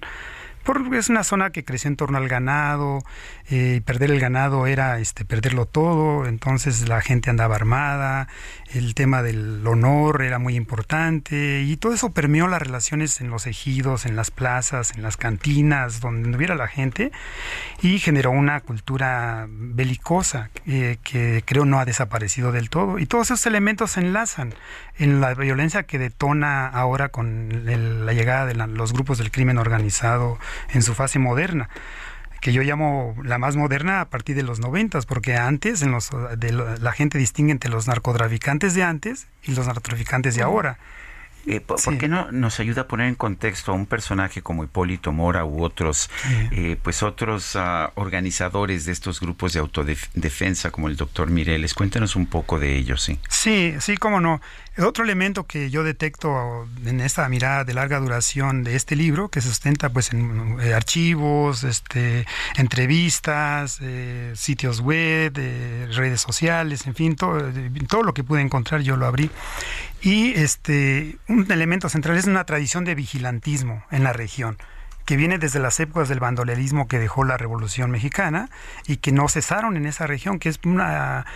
[0.62, 3.00] porque es una zona que creció en torno al ganado,
[3.50, 8.28] eh, perder el ganado era este, perderlo todo, entonces la gente andaba armada,
[8.72, 13.46] el tema del honor era muy importante y todo eso permeó las relaciones en los
[13.46, 17.12] ejidos, en las plazas, en las cantinas, donde hubiera la gente
[17.82, 23.30] y generó una cultura belicosa eh, que creo no ha desaparecido del todo y todos
[23.30, 24.54] esos elementos se enlazan
[24.98, 27.64] en la violencia que detona ahora con
[28.06, 30.38] la llegada de los grupos del crimen organizado
[30.72, 31.68] en su fase moderna
[32.42, 36.10] que yo llamo la más moderna a partir de los noventas, porque antes en los,
[36.36, 40.76] de la gente distingue entre los narcotraficantes de antes y los narcotraficantes de ahora.
[41.46, 45.10] Eh, ¿por, qué no nos ayuda a poner en contexto a un personaje como Hipólito
[45.10, 46.08] Mora u otros,
[46.52, 51.74] eh, pues otros ah, organizadores de estos grupos de autodefensa como el doctor Mireles?
[51.74, 53.18] Cuéntanos un poco de ellos, sí.
[53.28, 54.40] Sí, sí, cómo no.
[54.78, 59.42] Otro elemento que yo detecto en esta mirada de larga duración de este libro, que
[59.42, 62.26] se sustenta pues en eh, archivos, este,
[62.56, 63.80] entrevistas,
[64.34, 67.52] sitios web, redes sociales, en fin, todo,
[67.86, 69.30] todo lo que pude encontrar yo lo abrí.
[70.00, 74.56] Y este, un elemento central es una tradición de vigilantismo en la región
[75.04, 78.48] que viene desde las épocas del bandolerismo que dejó la Revolución Mexicana
[78.86, 81.26] y que no cesaron en esa región, que es una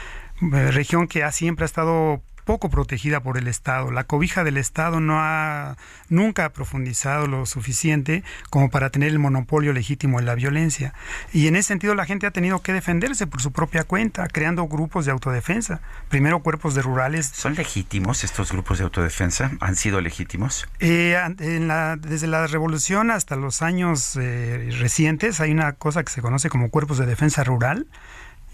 [0.41, 3.91] eh, región que ha siempre ha estado poco protegida por el Estado.
[3.91, 5.77] La cobija del Estado no ha
[6.09, 10.95] nunca ha profundizado lo suficiente como para tener el monopolio legítimo de la violencia.
[11.33, 14.67] Y en ese sentido la gente ha tenido que defenderse por su propia cuenta, creando
[14.69, 15.81] grupos de autodefensa.
[16.09, 17.27] Primero cuerpos de rurales.
[17.27, 19.51] ¿Son legítimos estos grupos de autodefensa?
[19.61, 20.69] ¿Han sido legítimos?
[20.79, 26.13] Eh, en la, desde la revolución hasta los años eh, recientes hay una cosa que
[26.13, 27.89] se conoce como cuerpos de defensa rural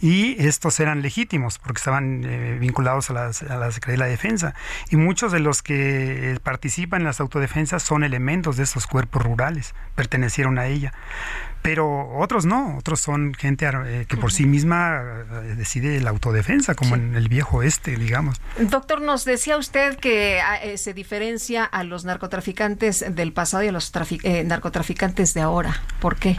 [0.02, 4.52] y estos eran legítimos porque estaban eh, vinculados a, la Secretaría de la Defensa.
[4.90, 9.76] Y muchos de los que participan en las autodefensas son elementos de estos cuerpos rurales,
[9.94, 10.92] pertenecieron a ella.
[11.62, 16.74] Pero otros no, otros son gente eh, que por sí misma eh, decide la autodefensa,
[16.74, 18.40] como en el viejo este, digamos.
[18.58, 23.72] Doctor, nos decía usted que ah, se diferencia a los narcotraficantes del pasado y a
[23.72, 25.80] los narcotraficantes de ahora.
[26.00, 26.36] ¿Por qué?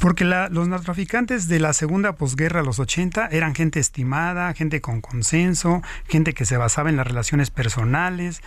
[0.00, 5.82] Porque los narcotraficantes de la segunda posguerra, los 80, eran gente estimada, gente con consenso,
[6.08, 8.40] gente que se basaba en las relaciones personales,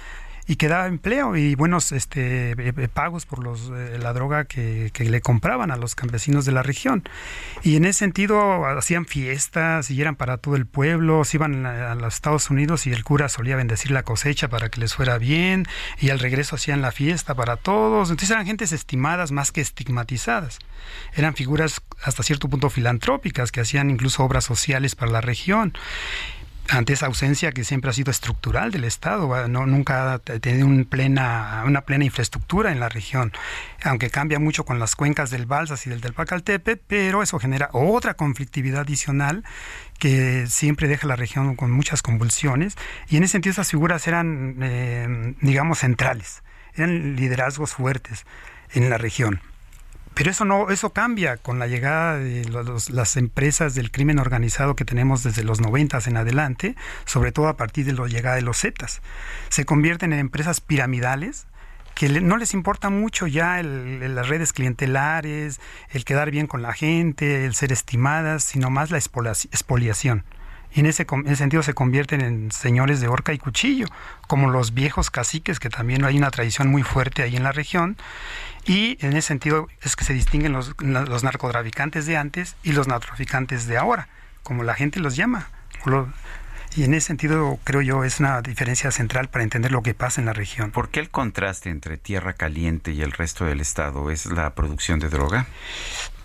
[0.48, 4.45] y que daba empleo y buenos este, eh, eh, pagos por los, eh, la droga
[4.45, 7.03] que, le compraban a los campesinos de la región.
[7.61, 11.95] Y en ese sentido hacían fiestas y eran para todo el pueblo, se iban a,
[11.95, 15.65] los Estados Unidos y el cura solía bendecir la cosecha para que les fuera bien
[15.99, 18.10] y al regreso hacían la fiesta para todos.
[18.10, 20.60] Entonces eran gentes estimadas más que estigmatizadas.
[21.15, 25.74] Eran figuras hasta cierto punto filantrópicas que hacían incluso obras sociales para la región
[26.69, 31.64] ante esa ausencia que siempre ha sido estructural del Estado, no, nunca ha tenido plena,
[31.65, 33.34] una plena infraestructura en la región,
[33.84, 37.69] aunque cambia mucho con las cuencas del Balsas y del del Pacaltepe, pero eso genera
[37.73, 39.44] otra conflictividad adicional
[39.99, 42.76] que siempre deja la región con muchas convulsiones,
[43.10, 46.44] y en ese sentido esas figuras eran, eh, digamos, centrales,
[46.76, 48.26] eran liderazgos fuertes
[48.73, 49.41] en la región.
[50.14, 52.45] Pero eso no, eso cambia con la llegada de
[52.90, 56.76] las empresas del crimen organizado que tenemos desde los 90 en adelante,
[57.06, 59.02] sobre todo a partir de la llegada de los Zetas.
[59.49, 61.48] Se convierten en empresas piramidales
[61.95, 65.60] que no les importa mucho ya las redes clientelares,
[65.91, 70.23] el quedar bien con la gente, el ser estimadas, sino más la expoliación
[70.76, 73.85] y en ese, sentido se convierten en señores de horca y cuchillo,
[74.27, 77.95] como los viejos caciques, que también hay una tradición muy fuerte ahí en la región,
[78.65, 82.88] y en ese sentido es que se distinguen los, los narcotraficantes de antes y los
[82.88, 84.07] narcotraficantes de ahora,
[84.44, 85.49] como la gente los llama.
[86.76, 90.22] y en ese sentido, creo yo, es una diferencia central para entender lo que pasa
[90.22, 90.72] en la región.
[90.72, 94.10] ¿Por qué el contraste entre Tierra Caliente y el resto del estado?
[94.11, 95.48] ¿Es la producción de droga?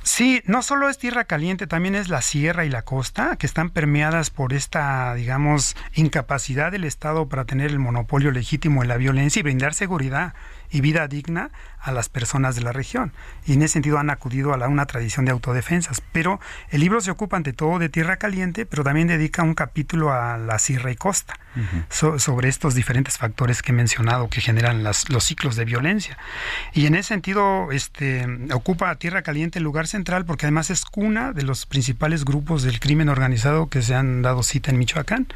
[0.09, 3.69] Sí, no solo es tierra caliente, también es la sierra y la costa, que están
[3.69, 9.41] permeadas por esta, digamos, incapacidad del Estado para tener el monopolio legítimo en la violencia
[9.41, 10.33] y brindar seguridad
[10.71, 11.51] y vida digna
[11.81, 13.13] a las personas de la región.
[13.47, 16.03] Y en ese sentido han acudido a la, una tradición de autodefensas.
[16.13, 16.41] Pero
[16.71, 20.37] el libro se ocupa ante todo de tierra caliente, pero también dedica un capítulo a
[20.39, 21.39] la sierra y costa,
[21.91, 26.17] sobre estos diferentes factores que he mencionado que generan las, los ciclos de violencia.
[26.73, 31.33] Y en ese sentido este, ocupa tierra caliente el lugar central porque además es cuna
[31.33, 35.27] de los principales grupos del crimen organizado que se han dado cita en Michoacán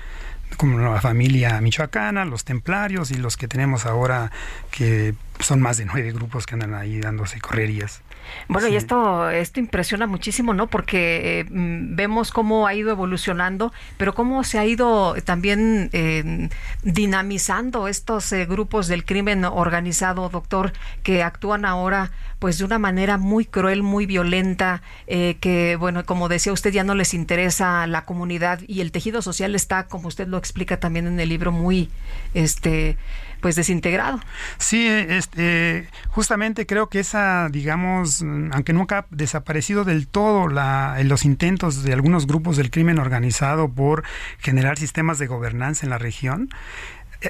[0.56, 4.30] como la familia michoacana, los templarios y los que tenemos ahora,
[4.70, 8.02] que son más de nueve grupos que andan ahí dándose correrías.
[8.48, 10.66] Bueno, y esto, esto impresiona muchísimo, ¿no?
[10.66, 16.48] Porque eh, mm, vemos cómo ha ido evolucionando, pero cómo se ha ido también eh,
[16.82, 20.72] dinamizando estos eh, grupos del crimen organizado, doctor,
[21.02, 26.52] que actúan ahora pues de una manera muy cruel, muy violenta, que bueno, como decía
[26.52, 30.38] usted, ya no les interesa la comunidad y el tejido social está, como usted lo
[30.38, 31.88] explica también en el libro, muy
[32.34, 32.96] este
[33.42, 34.20] pues desintegrado.
[34.56, 41.26] Sí, este, justamente creo que esa, digamos, aunque nunca ha desaparecido del todo la, los
[41.26, 44.04] intentos de algunos grupos del crimen organizado por
[44.38, 46.48] generar sistemas de gobernanza en la región,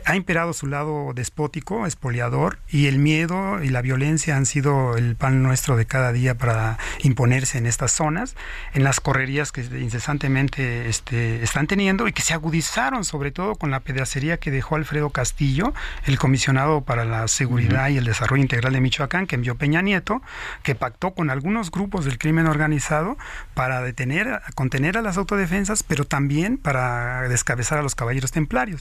[0.04, 5.16] ha imperado su lado despótico, espoliador, y el miedo y la violencia han sido el
[5.16, 8.36] pan nuestro de cada día para imponerse en estas zonas,
[8.74, 13.70] en las correrías que incesantemente este, están teniendo y que se agudizaron sobre todo con
[13.70, 15.74] la pedacería que dejó Alfredo Castillo,
[16.04, 20.22] el comisionado para la seguridad y el desarrollo integral de Michoacán, que envió Peña Nieto,
[20.62, 23.16] que pactó con algunos grupos del crimen organizado
[23.54, 28.80] para detener, contener a las autodefensas, pero también para descabezar a los caballeros templarios.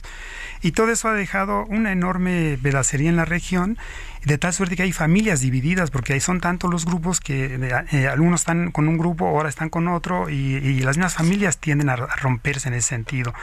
[0.60, 3.78] Y todo eso ha dejado una enorme pedacería en la región,
[4.24, 7.58] de tal suerte que hay familias divididas, porque ahí son tantos los grupos que
[7.92, 11.88] eh, algunos están con un grupo, ahora están con otro, y, las mismas familias tienden
[11.88, 13.34] a, romperse en ese sentido.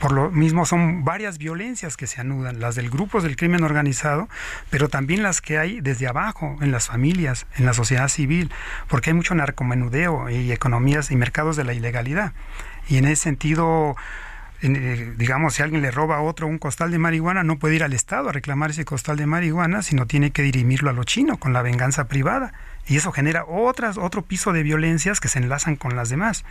[0.00, 4.28] Por lo mismo son varias violencias que se anudan, las del grupo del crimen organizado,
[4.68, 8.50] pero también las que hay desde abajo, en las familias, en la sociedad civil,
[8.88, 12.32] porque hay mucho narcomenudeo y economías y mercados de la ilegalidad.
[12.88, 13.94] Y en ese sentido,
[14.62, 17.82] eh, digamos, si alguien le roba a otro un costal de marihuana, no puede ir
[17.82, 21.36] al Estado a reclamar ese costal de marihuana, sino tiene que dirimirlo a lo chino
[21.36, 22.52] con la venganza privada.
[22.86, 26.44] Y eso genera otras, otro piso de violencias que se enlazan con las demás.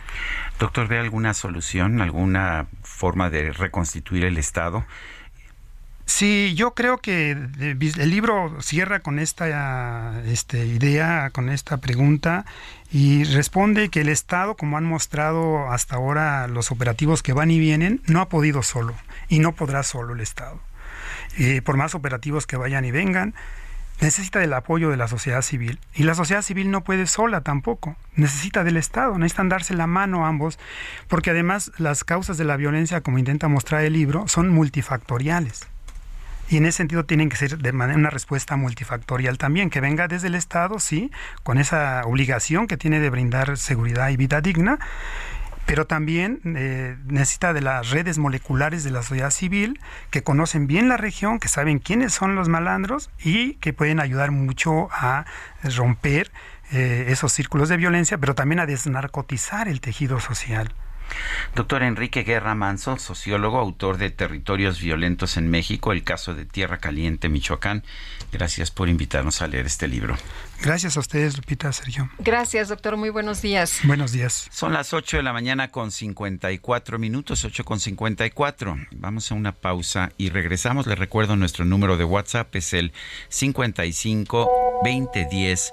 [0.58, 4.84] Doctor, ¿ve alguna solución, alguna forma de reconstituir el Estado?
[6.14, 12.44] Sí, yo creo que el libro cierra con esta este, idea, con esta pregunta
[12.92, 17.58] y responde que el Estado, como han mostrado hasta ahora los operativos que van y
[17.58, 18.94] vienen, no ha podido solo
[19.30, 20.60] y no podrá solo el Estado.
[21.38, 23.34] Eh, por más operativos que vayan y vengan,
[24.02, 25.80] necesita del apoyo de la sociedad civil.
[25.94, 30.26] Y la sociedad civil no puede sola tampoco, necesita del Estado, necesitan darse la mano
[30.26, 30.58] ambos,
[31.08, 35.71] porque además las causas de la violencia, como intenta mostrar el libro, son multifactoriales.
[36.52, 40.06] Y en ese sentido tienen que ser de manera una respuesta multifactorial también, que venga
[40.06, 41.10] desde el Estado, sí,
[41.44, 44.78] con esa obligación que tiene de brindar seguridad y vida digna,
[45.64, 49.80] pero también eh, necesita de las redes moleculares de la sociedad civil
[50.10, 54.30] que conocen bien la región, que saben quiénes son los malandros y que pueden ayudar
[54.30, 55.24] mucho a
[55.62, 56.32] romper
[56.70, 60.74] eh, esos círculos de violencia, pero también a desnarcotizar el tejido social.
[61.54, 66.78] Doctor Enrique Guerra Manso, sociólogo, autor de Territorios Violentos en México, el caso de Tierra
[66.78, 67.84] Caliente, Michoacán.
[68.32, 70.16] Gracias por invitarnos a leer este libro.
[70.62, 72.08] Gracias a ustedes, Lupita, Sergio.
[72.18, 72.96] Gracias, doctor.
[72.96, 73.80] Muy buenos días.
[73.84, 74.48] Buenos días.
[74.52, 78.76] Son las 8 de la mañana con 54 minutos, 8 con 54.
[78.92, 80.86] Vamos a una pausa y regresamos.
[80.86, 82.92] Les recuerdo nuestro número de WhatsApp es el
[83.28, 84.48] 55
[84.84, 85.72] 2010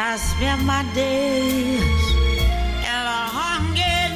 [0.00, 4.14] I spend my days in a hunger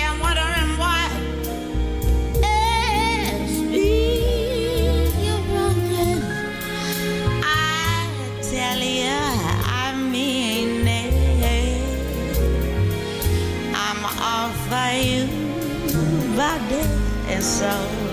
[0.00, 1.10] and wondering why
[2.42, 3.52] it's
[5.22, 6.22] you're running.
[7.44, 8.08] I
[8.40, 9.20] tell you,
[9.66, 11.14] I mean it.
[13.74, 15.26] I'm all for you,
[16.34, 16.80] body
[17.28, 18.03] and soul.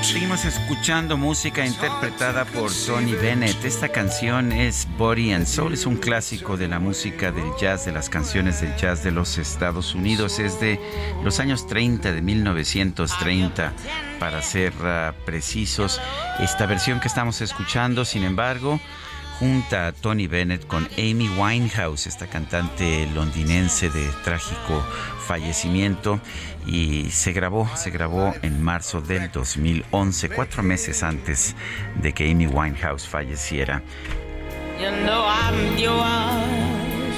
[0.00, 3.62] Seguimos escuchando música interpretada por Tony Bennett.
[3.62, 7.92] Esta canción es Body and Soul, es un clásico de la música del jazz, de
[7.92, 10.38] las canciones del jazz de los Estados Unidos.
[10.38, 10.80] Es de
[11.22, 13.74] los años 30, de 1930,
[14.18, 16.00] para ser uh, precisos.
[16.40, 18.80] Esta versión que estamos escuchando, sin embargo,
[19.38, 24.84] junta a Tony Bennett con Amy Winehouse, esta cantante londinense de trágico
[25.26, 26.20] fallecimiento
[26.66, 31.54] y se grabó, se grabó en marzo del 2011, cuatro meses antes
[31.96, 33.82] de que Amy Winehouse falleciera.
[34.80, 37.16] You know I'm yours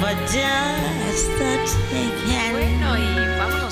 [0.00, 1.58] for just the
[1.90, 2.50] taking.
[2.52, 3.29] Bueno, y vámonos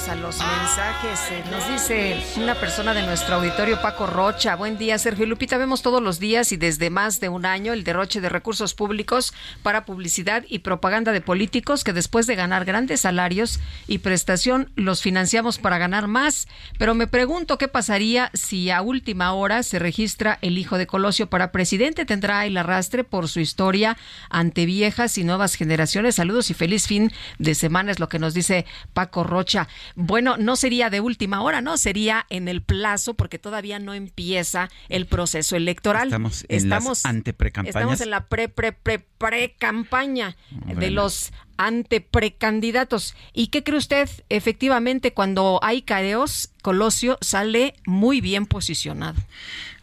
[0.09, 1.21] a los mensajes.
[1.31, 4.57] Eh, Nos dice una persona de nuestro auditorio, Paco Rocha.
[4.57, 5.59] Buen día, Sergio Lupita.
[5.59, 9.35] Vemos todos los días y desde más de un año el derroche de recursos públicos
[9.63, 15.03] para publicidad y propaganda de políticos que después de ganar grandes salarios y prestación los
[15.03, 16.49] financiamos para ganar más.
[16.79, 21.29] Pero me pregunto qué pasaría si a última hora se registra el hijo de Colosio
[21.29, 22.07] para presidente.
[22.07, 23.99] Tendrá el arrastre por su historia
[24.31, 26.15] ante viejas y nuevas generaciones.
[26.15, 28.65] Saludos y feliz fin de semana es lo que nos dice
[28.95, 29.69] Paco Rocha.
[30.01, 31.77] Bueno, no sería de última hora, ¿no?
[31.77, 36.07] Sería en el plazo porque todavía no empieza el proceso electoral.
[36.07, 37.75] Estamos en las anteprecampañas.
[37.75, 43.17] Estamos en la pre pre pre pre campaña de los anteprecandidatos.
[43.33, 44.09] ¿Y qué cree usted?
[44.29, 49.21] Efectivamente, cuando hay careos, Colosio sale muy bien posicionado.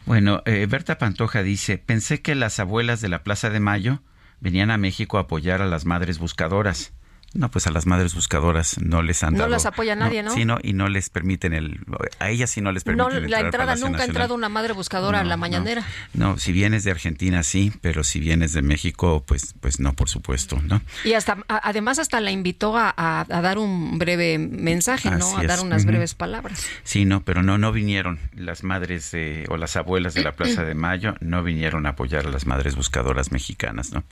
[0.06, 4.00] Bueno, eh, Berta Pantoja dice, pensé que las abuelas de la Plaza de Mayo
[4.40, 6.94] venían a México a apoyar a las madres buscadoras.
[7.36, 9.50] No, pues a las madres buscadoras no les han No dado.
[9.50, 10.32] las apoya nadie, ¿no?
[10.32, 11.80] Sí, no, y no les permiten el.
[12.18, 15.20] A ellas sí no les permiten No, la entrada nunca ha entrado una madre buscadora
[15.20, 15.40] a No, la no.
[15.40, 15.84] mañanera.
[16.14, 20.08] No, si vienes de Argentina sí, pero si vienes de México, pues, pues no, por
[20.08, 20.80] supuesto, ¿no?
[21.04, 25.26] Y hasta además hasta la invitó a, a- a dar un breve mensaje, ¿no?
[25.36, 25.64] Así A dar es.
[25.64, 26.66] unas breves palabras.
[26.84, 29.12] Sí, no, pero no, no vinieron las madres
[29.50, 32.76] o las abuelas de la Plaza de Mayo, no vinieron a apoyar a las madres
[32.76, 34.04] buscadoras mexicanas, ¿no?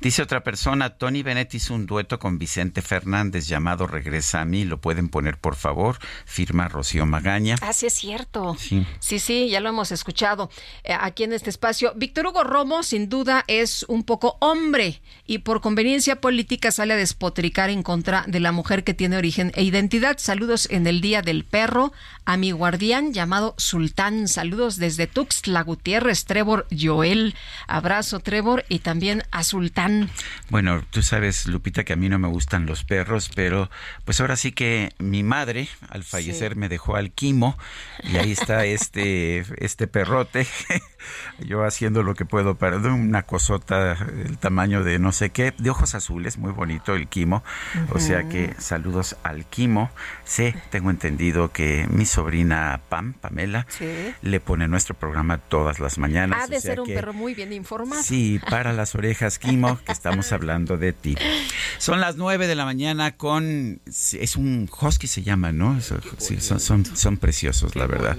[0.00, 2.49] Dice otra persona, Tony Bennett hizo un dueto con Vicente
[2.82, 7.56] Fernández llamado Regresa a mí, lo pueden poner por favor, firma Rocío Magaña.
[7.62, 8.56] Ah, sí es cierto.
[8.58, 8.86] Sí.
[8.98, 10.50] Sí, sí, ya lo hemos escuchado
[10.84, 11.92] eh, aquí en este espacio.
[11.96, 16.96] Víctor Hugo Romo, sin duda, es un poco hombre y por conveniencia política sale a
[16.96, 20.18] despotricar en contra de la mujer que tiene origen e identidad.
[20.18, 21.92] Saludos en el Día del Perro
[22.24, 24.28] a mi guardián llamado Sultán.
[24.28, 27.34] Saludos desde Tuxtla Gutiérrez, Trevor Joel.
[27.66, 30.10] Abrazo, Trevor, y también a Sultán.
[30.48, 33.70] Bueno, tú sabes, Lupita, que a mí no me gustan los perros, pero
[34.04, 37.56] pues ahora sí que mi madre al fallecer me dejó al quimo
[38.04, 40.46] y ahí está este, este perrote,
[41.38, 43.92] yo haciendo lo que puedo para una cosota
[44.24, 47.42] el tamaño de no sé qué, de ojos azules, muy bonito el quimo,
[47.92, 49.90] o sea que saludos al quimo.
[50.24, 53.86] Sí, tengo entendido que mi sobrina Pam, Pamela, Sí.
[54.22, 56.44] le pone nuestro programa todas las mañanas.
[56.44, 58.02] Ha de o sea ser un que- perro muy bien informado.
[58.02, 61.16] Sí, para las orejas, Kimo, que estamos hablando de ti.
[61.78, 63.80] Son las nueve de la mañana con...
[63.86, 65.76] Es un husky se llama, ¿no?
[65.78, 68.16] Eso- sí, son, son, son preciosos, la verdad.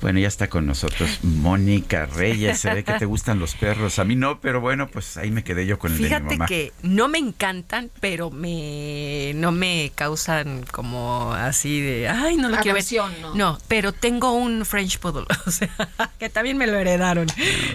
[0.00, 2.60] Bueno, ya está con nosotros Mónica Reyes.
[2.60, 3.98] Se ve que te gustan los perros.
[3.98, 6.36] A mí no, pero bueno, pues ahí me quedé yo con el de mi Fíjate
[6.36, 6.46] mamá.
[6.46, 12.56] que no me encantan, pero me no me causan como así de, ay, no lo
[12.58, 12.84] quiero ver.
[13.34, 15.68] No, pero tengo un French Poodle, o sea,
[16.18, 17.26] que también me lo heredaron.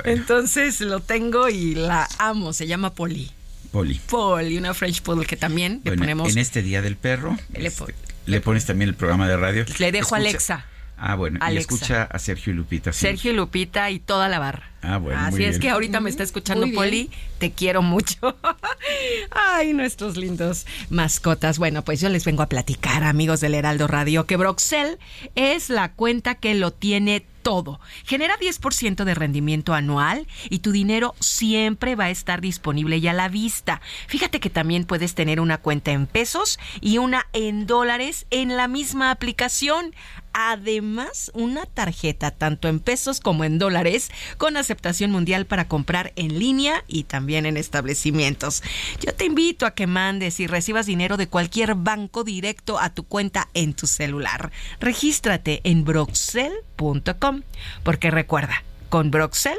[0.06, 3.32] Entonces lo tengo y la amo, se llama Polly.
[3.76, 4.00] Poli.
[4.08, 7.94] Polly, una French Poodle que también le ponemos en este Día del Perro, Le este,
[8.26, 9.66] le pones también el programa de radio.
[9.80, 10.66] le dejo a Alexa.
[10.98, 11.74] Ah, bueno, y Alexa.
[11.76, 12.94] escucha a Sergio y Lupita.
[12.94, 13.02] sí.
[13.02, 14.72] Sergio y Lupita y toda la barra.
[14.82, 15.62] Ah, bueno, Así muy es bien.
[15.64, 16.66] que ahorita me está escuchando.
[16.74, 18.38] Poli, te quiero mucho.
[19.32, 21.60] Ay, nuestros lindos mascotas.
[21.60, 24.98] Bueno, pues yo les vengo a platicar, amigos del Heraldo Radio, que Broxel
[25.36, 27.80] es la cuenta que lo tiene todo.
[28.06, 33.14] Genera 10% de rendimiento anual y tu dinero siempre va a estar disponible y a
[33.14, 33.82] la vista.
[34.08, 38.68] Fíjate que también puedes tener una cuenta en pesos y una en dólares en la
[38.68, 39.94] misma aplicación.
[40.38, 46.40] Además, una tarjeta tanto en pesos como en dólares con aceptación mundial para comprar en
[46.40, 48.64] línea y también en establecimientos.
[49.00, 53.04] Yo te invito a que mandes y recibas dinero de cualquier banco directo a tu
[53.04, 54.52] cuenta en tu celular.
[54.82, 57.35] Regístrate en broxel.com
[57.84, 59.58] porque recuerda, con Broxel,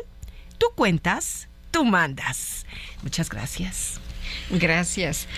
[0.58, 2.64] tú cuentas, tú mandas.
[3.02, 4.00] Muchas gracias.
[4.50, 5.28] Gracias.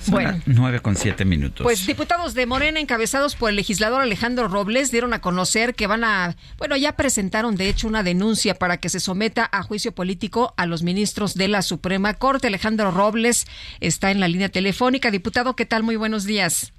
[0.00, 0.40] Son Bueno.
[0.46, 1.62] nueve con siete minutos.
[1.64, 6.04] Pues diputados de Morena encabezados por el legislador Alejandro Robles dieron a conocer que van
[6.04, 10.54] a, bueno, ya presentaron de hecho una denuncia para que se someta a juicio político
[10.56, 12.48] a los ministros de la Suprema Corte.
[12.48, 13.46] Alejandro Robles
[13.80, 15.10] está en la línea telefónica.
[15.10, 15.82] Diputado, ¿qué tal?
[15.82, 16.72] Muy buenos días.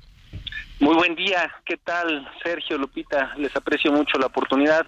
[0.79, 3.33] Muy buen día, ¿qué tal Sergio, Lupita?
[3.37, 4.85] Les aprecio mucho la oportunidad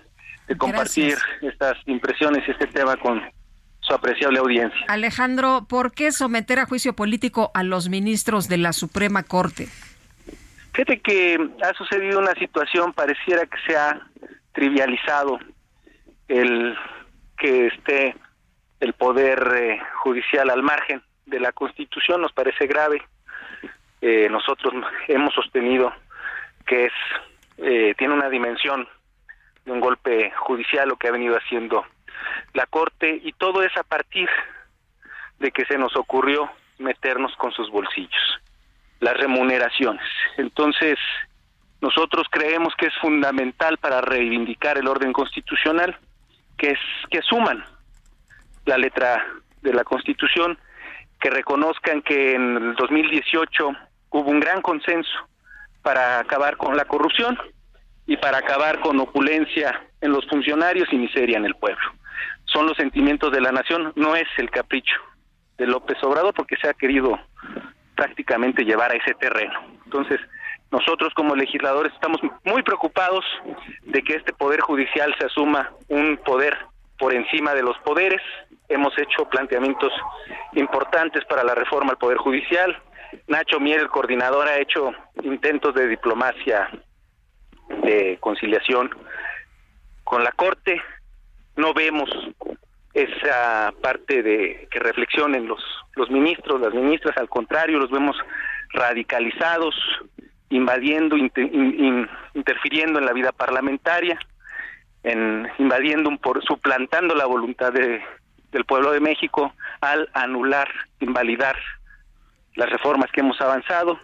[0.47, 3.21] de compartir estas impresiones y este tema con
[3.79, 4.85] su apreciable audiencia.
[4.87, 9.67] Alejandro, ¿por qué someter a juicio político a los ministros de la Suprema Corte?
[10.73, 14.01] Fíjate que ha sucedido una situación, pareciera que se ha
[14.53, 15.39] trivializado
[16.27, 16.75] el
[17.37, 18.15] que esté
[18.79, 23.01] el poder eh, judicial al margen de la Constitución nos parece grave.
[24.01, 24.73] Eh, nosotros
[25.07, 25.91] hemos sostenido
[26.65, 26.93] que es
[27.57, 28.87] eh, tiene una dimensión
[29.65, 31.85] de un golpe judicial lo que ha venido haciendo
[32.53, 34.29] la Corte y todo es a partir
[35.39, 38.41] de que se nos ocurrió meternos con sus bolsillos,
[38.99, 40.05] las remuneraciones.
[40.37, 40.97] Entonces,
[41.81, 45.97] nosotros creemos que es fundamental para reivindicar el orden constitucional
[46.57, 46.79] que es
[47.09, 47.63] que suman
[48.65, 49.25] la letra
[49.61, 50.57] de la Constitución,
[51.19, 53.71] que reconozcan que en el 2018
[54.11, 55.27] hubo un gran consenso
[55.81, 57.37] para acabar con la corrupción
[58.07, 61.83] y para acabar con opulencia en los funcionarios y miseria en el pueblo.
[62.45, 64.95] Son los sentimientos de la nación, no es el capricho
[65.57, 67.19] de López Obrador porque se ha querido
[67.95, 69.59] prácticamente llevar a ese terreno.
[69.85, 70.19] Entonces,
[70.71, 73.23] nosotros como legisladores estamos muy preocupados
[73.83, 76.57] de que este poder judicial se asuma un poder
[76.97, 78.21] por encima de los poderes.
[78.67, 79.93] Hemos hecho planteamientos
[80.53, 82.75] importantes para la reforma al poder judicial.
[83.27, 84.91] Nacho Mier, el coordinador, ha hecho
[85.23, 86.69] intentos de diplomacia,
[87.83, 88.89] de conciliación
[90.03, 90.81] con la Corte.
[91.55, 92.09] No vemos
[92.93, 95.61] esa parte de que reflexionen los
[95.95, 98.15] los ministros, las ministras, al contrario, los vemos
[98.73, 99.75] radicalizados,
[100.49, 104.19] invadiendo, interfiriendo en la vida parlamentaria,
[105.03, 108.01] en invadiendo, por, suplantando la voluntad de,
[108.51, 110.69] del pueblo de México al anular,
[110.99, 111.55] invalidar
[112.55, 113.99] las reformas que hemos avanzado.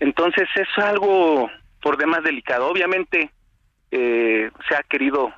[0.00, 1.50] Entonces es algo
[1.88, 2.66] por demás delicado.
[2.66, 3.30] Obviamente
[3.90, 5.32] eh, se ha querido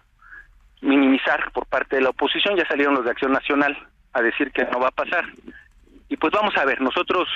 [0.81, 3.79] minimizar por parte de la oposición, ya salieron los de Acción Nacional
[4.13, 5.27] a decir que no va a pasar.
[6.09, 7.29] Y pues vamos a ver, nosotros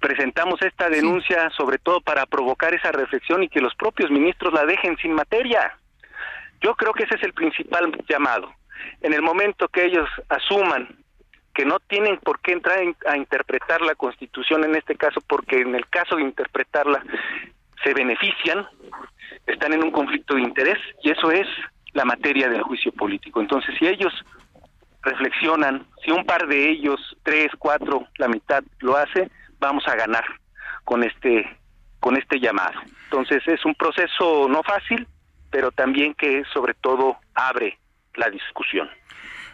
[0.00, 4.64] presentamos esta denuncia sobre todo para provocar esa reflexión y que los propios ministros la
[4.64, 5.76] dejen sin materia.
[6.62, 8.50] Yo creo que ese es el principal llamado.
[9.02, 10.88] En el momento que ellos asuman
[11.54, 15.74] que no tienen por qué entrar a interpretar la Constitución en este caso, porque en
[15.74, 17.04] el caso de interpretarla
[17.82, 18.66] se benefician,
[19.46, 21.46] están en un conflicto de interés y eso es
[21.92, 23.40] la materia del juicio político.
[23.40, 24.12] Entonces, si ellos
[25.02, 30.24] reflexionan, si un par de ellos, tres, cuatro, la mitad lo hace, vamos a ganar
[30.84, 31.58] con este
[32.00, 32.80] con este llamado.
[33.04, 35.06] Entonces es un proceso no fácil,
[35.50, 37.78] pero también que sobre todo abre
[38.14, 38.90] la discusión.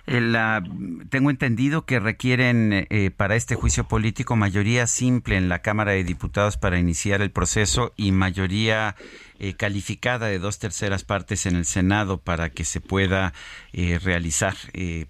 [0.09, 0.63] La,
[1.11, 6.03] tengo entendido que requieren eh, para este juicio político mayoría simple en la Cámara de
[6.03, 8.97] Diputados para iniciar el proceso y mayoría
[9.39, 13.35] eh, calificada de dos terceras partes en el Senado para que se pueda
[13.75, 14.55] eh, realizar,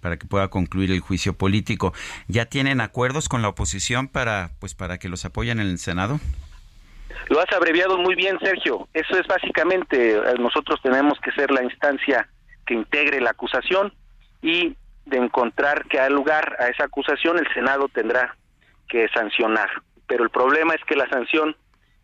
[0.01, 1.93] para que pueda concluir el juicio político.
[2.27, 6.19] ¿Ya tienen acuerdos con la oposición para, pues, para que los apoyen en el Senado?
[7.29, 8.89] Lo has abreviado muy bien, Sergio.
[8.93, 12.27] Eso es básicamente, nosotros tenemos que ser la instancia
[12.65, 13.93] que integre la acusación
[14.41, 14.75] y
[15.09, 18.35] de encontrar que hay lugar a esa acusación, el Senado tendrá
[18.87, 19.69] que sancionar.
[20.07, 21.55] Pero el problema es que la sanción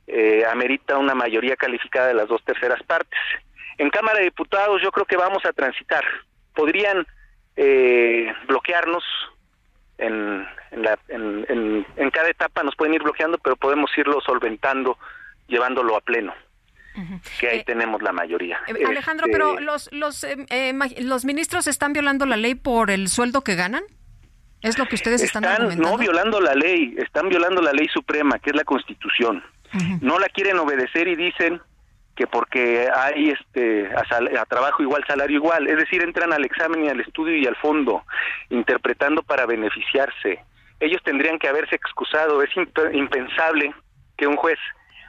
[0.08, 3.20] eh, amerita una mayoría calificada de las dos terceras partes.
[3.78, 6.04] En Cámara de Diputados yo creo que vamos a transitar.
[6.54, 7.06] Podrían
[7.56, 9.04] eh, bloquearnos
[9.98, 14.98] en, en, la, en, en cada etapa, nos pueden ir bloqueando, pero podemos irlo solventando,
[15.48, 16.34] llevándolo a pleno
[17.40, 18.60] que ahí eh, tenemos la mayoría.
[18.68, 23.08] Eh, Alejandro, pero este, los los eh, los ministros están violando la ley por el
[23.10, 23.84] sueldo que ganan.
[24.62, 28.40] Es lo que ustedes están, están no violando la ley, están violando la ley suprema,
[28.40, 29.44] que es la Constitución.
[30.02, 31.62] No la quieren obedecer y dicen
[32.16, 36.90] que porque hay este a, trabajo igual salario igual, es decir, entran al examen y
[36.90, 38.04] al estudio y al fondo
[38.50, 40.40] interpretando para beneficiarse.
[40.80, 42.50] Ellos tendrían que haberse excusado, es
[42.94, 43.74] impensable
[44.18, 44.60] que un juez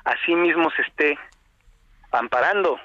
[0.04, 1.18] a sí mismo se esté
[2.18, 2.78] amparando.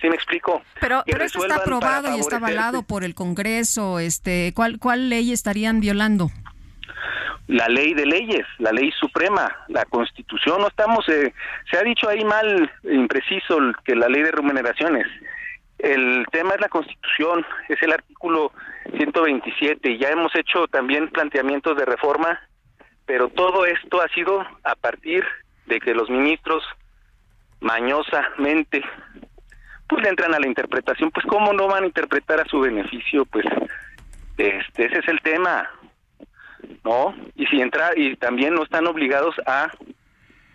[0.00, 0.62] ¿Sí me explico?
[0.80, 3.98] Pero, pero esto está aprobado y está avalado por el Congreso.
[3.98, 6.30] Este, ¿cuál, ¿Cuál ley estarían violando?
[7.46, 10.60] La ley de leyes, la ley suprema, la Constitución.
[10.60, 11.32] No estamos, eh,
[11.70, 15.06] se ha dicho ahí mal, impreciso, que la ley de remuneraciones.
[15.78, 18.52] El tema es la Constitución, es el artículo
[18.96, 22.40] 127 y ya hemos hecho también planteamientos de reforma,
[23.04, 25.24] pero todo esto ha sido a partir
[25.66, 26.64] de que los ministros
[27.66, 28.82] mañosamente
[29.88, 33.26] pues le entran a la interpretación pues cómo no van a interpretar a su beneficio
[33.26, 33.44] pues
[34.38, 35.68] este ese es el tema
[36.84, 39.68] no y si entra y también no están obligados a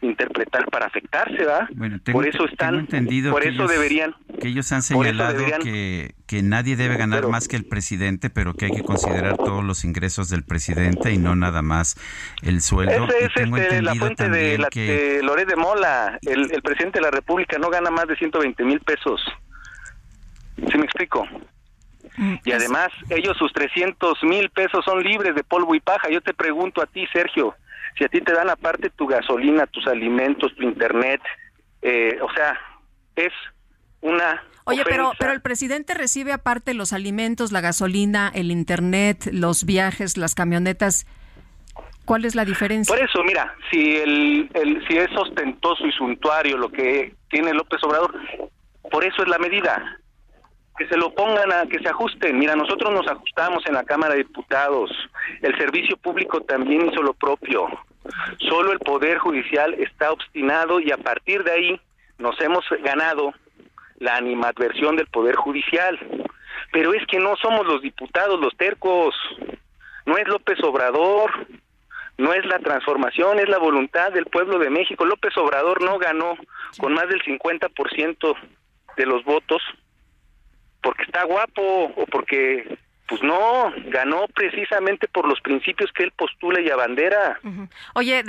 [0.01, 1.69] interpretar para afectarse, ¿va?
[2.11, 4.15] por eso están, entendido por eso deberían.
[4.39, 8.65] Que ellos han señalado que, que nadie debe ganar más que el presidente, pero que
[8.65, 11.95] hay que considerar todos los ingresos del presidente y no nada más
[12.41, 13.05] el sueldo.
[13.05, 15.21] Esa es este, la fuente de, la, que...
[15.23, 16.17] Loret de Mola.
[16.23, 19.21] El, el presidente de la República no gana más de 120 mil pesos.
[20.57, 21.27] ¿Sí me explico?
[22.17, 26.09] Mm, y además, ellos sus 300 mil pesos son libres de polvo y paja.
[26.09, 27.55] Yo te pregunto a ti, Sergio,
[27.97, 31.21] si a ti te dan aparte tu gasolina, tus alimentos, tu internet,
[31.81, 32.59] eh, o sea,
[33.15, 33.33] es
[34.01, 39.65] una Oye, pero, pero el presidente recibe aparte los alimentos, la gasolina, el internet, los
[39.65, 41.07] viajes, las camionetas.
[42.05, 42.95] ¿Cuál es la diferencia?
[42.95, 47.79] Por eso, mira, si el, el, si es ostentoso y suntuario lo que tiene López
[47.83, 48.13] Obrador,
[48.91, 49.99] por eso es la medida.
[50.81, 52.39] Que se lo pongan a que se ajusten.
[52.39, 54.89] Mira, nosotros nos ajustamos en la Cámara de Diputados.
[55.43, 57.67] El servicio público también hizo lo propio.
[58.39, 61.81] Solo el Poder Judicial está obstinado y a partir de ahí
[62.17, 63.31] nos hemos ganado
[63.99, 65.99] la animadversión del Poder Judicial.
[66.73, 69.13] Pero es que no somos los diputados los tercos,
[70.07, 71.29] no es López Obrador,
[72.17, 75.05] no es la transformación, es la voluntad del pueblo de México.
[75.05, 76.37] López Obrador no ganó
[76.79, 78.35] con más del 50%
[78.97, 79.61] de los votos
[80.81, 81.61] porque está guapo
[81.95, 82.77] o porque
[83.11, 87.41] pues no, ganó precisamente por los principios que él postula y abandera.
[87.93, 88.23] Oye,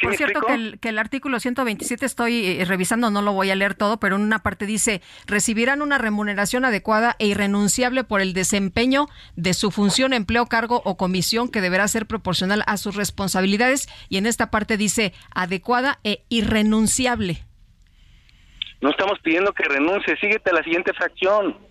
[0.00, 3.56] por cierto que el, que el, artículo 127 estoy eh, revisando, no lo voy a
[3.56, 8.32] leer todo, pero en una parte dice, recibirán una remuneración adecuada e irrenunciable por el
[8.32, 13.88] desempeño de su función, empleo, cargo o comisión que deberá ser proporcional a sus responsabilidades
[14.08, 17.42] y en esta parte dice adecuada e irrenunciable.
[18.80, 21.67] No estamos pidiendo que renuncie, síguete a la siguiente fracción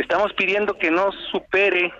[0.00, 1.92] Estamos pidiendo que no supere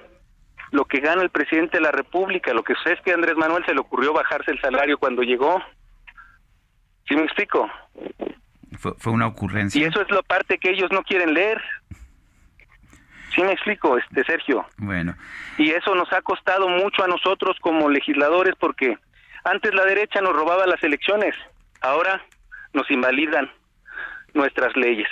[0.70, 2.54] lo que gana el presidente de la República.
[2.54, 5.22] Lo que sé es que a Andrés Manuel se le ocurrió bajarse el salario cuando
[5.22, 5.62] llegó.
[7.06, 7.70] ¿Sí me explico?
[8.78, 9.78] Fue, una ocurrencia.
[9.78, 11.60] Y eso es la parte que ellos no quieren leer.
[13.34, 14.66] ¿Sí me explico, este Sergio?
[14.78, 15.14] Bueno.
[15.58, 18.96] Y eso nos ha costado mucho a nosotros como legisladores porque
[19.44, 21.34] antes la derecha nos robaba las elecciones,
[21.82, 22.24] ahora
[22.72, 23.50] nos invalidan
[24.32, 25.08] nuestras leyes,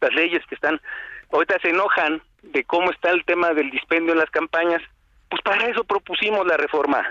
[0.00, 0.80] las leyes que están
[1.32, 4.82] ahorita se enojan de cómo está el tema del dispendio en las campañas,
[5.28, 7.04] pues para eso propusimos la reforma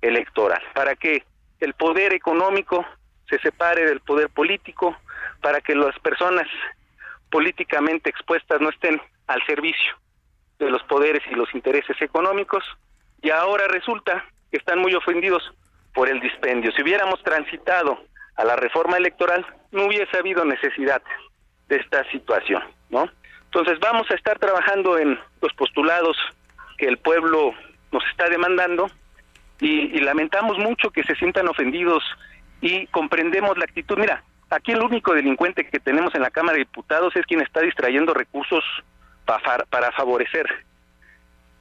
[0.00, 1.24] electoral, para que
[1.60, 2.84] el poder económico
[3.28, 4.96] se separe del poder político,
[5.40, 6.46] para que las personas
[7.30, 9.94] políticamente expuestas no estén al servicio
[10.58, 12.64] de los poderes y los intereses económicos,
[13.22, 15.42] y ahora resulta que están muy ofendidos
[15.94, 16.72] por el dispendio.
[16.72, 17.98] Si hubiéramos transitado
[18.36, 21.02] a la reforma electoral, no hubiese habido necesidad
[21.68, 23.10] de esta situación, ¿no?
[23.48, 26.16] Entonces vamos a estar trabajando en los postulados
[26.76, 27.54] que el pueblo
[27.90, 28.90] nos está demandando
[29.60, 32.04] y, lamentamos mucho que se sientan ofendidos
[32.60, 33.98] y comprendemos la actitud.
[33.98, 37.60] Mira, aquí el único delincuente que tenemos en la Cámara de Diputados es quien está
[37.60, 38.62] distrayendo recursos
[39.24, 40.46] para, para favorecer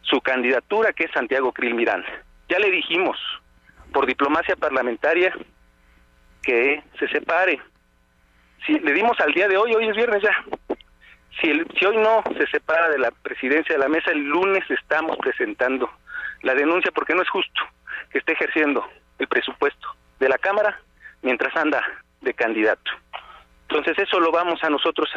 [0.01, 2.07] su candidatura, que es Santiago Krill Miranda.
[2.49, 3.17] Ya le dijimos,
[3.93, 5.33] por diplomacia parlamentaria,
[6.43, 7.61] que se separe.
[8.65, 10.77] Si le dimos al día de hoy, hoy es viernes ya,
[11.41, 15.17] si, si hoy no se separa de la presidencia de la mesa, el lunes estamos
[15.17, 15.89] presentando
[16.41, 17.61] la denuncia porque no es justo
[18.11, 18.87] que esté ejerciendo
[19.19, 19.87] el presupuesto
[20.19, 20.79] de la Cámara
[21.21, 21.81] mientras anda
[22.21, 22.91] de candidato.
[23.69, 25.09] Entonces eso lo vamos a nosotros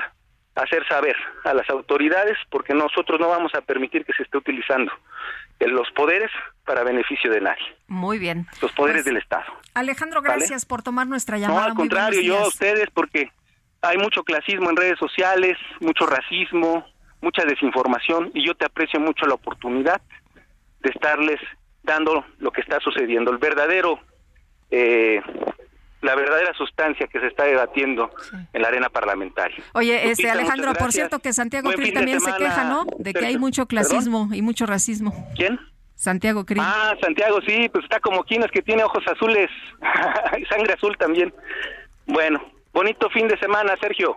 [0.56, 4.38] a hacer saber a las autoridades porque nosotros no vamos a permitir que se esté
[4.38, 4.92] utilizando
[5.60, 6.30] los poderes
[6.64, 7.64] para beneficio de nadie.
[7.86, 8.46] Muy bien.
[8.62, 9.44] Los poderes pues, del Estado.
[9.74, 11.60] Alejandro, gracias por tomar nuestra llamada.
[11.60, 13.30] No, al contrario, yo a ustedes porque
[13.82, 16.84] hay mucho clasismo en redes sociales, mucho racismo,
[17.20, 20.00] mucha desinformación y yo te aprecio mucho la oportunidad
[20.80, 21.40] de estarles
[21.82, 23.98] dando lo que está sucediendo, el verdadero,
[24.70, 25.20] eh,
[26.02, 28.10] la verdadera sustancia que se está debatiendo
[28.52, 29.62] en la arena parlamentaria.
[29.72, 32.86] Oye, este Alejandro, por cierto que Santiago Krill también se queja, ¿no?
[32.98, 35.12] De que hay mucho clasismo y mucho racismo.
[35.36, 35.58] ¿Quién?
[35.94, 36.62] Santiago Krill.
[36.62, 39.50] Ah, Santiago, sí, pues está como Quinas que tiene ojos azules
[40.38, 41.34] y sangre azul también.
[42.06, 42.40] Bueno,
[42.72, 44.16] Bonito fin de semana, Sergio.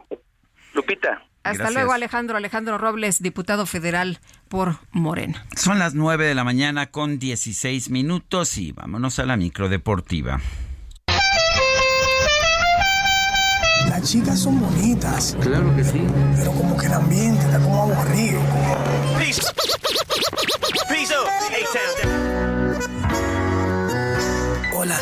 [0.73, 1.23] Lupita.
[1.43, 2.37] Hasta luego, Alejandro.
[2.37, 5.45] Alejandro Robles, diputado federal por Morena.
[5.55, 10.39] Son las 9 de la mañana con 16 minutos y vámonos a la micro deportiva.
[13.89, 15.37] Las chicas son bonitas.
[15.41, 16.01] Claro que sí.
[16.37, 18.41] Pero como que el ambiente está como aburrido.
[24.75, 24.97] Hola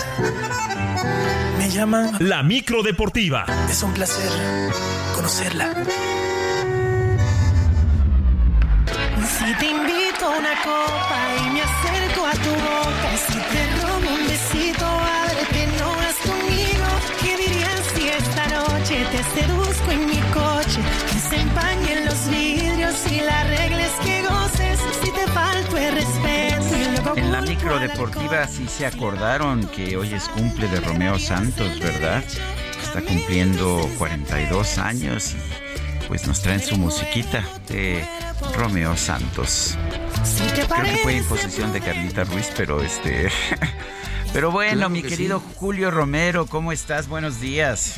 [1.71, 3.45] llaman La Micro Deportiva.
[3.69, 4.29] Es un placer
[5.15, 5.73] conocerla.
[9.37, 14.15] Si te invito a una copa y me acerco a tu boca, si te robo
[14.19, 16.87] un besito, abre que no has conmigo.
[17.21, 20.81] ¿Qué dirías si esta noche te seduzco en mi coche?
[21.11, 24.79] Que se empañen los vidrios y las reglas que goces.
[25.01, 26.50] Si te falto el respeto
[27.15, 32.23] en la micro deportiva sí se acordaron que hoy es cumple de Romeo Santos, ¿verdad?
[32.81, 35.35] Está cumpliendo 42 años
[36.11, 38.05] pues nos traen su musiquita de
[38.57, 39.77] Romeo Santos.
[40.53, 43.29] Creo que fue imposición de Carlita Ruiz, pero este...
[44.33, 47.07] Pero bueno, mi querido Julio Romero, ¿cómo estás?
[47.07, 47.95] Buenos días.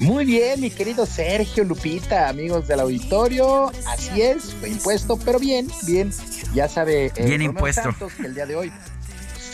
[0.00, 3.72] Muy bien, mi querido Sergio Lupita, amigos del auditorio.
[3.86, 6.10] Así es, fue impuesto, pero bien, bien.
[6.54, 7.94] Ya sabe, eh, bien impuesto.
[8.16, 8.72] que el día de hoy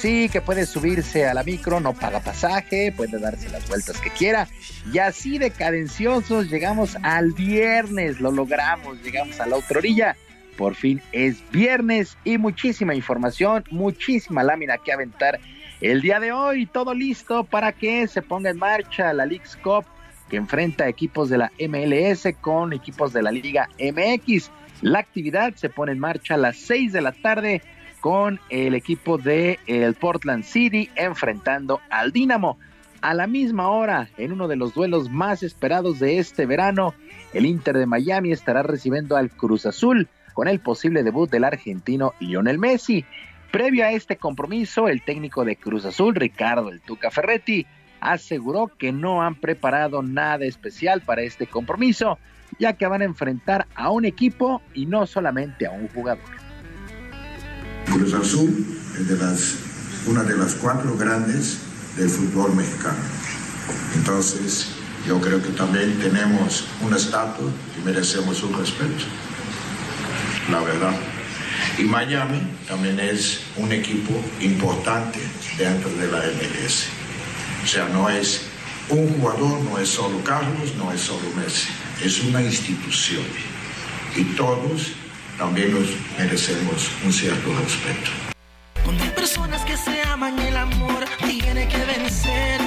[0.03, 4.11] sí, que puede subirse a la micro, no paga pasaje, puede darse las vueltas que
[4.11, 4.49] quiera.
[4.93, 10.17] Y así de cadenciosos llegamos al viernes, lo logramos, llegamos a la otra orilla.
[10.57, 15.39] Por fin es viernes y muchísima información, muchísima lámina que aventar
[15.81, 19.85] el día de hoy todo listo para que se ponga en marcha la League's Cup
[20.33, 24.51] que enfrenta equipos de la MLS con equipos de la Liga MX.
[24.81, 27.61] La actividad se pone en marcha a las 6 de la tarde
[28.01, 32.57] con el equipo de el Portland City enfrentando al Dinamo.
[33.03, 36.95] A la misma hora, en uno de los duelos más esperados de este verano,
[37.35, 42.15] el Inter de Miami estará recibiendo al Cruz Azul con el posible debut del argentino
[42.21, 43.05] Lionel Messi.
[43.51, 47.67] Previo a este compromiso, el técnico de Cruz Azul, Ricardo El Tuca Ferretti,
[48.03, 52.19] aseguró que no han preparado nada especial para este compromiso,
[52.59, 56.25] ya que van a enfrentar a un equipo y no solamente a un jugador.
[57.87, 58.67] Cruz Azul
[58.99, 59.57] es de las,
[60.07, 61.61] una de las cuatro grandes
[61.97, 62.99] del fútbol mexicano.
[63.95, 64.75] Entonces,
[65.07, 69.05] yo creo que también tenemos un estatus y merecemos un respeto,
[70.51, 70.95] la verdad.
[71.79, 75.21] Y Miami también es un equipo importante
[75.57, 77.02] dentro de la MLS.
[77.63, 78.49] O sea, no es
[78.89, 81.69] un jugador, no es solo Carlos, no es solo Messi,
[82.05, 83.25] es una institución.
[84.17, 84.93] Y todos
[85.39, 88.11] también nos merecemos un cierto respeto.
[89.01, 92.61] Hay personas que se aman, el amor tiene que vencer.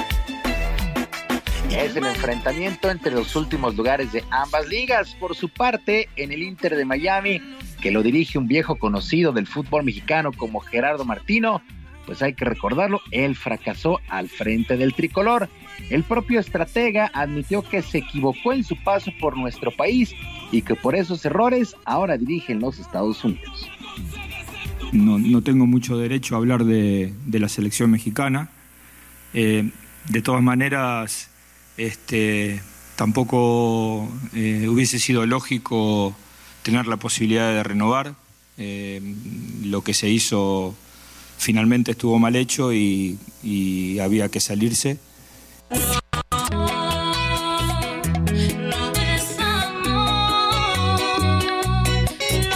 [1.70, 5.14] Es el enfrentamiento entre los últimos lugares de ambas ligas.
[5.20, 7.40] Por su parte, en el Inter de Miami,
[7.82, 11.62] que lo dirige un viejo conocido del fútbol mexicano como Gerardo Martino,
[12.06, 15.48] pues hay que recordarlo, él fracasó al frente del tricolor.
[15.90, 20.14] El propio estratega admitió que se equivocó en su paso por nuestro país
[20.50, 23.68] y que por esos errores ahora dirige en los Estados Unidos.
[24.92, 28.50] No, no tengo mucho derecho a hablar de, de la selección mexicana.
[29.34, 29.70] Eh,
[30.08, 31.28] de todas maneras,
[31.76, 32.60] este,
[32.96, 36.16] tampoco eh, hubiese sido lógico
[36.62, 38.14] tener la posibilidad de renovar.
[38.58, 39.02] Eh,
[39.64, 40.74] lo que se hizo
[41.36, 43.18] finalmente estuvo mal hecho y,
[44.00, 44.98] había que salirse.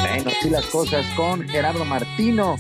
[0.01, 2.57] Bueno, así las cosas con Gerardo Martino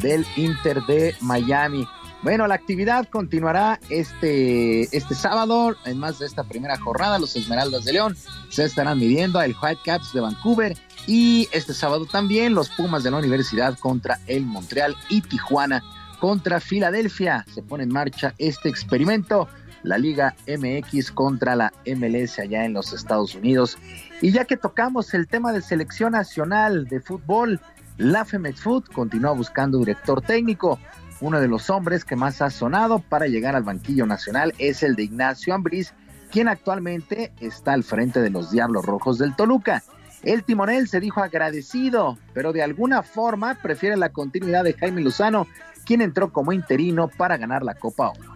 [0.00, 1.86] del Inter de Miami.
[2.22, 7.18] Bueno, la actividad continuará este, este sábado, en más de esta primera jornada.
[7.18, 8.16] Los Esmeraldas de León
[8.50, 10.76] se estarán midiendo al Whitecaps de Vancouver
[11.06, 15.82] y este sábado también los Pumas de la Universidad contra el Montreal y Tijuana
[16.20, 17.44] contra Filadelfia.
[17.52, 19.48] Se pone en marcha este experimento,
[19.82, 23.78] la Liga MX contra la MLS allá en los Estados Unidos.
[24.20, 27.60] Y ya que tocamos el tema de selección nacional de fútbol,
[27.96, 28.62] la Femex
[28.92, 30.78] continúa buscando director técnico.
[31.20, 34.96] Uno de los hombres que más ha sonado para llegar al banquillo nacional es el
[34.96, 35.92] de Ignacio Ambriz,
[36.30, 39.82] quien actualmente está al frente de los Diablos Rojos del Toluca.
[40.22, 45.46] El timonel se dijo agradecido, pero de alguna forma prefiere la continuidad de Jaime Lozano,
[45.86, 48.34] quien entró como interino para ganar la Copa Oro.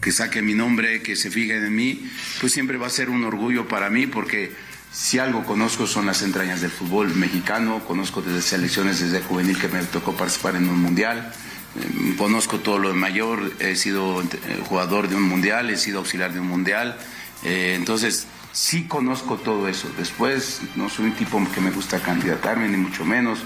[0.00, 2.10] Que saque mi nombre, que se fijen en mí,
[2.40, 4.52] pues siempre va a ser un orgullo para mí porque
[4.92, 9.68] si algo conozco son las entrañas del fútbol mexicano, conozco desde selecciones, desde juvenil que
[9.68, 11.32] me tocó participar en un mundial,
[11.80, 14.22] eh, conozco todo lo de mayor, he sido
[14.68, 16.96] jugador de un mundial, he sido auxiliar de un mundial,
[17.42, 19.88] eh, entonces sí conozco todo eso.
[19.98, 23.40] Después no soy un tipo que me gusta candidatarme, ni mucho menos.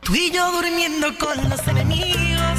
[0.00, 2.58] Tú y yo durmiendo con los enemigos,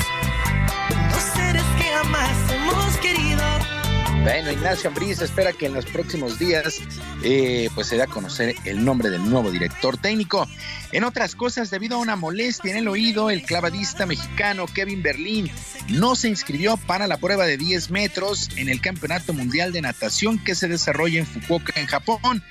[4.24, 6.80] Bueno, Ignacio Ambriz espera que en los próximos días
[7.24, 10.48] eh, pues se dé a conocer el nombre del nuevo director técnico.
[10.94, 15.52] En otras cosas, debido a una molestia en el oído, el clavadista mexicano Kevin Berlín
[15.90, 20.42] no se inscribió para la prueba de 10 metros en el Campeonato Mundial de Natación
[20.42, 22.42] que se desarrolla en Fukuoka, en Japón.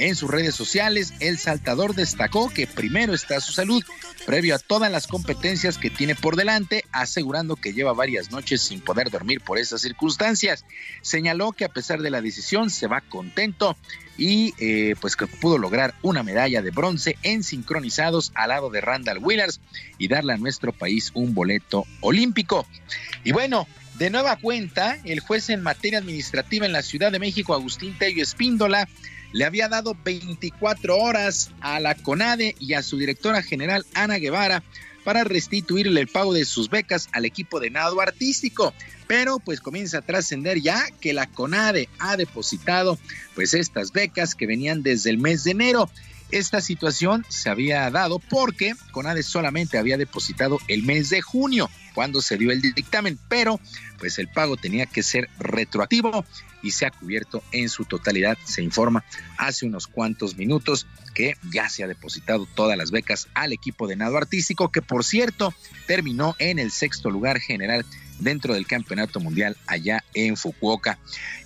[0.00, 3.84] En sus redes sociales, el saltador destacó que primero está su salud,
[4.24, 8.80] previo a todas las competencias que tiene por delante, asegurando que lleva varias noches sin
[8.80, 10.64] poder dormir por esas circunstancias.
[11.02, 13.76] Señaló que a pesar de la decisión se va contento
[14.16, 18.80] y eh, pues que pudo lograr una medalla de bronce en sincronizados al lado de
[18.80, 19.60] Randall Willers
[19.98, 22.66] y darle a nuestro país un boleto olímpico.
[23.22, 23.68] Y bueno,
[23.98, 28.22] de nueva cuenta, el juez en materia administrativa en la Ciudad de México, Agustín Tello
[28.22, 28.88] Espíndola,
[29.32, 34.62] le había dado 24 horas a la CONADE y a su directora general Ana Guevara
[35.04, 38.74] para restituirle el pago de sus becas al equipo de nado artístico.
[39.06, 42.98] Pero pues comienza a trascender ya que la CONADE ha depositado
[43.34, 45.90] pues estas becas que venían desde el mes de enero.
[46.32, 52.22] Esta situación se había dado porque CONADE solamente había depositado el mes de junio cuando
[52.22, 53.58] se dio el dictamen, pero
[53.98, 56.24] pues el pago tenía que ser retroactivo
[56.62, 59.04] y se ha cubierto en su totalidad, se informa
[59.38, 63.96] hace unos cuantos minutos que ya se ha depositado todas las becas al equipo de
[63.96, 65.52] nado artístico que por cierto
[65.86, 67.84] terminó en el sexto lugar general
[68.20, 70.98] dentro del Campeonato Mundial allá en Fukuoka.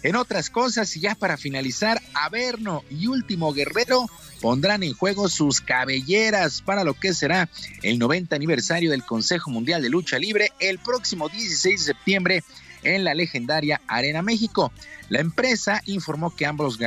[0.03, 4.07] En otras cosas, y ya para finalizar, Averno y Último Guerrero
[4.41, 7.49] pondrán en juego sus cabelleras para lo que será
[7.83, 12.45] el 90 aniversario del Consejo Mundial de Lucha Libre el próximo 16 de septiembre
[12.83, 14.73] en la legendaria Arena México.
[15.09, 16.79] La empresa informó que ambos,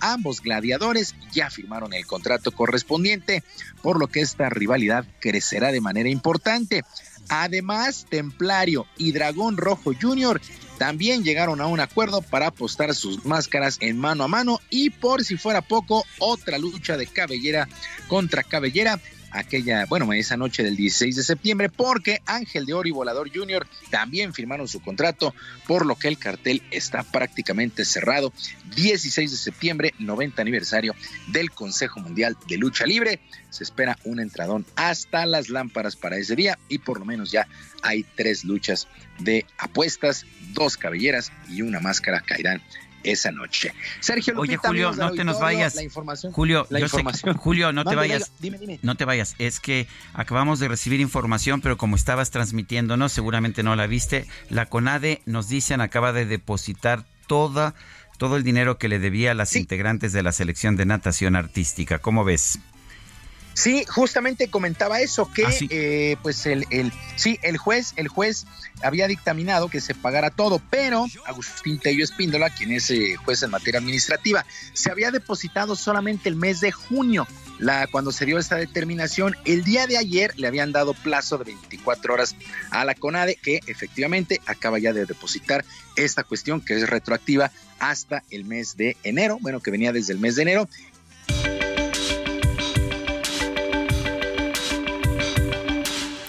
[0.00, 3.42] ambos gladiadores ya firmaron el contrato correspondiente,
[3.82, 6.84] por lo que esta rivalidad crecerá de manera importante.
[7.28, 10.40] Además, Templario y Dragón Rojo Jr.
[10.78, 15.24] también llegaron a un acuerdo para apostar sus máscaras en mano a mano y por
[15.24, 17.68] si fuera poco, otra lucha de cabellera
[18.08, 19.00] contra cabellera
[19.30, 23.66] aquella, bueno, esa noche del 16 de septiembre, porque Ángel de Oro y Volador Jr.
[23.90, 25.34] también firmaron su contrato,
[25.66, 28.32] por lo que el cartel está prácticamente cerrado.
[28.74, 30.94] 16 de septiembre, 90 aniversario
[31.28, 33.20] del Consejo Mundial de Lucha Libre.
[33.50, 37.46] Se espera un entradón hasta las lámparas para ese día y por lo menos ya
[37.82, 38.88] hay tres luchas
[39.18, 42.62] de apuestas, dos cabelleras y una máscara caerán
[43.02, 43.72] esa noche.
[44.00, 45.76] Sergio Oye, Julio, no te nos vayas.
[46.32, 46.66] Julio,
[47.36, 48.32] Julio, no te vayas.
[48.82, 49.34] No te vayas.
[49.38, 54.26] Es que acabamos de recibir información, pero como estabas transmitiéndonos, seguramente no la viste.
[54.50, 57.74] La CONADE nos dicen acaba de depositar toda
[58.18, 62.00] todo el dinero que le debía a las integrantes de la selección de natación artística.
[62.00, 62.58] ¿Cómo ves?
[63.58, 68.46] Sí, justamente comentaba eso, que ah, eh, pues el, el, sí, el juez, el juez
[68.84, 73.50] había dictaminado que se pagara todo, pero Agustín Tello Espíndola, quien es eh, juez en
[73.50, 77.26] materia administrativa, se había depositado solamente el mes de junio.
[77.58, 81.46] La, cuando se dio esta determinación, el día de ayer le habían dado plazo de
[81.46, 82.36] 24 horas
[82.70, 85.64] a la CONADE, que efectivamente acaba ya de depositar
[85.96, 90.20] esta cuestión que es retroactiva hasta el mes de enero, bueno, que venía desde el
[90.20, 90.68] mes de enero,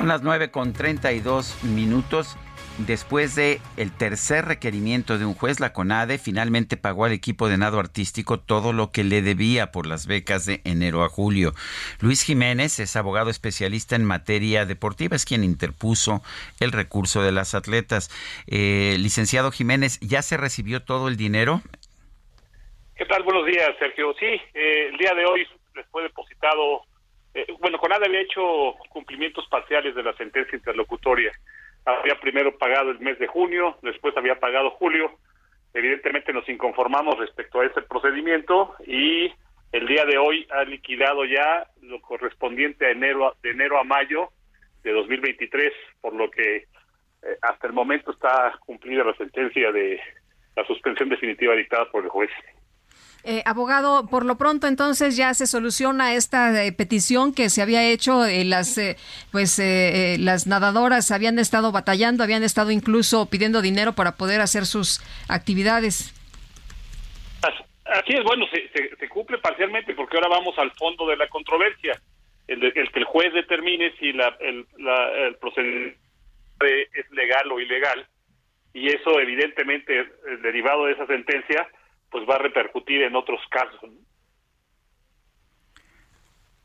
[0.00, 2.36] Son las 9 con 32 minutos.
[2.86, 7.58] Después de el tercer requerimiento de un juez, la CONADE finalmente pagó al equipo de
[7.58, 11.54] nado artístico todo lo que le debía por las becas de enero a julio.
[11.98, 16.22] Luis Jiménez es abogado especialista en materia deportiva, es quien interpuso
[16.58, 18.10] el recurso de las atletas.
[18.46, 21.60] Eh, licenciado Jiménez, ¿ya se recibió todo el dinero?
[23.00, 23.22] ¿Qué tal?
[23.22, 24.12] Buenos días, Sergio.
[24.20, 26.82] Sí, eh, el día de hoy les fue depositado
[27.32, 31.32] eh, bueno, CONADE había hecho cumplimientos parciales de la sentencia interlocutoria.
[31.86, 35.12] Había primero pagado el mes de junio, después había pagado julio
[35.72, 39.32] evidentemente nos inconformamos respecto a ese procedimiento y
[39.72, 44.28] el día de hoy ha liquidado ya lo correspondiente a enero de enero a mayo
[44.82, 45.72] de 2023,
[46.02, 46.66] por lo que eh,
[47.40, 49.98] hasta el momento está cumplida la sentencia de
[50.54, 52.30] la suspensión definitiva dictada por el juez.
[53.22, 57.86] Eh, abogado, por lo pronto entonces ya se soluciona esta eh, petición que se había
[57.86, 58.24] hecho.
[58.24, 58.80] Eh, las
[59.30, 59.60] pues
[60.18, 66.14] las nadadoras habían estado batallando, habían estado incluso pidiendo dinero para poder hacer sus actividades.
[67.42, 72.00] Así es, bueno, se, cumple parcialmente porque ahora vamos al fondo de la controversia,
[72.46, 74.64] el, que el juez determine si la, el,
[75.26, 75.98] el procedimiento
[76.60, 78.06] es legal o ilegal
[78.72, 80.06] y eso evidentemente
[80.42, 81.66] derivado de esa sentencia
[82.10, 83.90] pues va a repercutir en otros casos.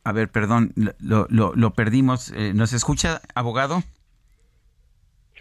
[0.03, 2.31] A ver, perdón, lo, lo, lo perdimos.
[2.31, 3.81] Eh, ¿Nos escucha, abogado?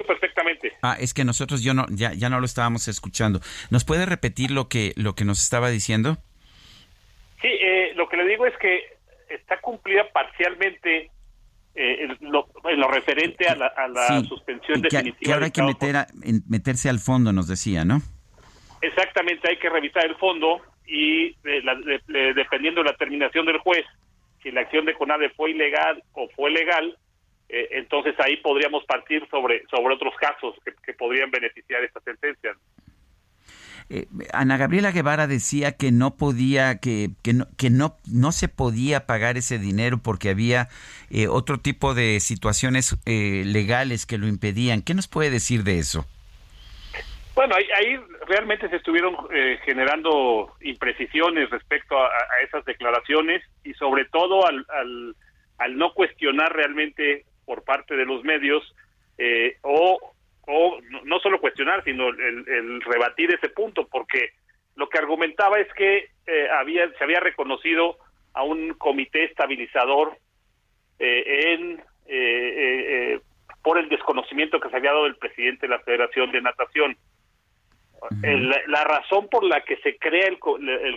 [0.06, 0.72] Perfectamente.
[0.82, 3.40] Ah, es que nosotros yo no, ya, ya no lo estábamos escuchando.
[3.70, 6.16] ¿Nos puede repetir lo que, lo que nos estaba diciendo?
[7.40, 8.96] Sí, eh, lo que le digo es que
[9.28, 11.10] está cumplida parcialmente
[11.74, 12.48] eh, en, lo,
[12.88, 15.18] referente a la, a la suspensión definitiva.
[15.20, 16.06] Que ahora hay que meter
[16.48, 18.00] meterse al fondo, nos decía, ¿no?
[18.84, 21.34] Exactamente, hay que revisar el fondo y
[22.34, 23.84] dependiendo de la terminación del juez,
[24.42, 26.98] si la acción de CONADE fue ilegal o fue legal,
[27.48, 30.54] eh, entonces ahí podríamos partir sobre, sobre otros casos
[30.84, 32.54] que, podrían beneficiar esta sentencia.
[33.88, 38.48] Eh, Ana Gabriela Guevara decía que no podía, que, que, no, que no, no se
[38.48, 40.68] podía pagar ese dinero porque había
[41.10, 44.82] eh, otro tipo de situaciones legales que lo impedían.
[44.82, 46.06] ¿Qué nos puede decir de eso?
[47.34, 47.98] Bueno, ahí,
[48.28, 52.08] realmente se estuvieron eh, generando imprecisiones respecto a,
[52.44, 54.64] esas declaraciones y sobre todo al,
[55.58, 58.62] al, no cuestionar realmente por parte de los medios
[59.18, 59.98] eh, o,
[60.46, 64.30] o no solo cuestionar, sino el, rebatir ese punto, porque
[64.76, 67.96] lo que argumentaba es que eh, había se había reconocido
[68.32, 70.16] a un comité estabilizador
[70.98, 71.82] en
[73.62, 76.96] por el desconocimiento que se había dado el presidente de la Federación de Natación
[78.66, 80.38] la, razón por la que se crea el,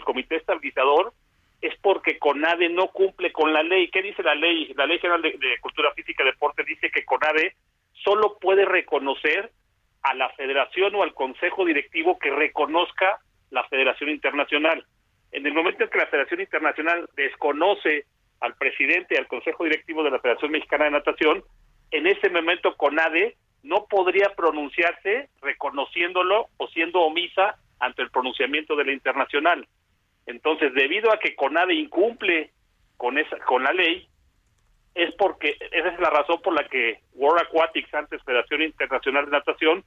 [0.03, 1.13] comité estabilizador
[1.61, 3.89] es porque CONADE no cumple con la ley.
[3.89, 4.73] ¿Qué dice la ley?
[4.75, 7.55] La Ley General de, Cultura Física y Deporte dice que CONADE
[7.93, 9.51] solo puede reconocer
[10.03, 13.19] a la federación o al consejo directivo que reconozca
[13.49, 14.85] la federación internacional.
[15.31, 18.05] En el momento en que la federación internacional desconoce
[18.39, 21.43] al presidente y al consejo directivo de la Federación Mexicana de Natación,
[21.91, 28.85] en ese momento CONADE no podría pronunciarse reconociéndolo o siendo omisa ante el pronunciamiento de
[28.85, 29.67] la internacional.
[30.25, 32.51] Entonces, debido a que CONADE incumple
[32.97, 34.07] con esa con la ley,
[34.95, 39.31] es porque esa es la razón por la que World Aquatics, antes Federación Internacional de
[39.31, 39.84] Natación,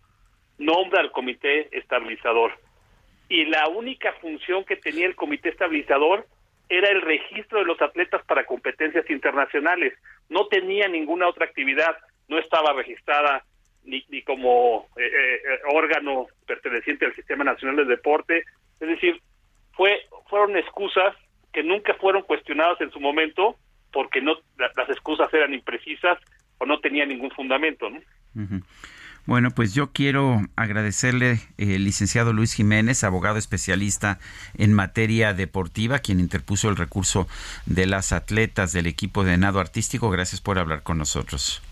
[0.58, 2.52] nombra al comité estabilizador.
[3.28, 6.26] Y la única función que tenía el comité estabilizador
[6.68, 9.94] era el registro de los atletas para competencias internacionales.
[10.28, 11.96] No tenía ninguna otra actividad,
[12.28, 13.44] no estaba registrada
[13.84, 15.40] ni, ni como eh, eh,
[15.72, 18.44] órgano perteneciente al Sistema Nacional de Deporte.
[18.80, 19.20] Es decir,
[19.72, 21.14] fue fueron excusas
[21.52, 23.56] que nunca fueron cuestionadas en su momento
[23.92, 26.18] porque no las excusas eran imprecisas
[26.58, 27.88] o no tenían ningún fundamento.
[29.26, 34.18] Bueno, pues yo quiero agradecerle el eh, licenciado Luis Jiménez, abogado especialista
[34.56, 37.26] en materia deportiva, quien interpuso el recurso
[37.66, 40.10] de las atletas del equipo de nado artístico.
[40.10, 41.62] Gracias por hablar con nosotros.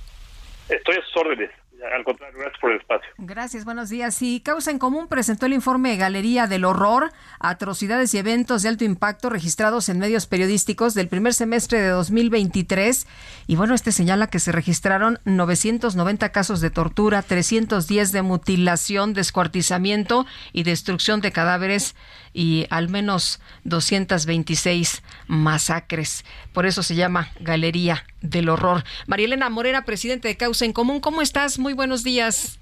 [0.68, 1.50] Estoy a sus órdenes
[1.94, 3.08] al contrario, gracias por el espacio.
[3.18, 4.14] Gracias, buenos días.
[4.14, 7.10] Sí, Causa en Común presentó el informe Galería del Horror,
[7.40, 13.06] atrocidades y eventos de alto impacto registrados en medios periodísticos del primer semestre de 2023.
[13.46, 20.26] Y bueno, este señala que se registraron 990 casos de tortura, 310 de mutilación, descuartizamiento
[20.52, 21.94] y destrucción de cadáveres
[22.38, 26.24] y al menos 226 masacres.
[26.52, 28.84] Por eso se llama Galería del Horror.
[29.08, 31.58] María Elena Morera, presidente de Causa en Común, ¿cómo estás?
[31.58, 32.60] Muy buenos días.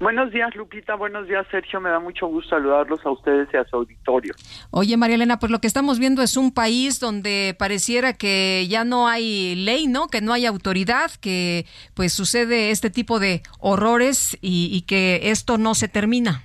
[0.00, 0.94] Buenos días, Lupita.
[0.94, 1.82] Buenos días, Sergio.
[1.82, 4.34] Me da mucho gusto saludarlos a ustedes y a su auditorio.
[4.70, 8.84] Oye, María Elena, pues lo que estamos viendo es un país donde pareciera que ya
[8.84, 10.08] no hay ley, ¿no?
[10.08, 15.74] Que no hay autoridad, que pues sucede este tipo de horrores y que esto no
[15.74, 16.42] se termina.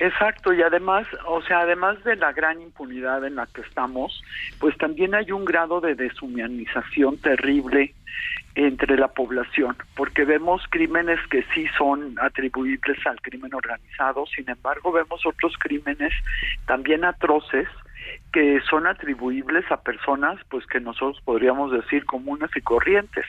[0.00, 4.24] Exacto, y además, o sea, además de la gran impunidad en la que estamos,
[4.58, 7.92] pues también hay un grado de deshumanización terrible
[8.54, 14.90] entre la población, porque vemos crímenes que sí son atribuibles al crimen organizado, sin embargo
[14.90, 16.14] vemos otros crímenes
[16.64, 17.68] también atroces
[18.32, 23.26] que son atribuibles a personas pues que nosotros podríamos decir comunes y corrientes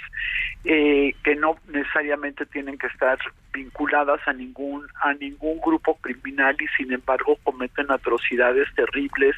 [0.64, 3.18] eh, que no necesariamente tienen que estar
[3.54, 9.36] vinculadas a ningún a ningún grupo criminal y sin embargo cometen atrocidades terribles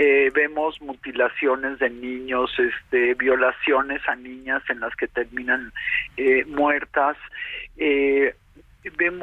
[0.00, 5.72] eh, vemos mutilaciones de niños, este, violaciones a niñas en las que terminan
[6.16, 7.16] eh, muertas.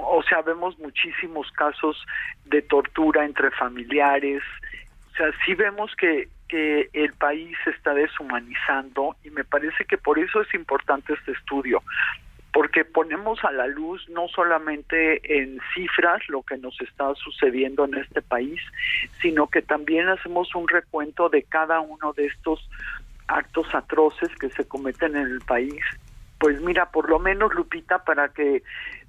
[0.03, 2.05] O sea, vemos muchísimos casos
[2.43, 4.43] de tortura entre familiares.
[5.15, 9.97] O sea, sí vemos que, que el país se está deshumanizando y me parece que
[9.97, 11.81] por eso es importante este estudio,
[12.51, 17.95] porque ponemos a la luz no solamente en cifras lo que nos está sucediendo en
[17.95, 18.59] este país,
[19.21, 22.69] sino que también hacemos un recuento de cada uno de estos
[23.27, 25.81] actos atroces que se cometen en el país.
[26.39, 28.63] Pues mira, por lo menos Lupita, para que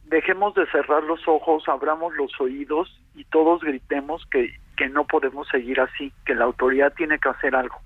[0.04, 5.48] dejemos de cerrar los ojos, abramos los oídos y todos gritemos que, que no podemos
[5.48, 7.80] seguir así, que la autoridad tiene que hacer algo.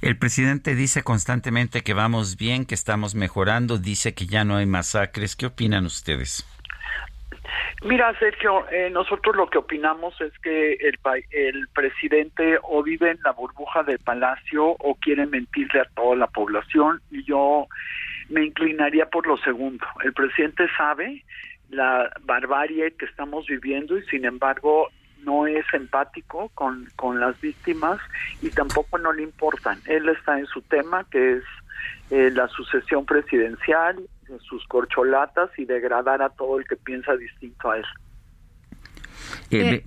[0.00, 4.66] El presidente dice constantemente que vamos bien, que estamos mejorando, dice que ya no hay
[4.66, 5.36] masacres.
[5.36, 6.46] ¿Qué opinan ustedes?
[7.82, 10.98] Mira, Sergio, eh, nosotros lo que opinamos es que el,
[11.30, 16.26] el presidente o vive en la burbuja del palacio o quiere mentirle a toda la
[16.26, 17.66] población y yo
[18.28, 19.86] me inclinaría por lo segundo.
[20.02, 21.24] El presidente sabe
[21.70, 24.88] la barbarie que estamos viviendo y sin embargo
[25.24, 27.98] no es empático con, con las víctimas
[28.42, 29.80] y tampoco no le importan.
[29.86, 31.44] Él está en su tema, que es
[32.10, 33.96] eh, la sucesión presidencial,
[34.48, 37.84] sus corcholatas y degradar a todo el que piensa distinto a él.
[39.50, 39.84] Eh, eh.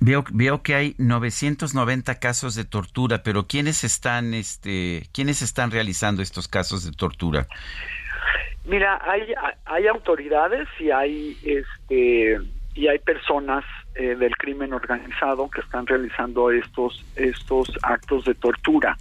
[0.00, 6.22] veo, veo que hay 990 casos de tortura, pero ¿quiénes están, este, ¿quiénes están realizando
[6.22, 7.46] estos casos de tortura?
[8.64, 9.32] Mira, hay,
[9.64, 12.40] hay autoridades y hay, este,
[12.76, 18.98] y hay personas eh, del crimen organizado que están realizando estos estos actos de tortura.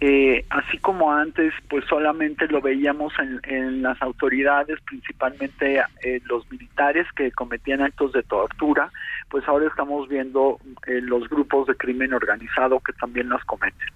[0.00, 7.06] Eh, así como antes, pues solamente lo veíamos en, las autoridades, principalmente eh, los militares
[7.14, 8.90] que cometían actos de tortura,
[9.28, 13.88] pues ahora estamos viendo los grupos de crimen organizado que también las cometen.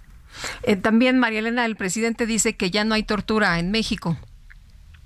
[0.83, 4.15] también, María Elena, el presidente dice que ya no hay tortura en México.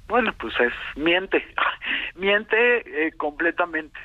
[0.10, 1.46] Bueno, pues es miente,
[2.16, 3.98] miente completamente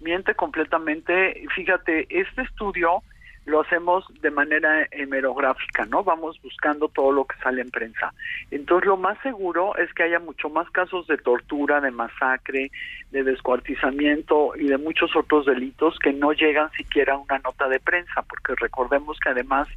[0.00, 1.44] miente completamente.
[1.54, 3.02] Fíjate, este estudio
[3.46, 6.04] lo hacemos de manera hemerográfica, ¿no?
[6.04, 8.12] Vamos buscando todo lo que sale en prensa.
[8.50, 12.70] Entonces, lo más seguro es que haya mucho más casos de tortura, de masacre,
[13.10, 17.80] de descuartizamiento y de muchos otros delitos que no llegan siquiera a una nota de
[17.80, 19.68] prensa, porque recordemos que además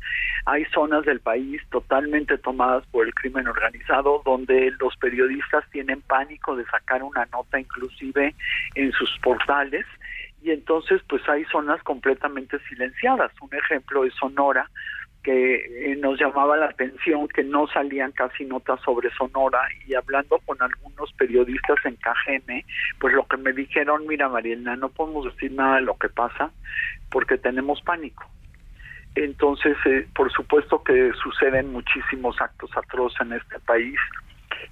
[0.45, 6.55] hay zonas del país totalmente tomadas por el crimen organizado donde los periodistas tienen pánico
[6.55, 8.35] de sacar una nota inclusive
[8.75, 9.85] en sus portales
[10.43, 13.31] y entonces pues hay zonas completamente silenciadas.
[13.41, 14.69] Un ejemplo es Sonora,
[15.23, 20.37] que eh, nos llamaba la atención que no salían casi notas sobre Sonora y hablando
[20.45, 22.65] con algunos periodistas en KGM,
[22.99, 26.51] pues lo que me dijeron, mira Marielena, no podemos decir nada de lo que pasa
[27.09, 28.25] porque tenemos pánico.
[29.15, 33.95] Entonces, eh, por supuesto que suceden muchísimos actos atroces en este país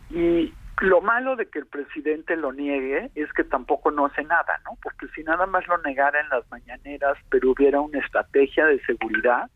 [0.10, 4.60] y lo malo de que el presidente lo niegue es que tampoco no hace nada,
[4.66, 4.78] ¿no?
[4.82, 9.50] Porque si nada más lo negara en las mañaneras, pero hubiera una estrategia de seguridad,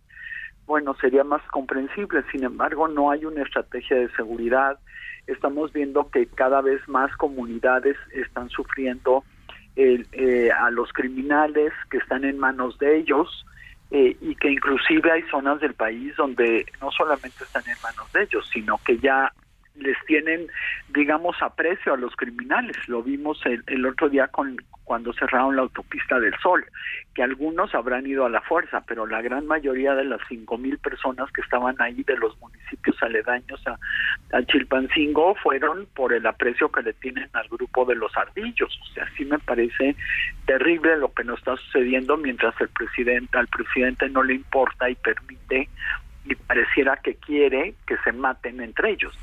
[0.68, 2.24] bueno, sería más comprensible.
[2.32, 4.80] Sin embargo, no hay una estrategia de seguridad.
[5.28, 9.24] Estamos viendo que cada vez más comunidades están sufriendo
[9.76, 13.46] eh, a los criminales que están en manos de ellos.
[13.92, 18.24] Eh, y que inclusive hay zonas del país donde no solamente están en manos de
[18.24, 19.32] ellos, sino que ya
[19.78, 20.48] les tienen,
[20.90, 22.78] digamos, aprecio a los criminales.
[22.88, 26.64] Lo vimos el, el, otro día con cuando cerraron la autopista del Sol,
[27.16, 30.78] que algunos habrán ido a la fuerza, pero la gran mayoría de las cinco mil
[30.78, 33.78] personas que estaban ahí de los municipios aledaños a,
[34.44, 38.80] Chilpancingo fueron por el aprecio que le tienen al grupo de los ardillos.
[38.84, 39.96] O sea, sí me parece
[40.46, 44.96] terrible lo que nos está sucediendo mientras el presidente, al presidente no le importa y
[44.96, 45.68] permite
[46.26, 49.14] y pareciera que quiere que se maten entre ellos.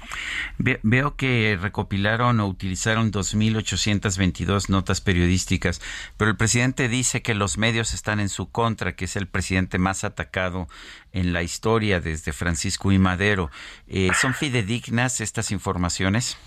[0.59, 5.81] veo que recopilaron o utilizaron 2.822 notas periodísticas,
[6.17, 9.79] pero el presidente dice que los medios están en su contra, que es el presidente
[9.79, 10.69] más atacado
[11.13, 13.51] en la historia desde Francisco y Madero.
[13.89, 16.39] Eh, ¿Son fidedignas estas informaciones?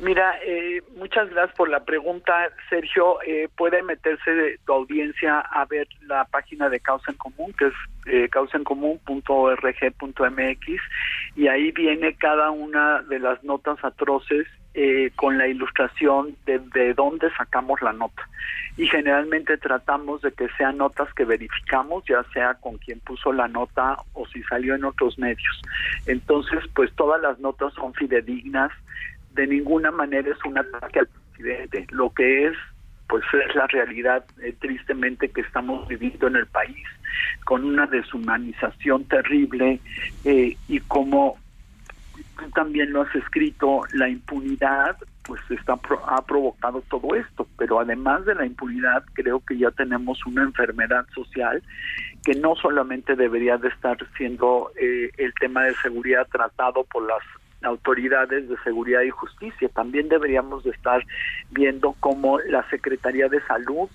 [0.00, 3.20] Mira, eh, muchas gracias por la pregunta, Sergio.
[3.22, 7.66] Eh, puede meterse de tu audiencia a ver la página de Causa en Común, que
[7.66, 7.74] es
[8.06, 10.82] eh, causaencomún.org.mx,
[11.34, 16.94] y ahí viene cada una de las notas atroces eh, con la ilustración de, de
[16.94, 18.22] dónde sacamos la nota.
[18.76, 23.48] Y generalmente tratamos de que sean notas que verificamos, ya sea con quien puso la
[23.48, 25.60] nota o si salió en otros medios.
[26.06, 28.70] Entonces, pues todas las notas son fidedignas,
[29.32, 31.86] de ninguna manera es un ataque al presidente.
[31.90, 32.56] Lo que es
[33.08, 36.86] pues es la realidad eh, tristemente que estamos viviendo en el país
[37.44, 39.80] con una deshumanización terrible
[40.24, 41.38] eh, y como
[42.38, 48.26] tú también lo has escrito la impunidad pues está ha provocado todo esto pero además
[48.26, 51.62] de la impunidad creo que ya tenemos una enfermedad social
[52.24, 57.22] que no solamente debería de estar siendo eh, el tema de seguridad tratado por las
[57.62, 59.68] autoridades de seguridad y justicia.
[59.68, 61.04] También deberíamos de estar
[61.50, 63.88] viendo cómo la Secretaría de Salud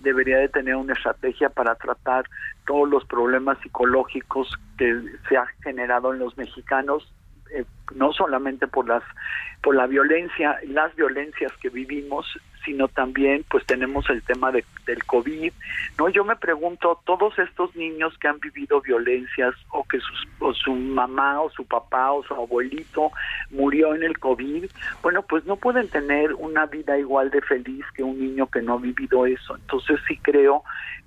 [0.00, 2.26] debería de tener una estrategia para tratar
[2.66, 7.10] todos los problemas psicológicos que se ha generado en los mexicanos
[7.50, 9.02] eh, no solamente por las
[9.62, 12.26] por la violencia las violencias que vivimos
[12.64, 15.52] sino también pues tenemos el tema de, del covid
[15.98, 20.52] no yo me pregunto todos estos niños que han vivido violencias o que sus, o
[20.54, 23.10] su mamá o su papá o su abuelito
[23.50, 24.66] murió en el covid
[25.02, 28.74] bueno pues no pueden tener una vida igual de feliz que un niño que no
[28.74, 30.62] ha vivido eso entonces sí creo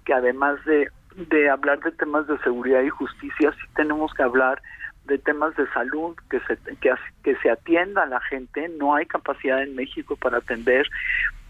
[0.05, 0.89] que además de
[1.29, 4.61] de hablar de temas de seguridad y justicia sí tenemos que hablar
[5.07, 9.05] de temas de salud, que se, que, que se atienda a la gente, no hay
[9.05, 10.87] capacidad en México para atender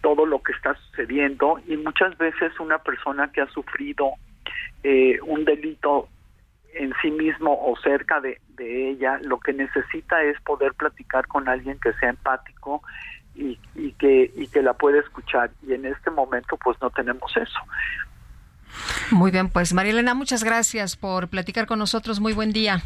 [0.01, 4.13] todo lo que está sucediendo y muchas veces una persona que ha sufrido
[4.83, 6.07] eh, un delito
[6.73, 11.79] en sí mismo o cerca de, ella, lo que necesita es poder platicar con alguien
[11.79, 12.81] que sea empático
[13.35, 15.51] y, y, que, y que la pueda escuchar.
[15.67, 17.59] Y en este momento pues no tenemos eso.
[19.11, 22.19] Muy bien, pues María Elena, muchas gracias por platicar con nosotros.
[22.19, 22.81] Muy buen día.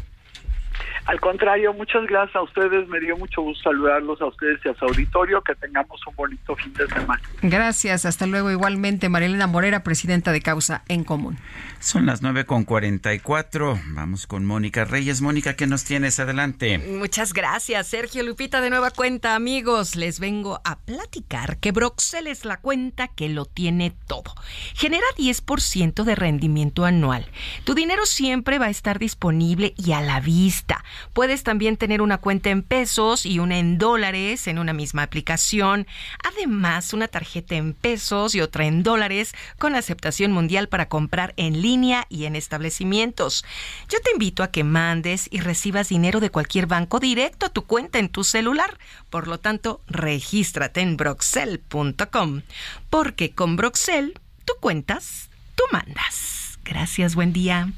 [1.06, 2.88] Al contrario, muchas gracias a ustedes.
[2.88, 5.42] Me dio mucho gusto saludarlos a ustedes y a su auditorio.
[5.42, 7.20] Que tengamos un bonito fin de semana.
[7.42, 8.04] Gracias.
[8.04, 8.50] Hasta luego.
[8.50, 11.38] Igualmente, Marilena Morera, presidenta de Causa en Común.
[11.80, 13.82] Son las 9.44.
[13.94, 15.20] Vamos con Mónica Reyes.
[15.20, 16.20] Mónica, ¿qué nos tienes?
[16.20, 16.78] Adelante.
[16.78, 18.60] Muchas gracias, Sergio Lupita.
[18.60, 19.96] De nueva cuenta, amigos.
[19.96, 24.34] Les vengo a platicar que Broxel es la cuenta que lo tiene todo.
[24.74, 27.26] Genera 10% de rendimiento anual.
[27.64, 30.71] Tu dinero siempre va a estar disponible y a la vista.
[31.12, 35.86] Puedes también tener una cuenta en pesos y una en dólares en una misma aplicación.
[36.24, 41.60] Además, una tarjeta en pesos y otra en dólares con aceptación mundial para comprar en
[41.62, 43.44] línea y en establecimientos.
[43.88, 47.66] Yo te invito a que mandes y recibas dinero de cualquier banco directo a tu
[47.66, 48.78] cuenta en tu celular.
[49.10, 52.42] Por lo tanto, regístrate en broxel.com.
[52.90, 56.58] Porque con Broxel, tú cuentas, tú mandas.
[56.64, 57.72] Gracias, buen día.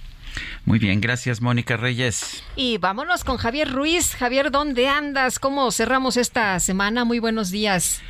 [0.64, 2.42] Muy bien, gracias Mónica Reyes.
[2.56, 4.14] Y vámonos con Javier Ruiz.
[4.14, 5.38] Javier, ¿dónde andas?
[5.38, 7.04] ¿Cómo cerramos esta semana?
[7.04, 8.02] Muy buenos días.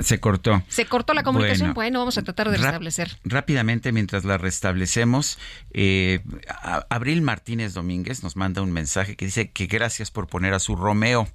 [0.00, 0.62] Se cortó.
[0.68, 1.72] Se cortó la comunicación.
[1.72, 3.18] Bueno, vamos a tratar de restablecer.
[3.24, 5.38] Rápidamente, mientras la restablecemos,
[5.72, 6.20] eh,
[6.90, 10.76] Abril Martínez Domínguez nos manda un mensaje que dice que gracias por poner a su
[10.76, 11.28] Romeo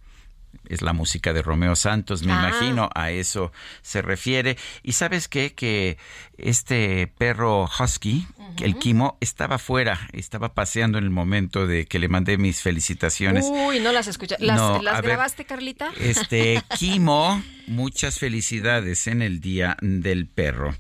[0.68, 2.48] es la música de Romeo Santos, me ah.
[2.48, 3.52] imagino, a eso
[3.82, 4.58] se refiere.
[4.84, 5.98] Y sabes qué, que
[6.38, 8.28] este perro husky,
[8.60, 13.46] el Kimo, estaba fuera, estaba paseando en el momento de que le mandé mis felicitaciones.
[13.50, 14.36] Uy, no las escuché.
[14.40, 15.92] ¿Las, ¿las grabaste, Carlita?
[16.00, 20.76] Este, Kimo, muchas felicidades en el Día del Perro.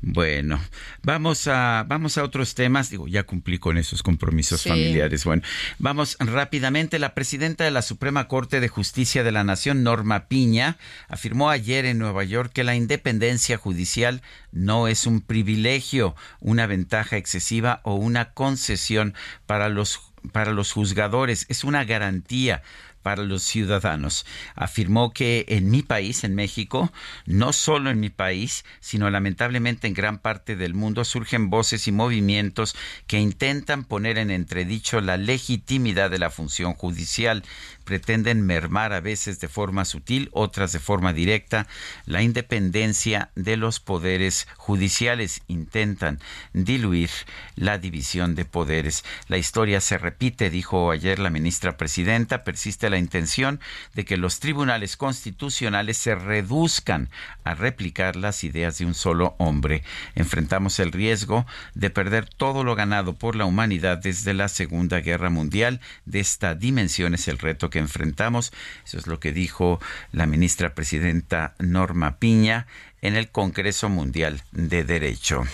[0.00, 0.60] Bueno,
[1.02, 2.90] vamos a, vamos a otros temas.
[2.90, 5.24] Digo, ya cumplí con esos compromisos familiares.
[5.24, 5.42] Bueno,
[5.78, 6.98] vamos rápidamente.
[6.98, 11.84] La presidenta de la Suprema Corte de Justicia de la Nación, Norma Piña, afirmó ayer
[11.84, 14.22] en Nueva York que la independencia judicial
[14.52, 19.14] no es un privilegio, una ventaja excesiva o una concesión
[19.46, 20.00] para los
[20.32, 22.62] para los juzgadores, es una garantía
[23.06, 24.26] para los ciudadanos.
[24.56, 26.90] Afirmó que en mi país, en México,
[27.24, 31.92] no solo en mi país, sino lamentablemente en gran parte del mundo, surgen voces y
[31.92, 32.74] movimientos
[33.06, 37.44] que intentan poner en entredicho la legitimidad de la función judicial
[37.86, 41.68] pretenden mermar a veces de forma sutil, otras de forma directa,
[42.04, 45.40] la independencia de los poderes judiciales.
[45.46, 46.18] Intentan
[46.52, 47.10] diluir
[47.54, 49.04] la división de poderes.
[49.28, 53.60] La historia se repite, dijo ayer la ministra presidenta, persiste la intención
[53.94, 57.08] de que los tribunales constitucionales se reduzcan
[57.44, 59.82] a replicar las ideas de un solo hombre.
[60.14, 65.30] Enfrentamos el riesgo de perder todo lo ganado por la humanidad desde la Segunda Guerra
[65.30, 65.80] Mundial.
[66.04, 68.52] De esta dimensión es el reto que enfrentamos.
[68.84, 69.80] Eso es lo que dijo
[70.12, 72.66] la ministra presidenta Norma Piña
[73.02, 75.44] en el Congreso Mundial de Derecho.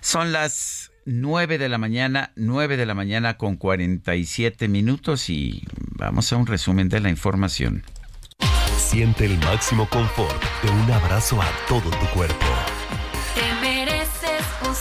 [0.00, 5.62] Son las 9 de la mañana, 9 de la mañana con 47 minutos y
[5.92, 7.84] vamos a un resumen de la información.
[8.76, 12.46] Siente el máximo confort de un abrazo a todo tu cuerpo.
[13.36, 14.74] Te mereces un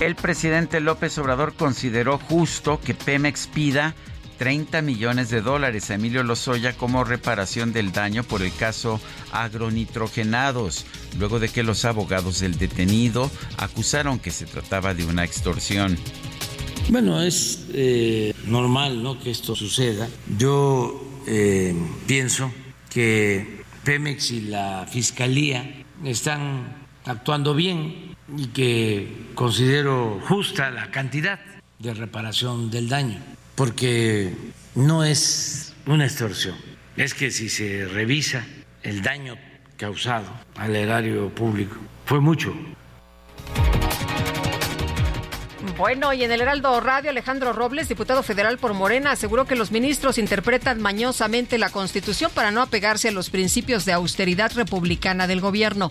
[0.00, 3.94] El presidente López Obrador consideró justo que Pemex pida
[4.40, 8.98] 30 millones de dólares a Emilio Lozoya como reparación del daño por el caso
[9.32, 10.86] agronitrogenados,
[11.18, 15.98] luego de que los abogados del detenido acusaron que se trataba de una extorsión.
[16.88, 19.20] Bueno, es eh, normal ¿no?
[19.20, 20.08] que esto suceda.
[20.38, 21.74] Yo eh,
[22.06, 22.50] pienso
[22.88, 31.38] que Pemex y la Fiscalía están actuando bien y que considero justa la cantidad
[31.78, 33.20] de reparación del daño
[33.54, 34.32] porque
[34.74, 36.56] no es una extorsión,
[36.96, 38.44] es que si se revisa
[38.82, 39.36] el daño
[39.76, 42.54] causado al erario público, fue mucho.
[45.76, 49.70] Bueno, y en el Heraldo Radio, Alejandro Robles, diputado federal por Morena, aseguró que los
[49.70, 55.40] ministros interpretan mañosamente la Constitución para no apegarse a los principios de austeridad republicana del
[55.40, 55.88] gobierno.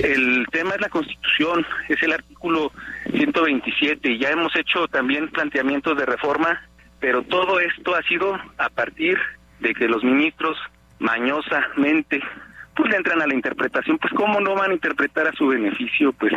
[0.00, 2.70] El tema es la Constitución, es el artículo
[3.10, 6.60] 127 y ya hemos hecho también planteamientos de reforma,
[7.00, 9.18] pero todo esto ha sido a partir
[9.60, 10.56] de que los ministros
[11.00, 12.22] mañosamente
[12.76, 16.12] pues le entran a la interpretación, pues cómo no van a interpretar a su beneficio,
[16.12, 16.32] pues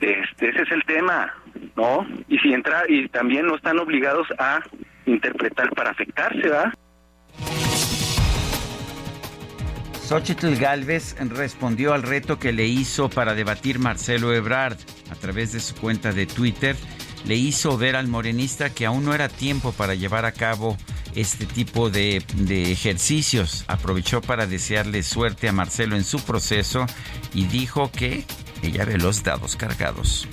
[0.00, 1.32] este ese es el tema,
[1.76, 2.06] ¿no?
[2.28, 4.60] Y si entra y también no están obligados a
[5.06, 6.72] interpretar para afectarse, ¿va?
[10.10, 14.76] Xochitl Galvez respondió al reto que le hizo para debatir Marcelo Ebrard
[15.08, 16.74] a través de su cuenta de Twitter.
[17.26, 20.76] Le hizo ver al morenista que aún no era tiempo para llevar a cabo
[21.14, 23.64] este tipo de, de ejercicios.
[23.68, 26.86] Aprovechó para desearle suerte a Marcelo en su proceso
[27.32, 28.24] y dijo que
[28.62, 30.26] ella ve los dados cargados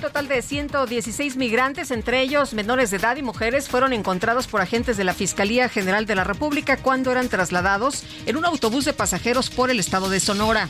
[0.00, 4.96] total de 116 migrantes, entre ellos menores de edad y mujeres, fueron encontrados por agentes
[4.96, 9.50] de la Fiscalía General de la República cuando eran trasladados en un autobús de pasajeros
[9.50, 10.68] por el estado de Sonora.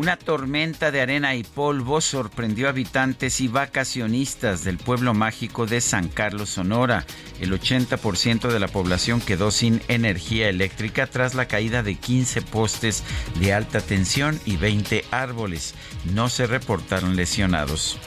[0.00, 6.08] Una tormenta de arena y polvo sorprendió habitantes y vacacionistas del pueblo mágico de San
[6.08, 7.04] Carlos, Sonora.
[7.38, 13.04] El 80% de la población quedó sin energía eléctrica tras la caída de 15 postes
[13.40, 15.74] de alta tensión y 20 árboles.
[16.14, 17.98] No se reportaron lesionados.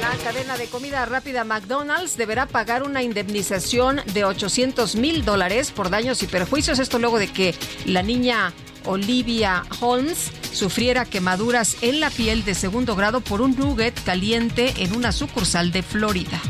[0.00, 5.90] La cadena de comida rápida McDonald's deberá pagar una indemnización de 800 mil dólares por
[5.90, 6.78] daños y perjuicios.
[6.78, 8.52] Esto luego de que la niña
[8.84, 14.94] Olivia Holmes sufriera quemaduras en la piel de segundo grado por un nugget caliente en
[14.94, 16.40] una sucursal de Florida.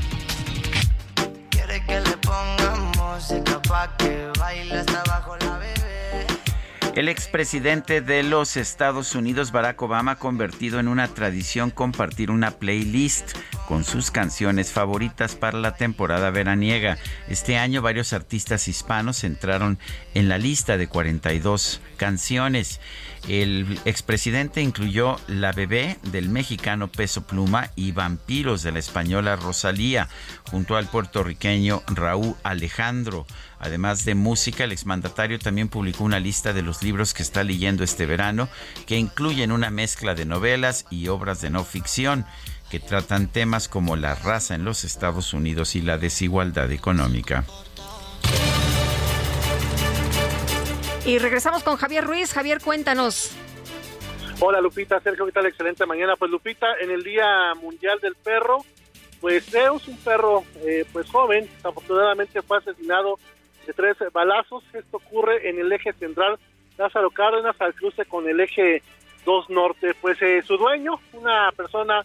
[6.97, 12.52] El expresidente de los Estados Unidos, Barack Obama, ha convertido en una tradición compartir una
[12.52, 13.36] playlist
[13.68, 16.97] con sus canciones favoritas para la temporada veraniega.
[17.28, 19.78] Este año varios artistas hispanos entraron
[20.15, 22.81] en la lista de 42 canciones.
[23.28, 30.08] El expresidente incluyó La Bebé del mexicano Peso Pluma y Vampiros de la española Rosalía,
[30.48, 33.26] junto al puertorriqueño Raúl Alejandro.
[33.58, 37.82] Además de música, el exmandatario también publicó una lista de los libros que está leyendo
[37.82, 38.48] este verano,
[38.86, 42.26] que incluyen una mezcla de novelas y obras de no ficción
[42.70, 47.44] que tratan temas como la raza en los Estados Unidos y la desigualdad económica.
[51.06, 52.32] Y regresamos con Javier Ruiz.
[52.32, 53.30] Javier, cuéntanos.
[54.40, 55.46] Hola Lupita, Sergio, ¿qué tal?
[55.46, 56.16] Excelente mañana.
[56.16, 58.58] Pues Lupita, en el Día Mundial del Perro,
[59.20, 63.20] pues Zeus, un perro eh, pues joven, afortunadamente fue asesinado
[63.68, 64.64] de tres balazos.
[64.74, 66.40] Esto ocurre en el eje central
[66.76, 68.82] Lázaro Cárdenas al cruce con el eje
[69.24, 69.94] 2 Norte.
[70.00, 72.02] Pues eh, su dueño, una persona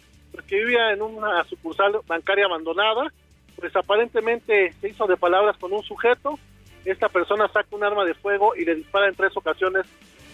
[0.47, 3.11] que vivía en una sucursal bancaria abandonada,
[3.55, 6.37] pues aparentemente se hizo de palabras con un sujeto,
[6.85, 9.85] esta persona saca un arma de fuego y le dispara en tres ocasiones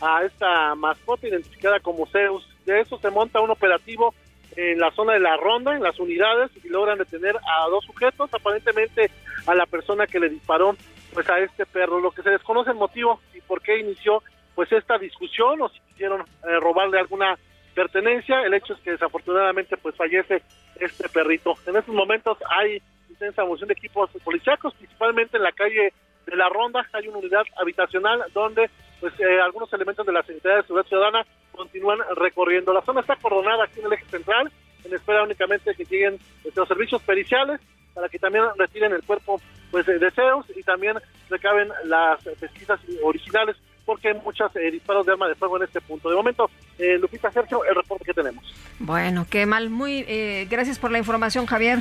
[0.02, 2.48] a esta mascota identificada como Zeus.
[2.66, 4.14] De eso se monta un operativo
[4.56, 8.34] en la zona de la ronda, en las unidades, y logran detener a dos sujetos,
[8.34, 9.12] aparentemente
[9.46, 10.76] a la persona que le disparó
[11.14, 12.00] pues a este perro.
[12.00, 14.24] Lo que se desconoce el motivo y por qué inició
[14.56, 17.38] pues esta discusión o si quisieron eh, robarle alguna
[17.76, 18.42] pertenencia.
[18.42, 20.42] El hecho es que desafortunadamente pues fallece
[20.80, 21.54] este perrito.
[21.68, 25.94] En estos momentos hay intensa moción de equipos policíacos, principalmente en la calle
[26.28, 30.58] de la Ronda hay una unidad habitacional donde pues eh, algunos elementos de la Secretaría
[30.58, 32.74] de Seguridad Ciudadana continúan recorriendo.
[32.74, 34.52] La zona está acordonada aquí en el eje central,
[34.84, 37.62] en espera únicamente que lleguen pues, los servicios periciales
[37.94, 39.42] para que también retiren el cuerpo
[39.72, 40.98] pues de deseos y también
[41.30, 45.80] recaben las pesquisas originales porque hay muchos eh, disparos de arma de fuego en este
[45.82, 46.10] punto.
[46.10, 48.44] De momento, eh, Lupita Sergio, el reporte que tenemos.
[48.80, 49.70] Bueno, qué mal.
[49.70, 51.80] Muy eh, gracias por la información, Javier.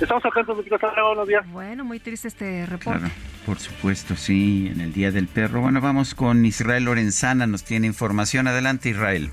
[0.00, 0.56] Estamos atentos.
[0.56, 1.48] Buenos días.
[1.50, 2.98] Bueno, muy triste este reporte.
[2.98, 3.14] Claro,
[3.46, 5.60] por supuesto, sí, en el Día del Perro.
[5.60, 8.48] Bueno, vamos con Israel Lorenzana, nos tiene información.
[8.48, 9.30] Adelante, Israel.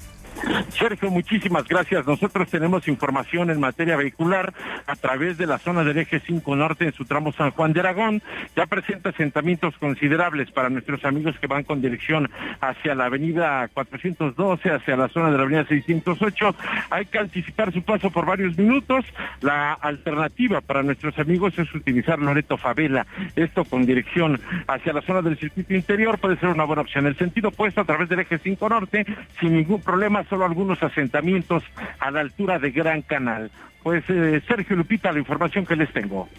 [0.70, 2.06] Sergio, muchísimas gracias.
[2.08, 4.54] Nosotros tenemos información en materia vehicular
[4.88, 7.82] a través de la zona del eje 5 Norte en su tramo San Juan de
[7.82, 8.22] Aragón.
[8.56, 12.30] Ya presenta asentamientos considerables para nuestros amigos que van con dirección
[12.60, 16.56] hacia la avenida 412, hacia la zona de la avenida 608.
[16.90, 19.06] Hay que anticipar su paso por varios minutos.
[19.42, 23.06] La alternativa para nuestros amigos es utilizar Loreto Favela.
[23.36, 27.06] Esto con dirección hacia la zona del circuito interior puede ser una buena opción.
[27.06, 29.06] El sentido opuesto a través del eje 5 Norte,
[29.40, 31.62] sin ningún problema, solo algunos asentamientos
[32.00, 33.52] a la altura de Gran Canal.
[33.84, 36.30] Pues eh, Sergio Lupita, la información que les tengo.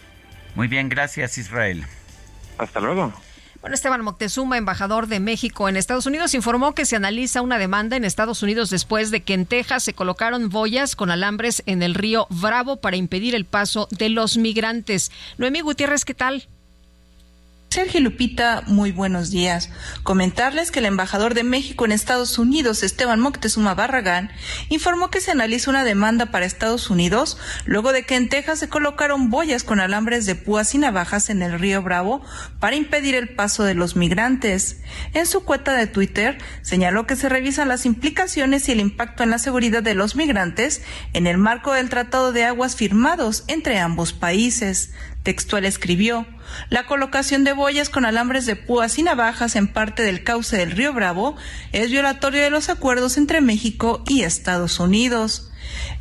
[0.54, 1.84] Muy bien, gracias Israel.
[2.56, 3.12] Hasta luego.
[3.60, 7.96] Bueno, Esteban Moctezuma, embajador de México en Estados Unidos, informó que se analiza una demanda
[7.96, 11.94] en Estados Unidos después de que en Texas se colocaron boyas con alambres en el
[11.94, 15.12] río Bravo para impedir el paso de los migrantes.
[15.38, 16.48] Noemí Gutiérrez, ¿qué tal?
[17.72, 19.70] Sergio Lupita, muy buenos días.
[20.02, 24.30] Comentarles que el embajador de México en Estados Unidos, Esteban Moctezuma Barragán,
[24.68, 28.68] informó que se analiza una demanda para Estados Unidos luego de que en Texas se
[28.68, 32.20] colocaron boyas con alambres de púas y navajas en el río Bravo
[32.60, 34.82] para impedir el paso de los migrantes.
[35.14, 39.30] En su cuenta de Twitter señaló que se revisan las implicaciones y el impacto en
[39.30, 40.82] la seguridad de los migrantes
[41.14, 44.92] en el marco del Tratado de Aguas firmados entre ambos países.
[45.22, 46.26] Textual escribió,
[46.68, 50.72] la colocación de boyas con alambres de púas y navajas en parte del cauce del
[50.72, 51.36] río Bravo
[51.72, 55.52] es violatorio de los acuerdos entre México y Estados Unidos.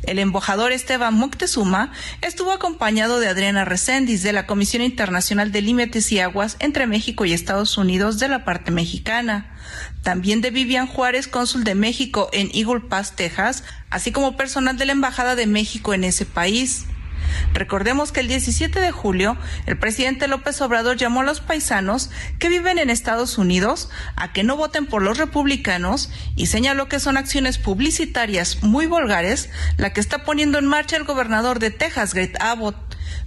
[0.02, 6.10] El embajador Esteban Moctezuma estuvo acompañado de Adriana Reséndiz de la Comisión Internacional de Límites
[6.10, 9.54] y Aguas entre México y Estados Unidos de la parte mexicana.
[10.02, 14.86] También de Vivian Juárez, cónsul de México en Eagle Pass, Texas, así como personal de
[14.86, 16.86] la Embajada de México en ese país.
[17.54, 19.36] Recordemos que el 17 de julio
[19.66, 24.44] el presidente López Obrador llamó a los paisanos que viven en Estados Unidos a que
[24.44, 30.00] no voten por los republicanos y señaló que son acciones publicitarias muy vulgares la que
[30.00, 32.76] está poniendo en marcha el gobernador de Texas, Greg Abbott.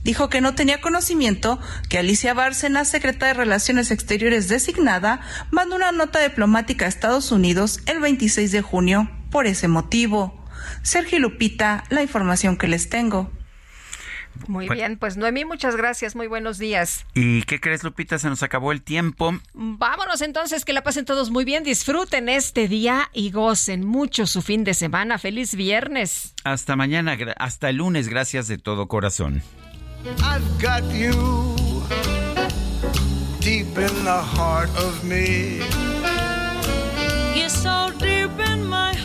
[0.04, 1.60] Dijo que no tenía conocimiento
[1.90, 7.80] que Alicia Bárcena, secretaria de Relaciones Exteriores designada, mandó una nota diplomática a Estados Unidos
[7.88, 10.46] el 26 de junio por ese motivo.
[10.84, 13.32] Sergio Lupita, la información que les tengo.
[14.48, 17.06] Muy bien, pues Noemí, muchas gracias, muy buenos días.
[17.14, 18.20] ¿Y qué crees, Lupita?
[18.20, 19.34] Se nos acabó el tiempo.
[19.54, 24.42] Vámonos entonces, que la pasen todos muy bien, disfruten este día y gocen mucho su
[24.42, 25.18] fin de semana.
[25.18, 26.34] Feliz viernes.
[26.44, 29.42] Hasta mañana, hasta el lunes, gracias de todo corazón.
[30.20, 31.12] I've got you
[33.40, 35.60] deep in the heart of me.
[37.36, 39.05] You're so deep in my heart,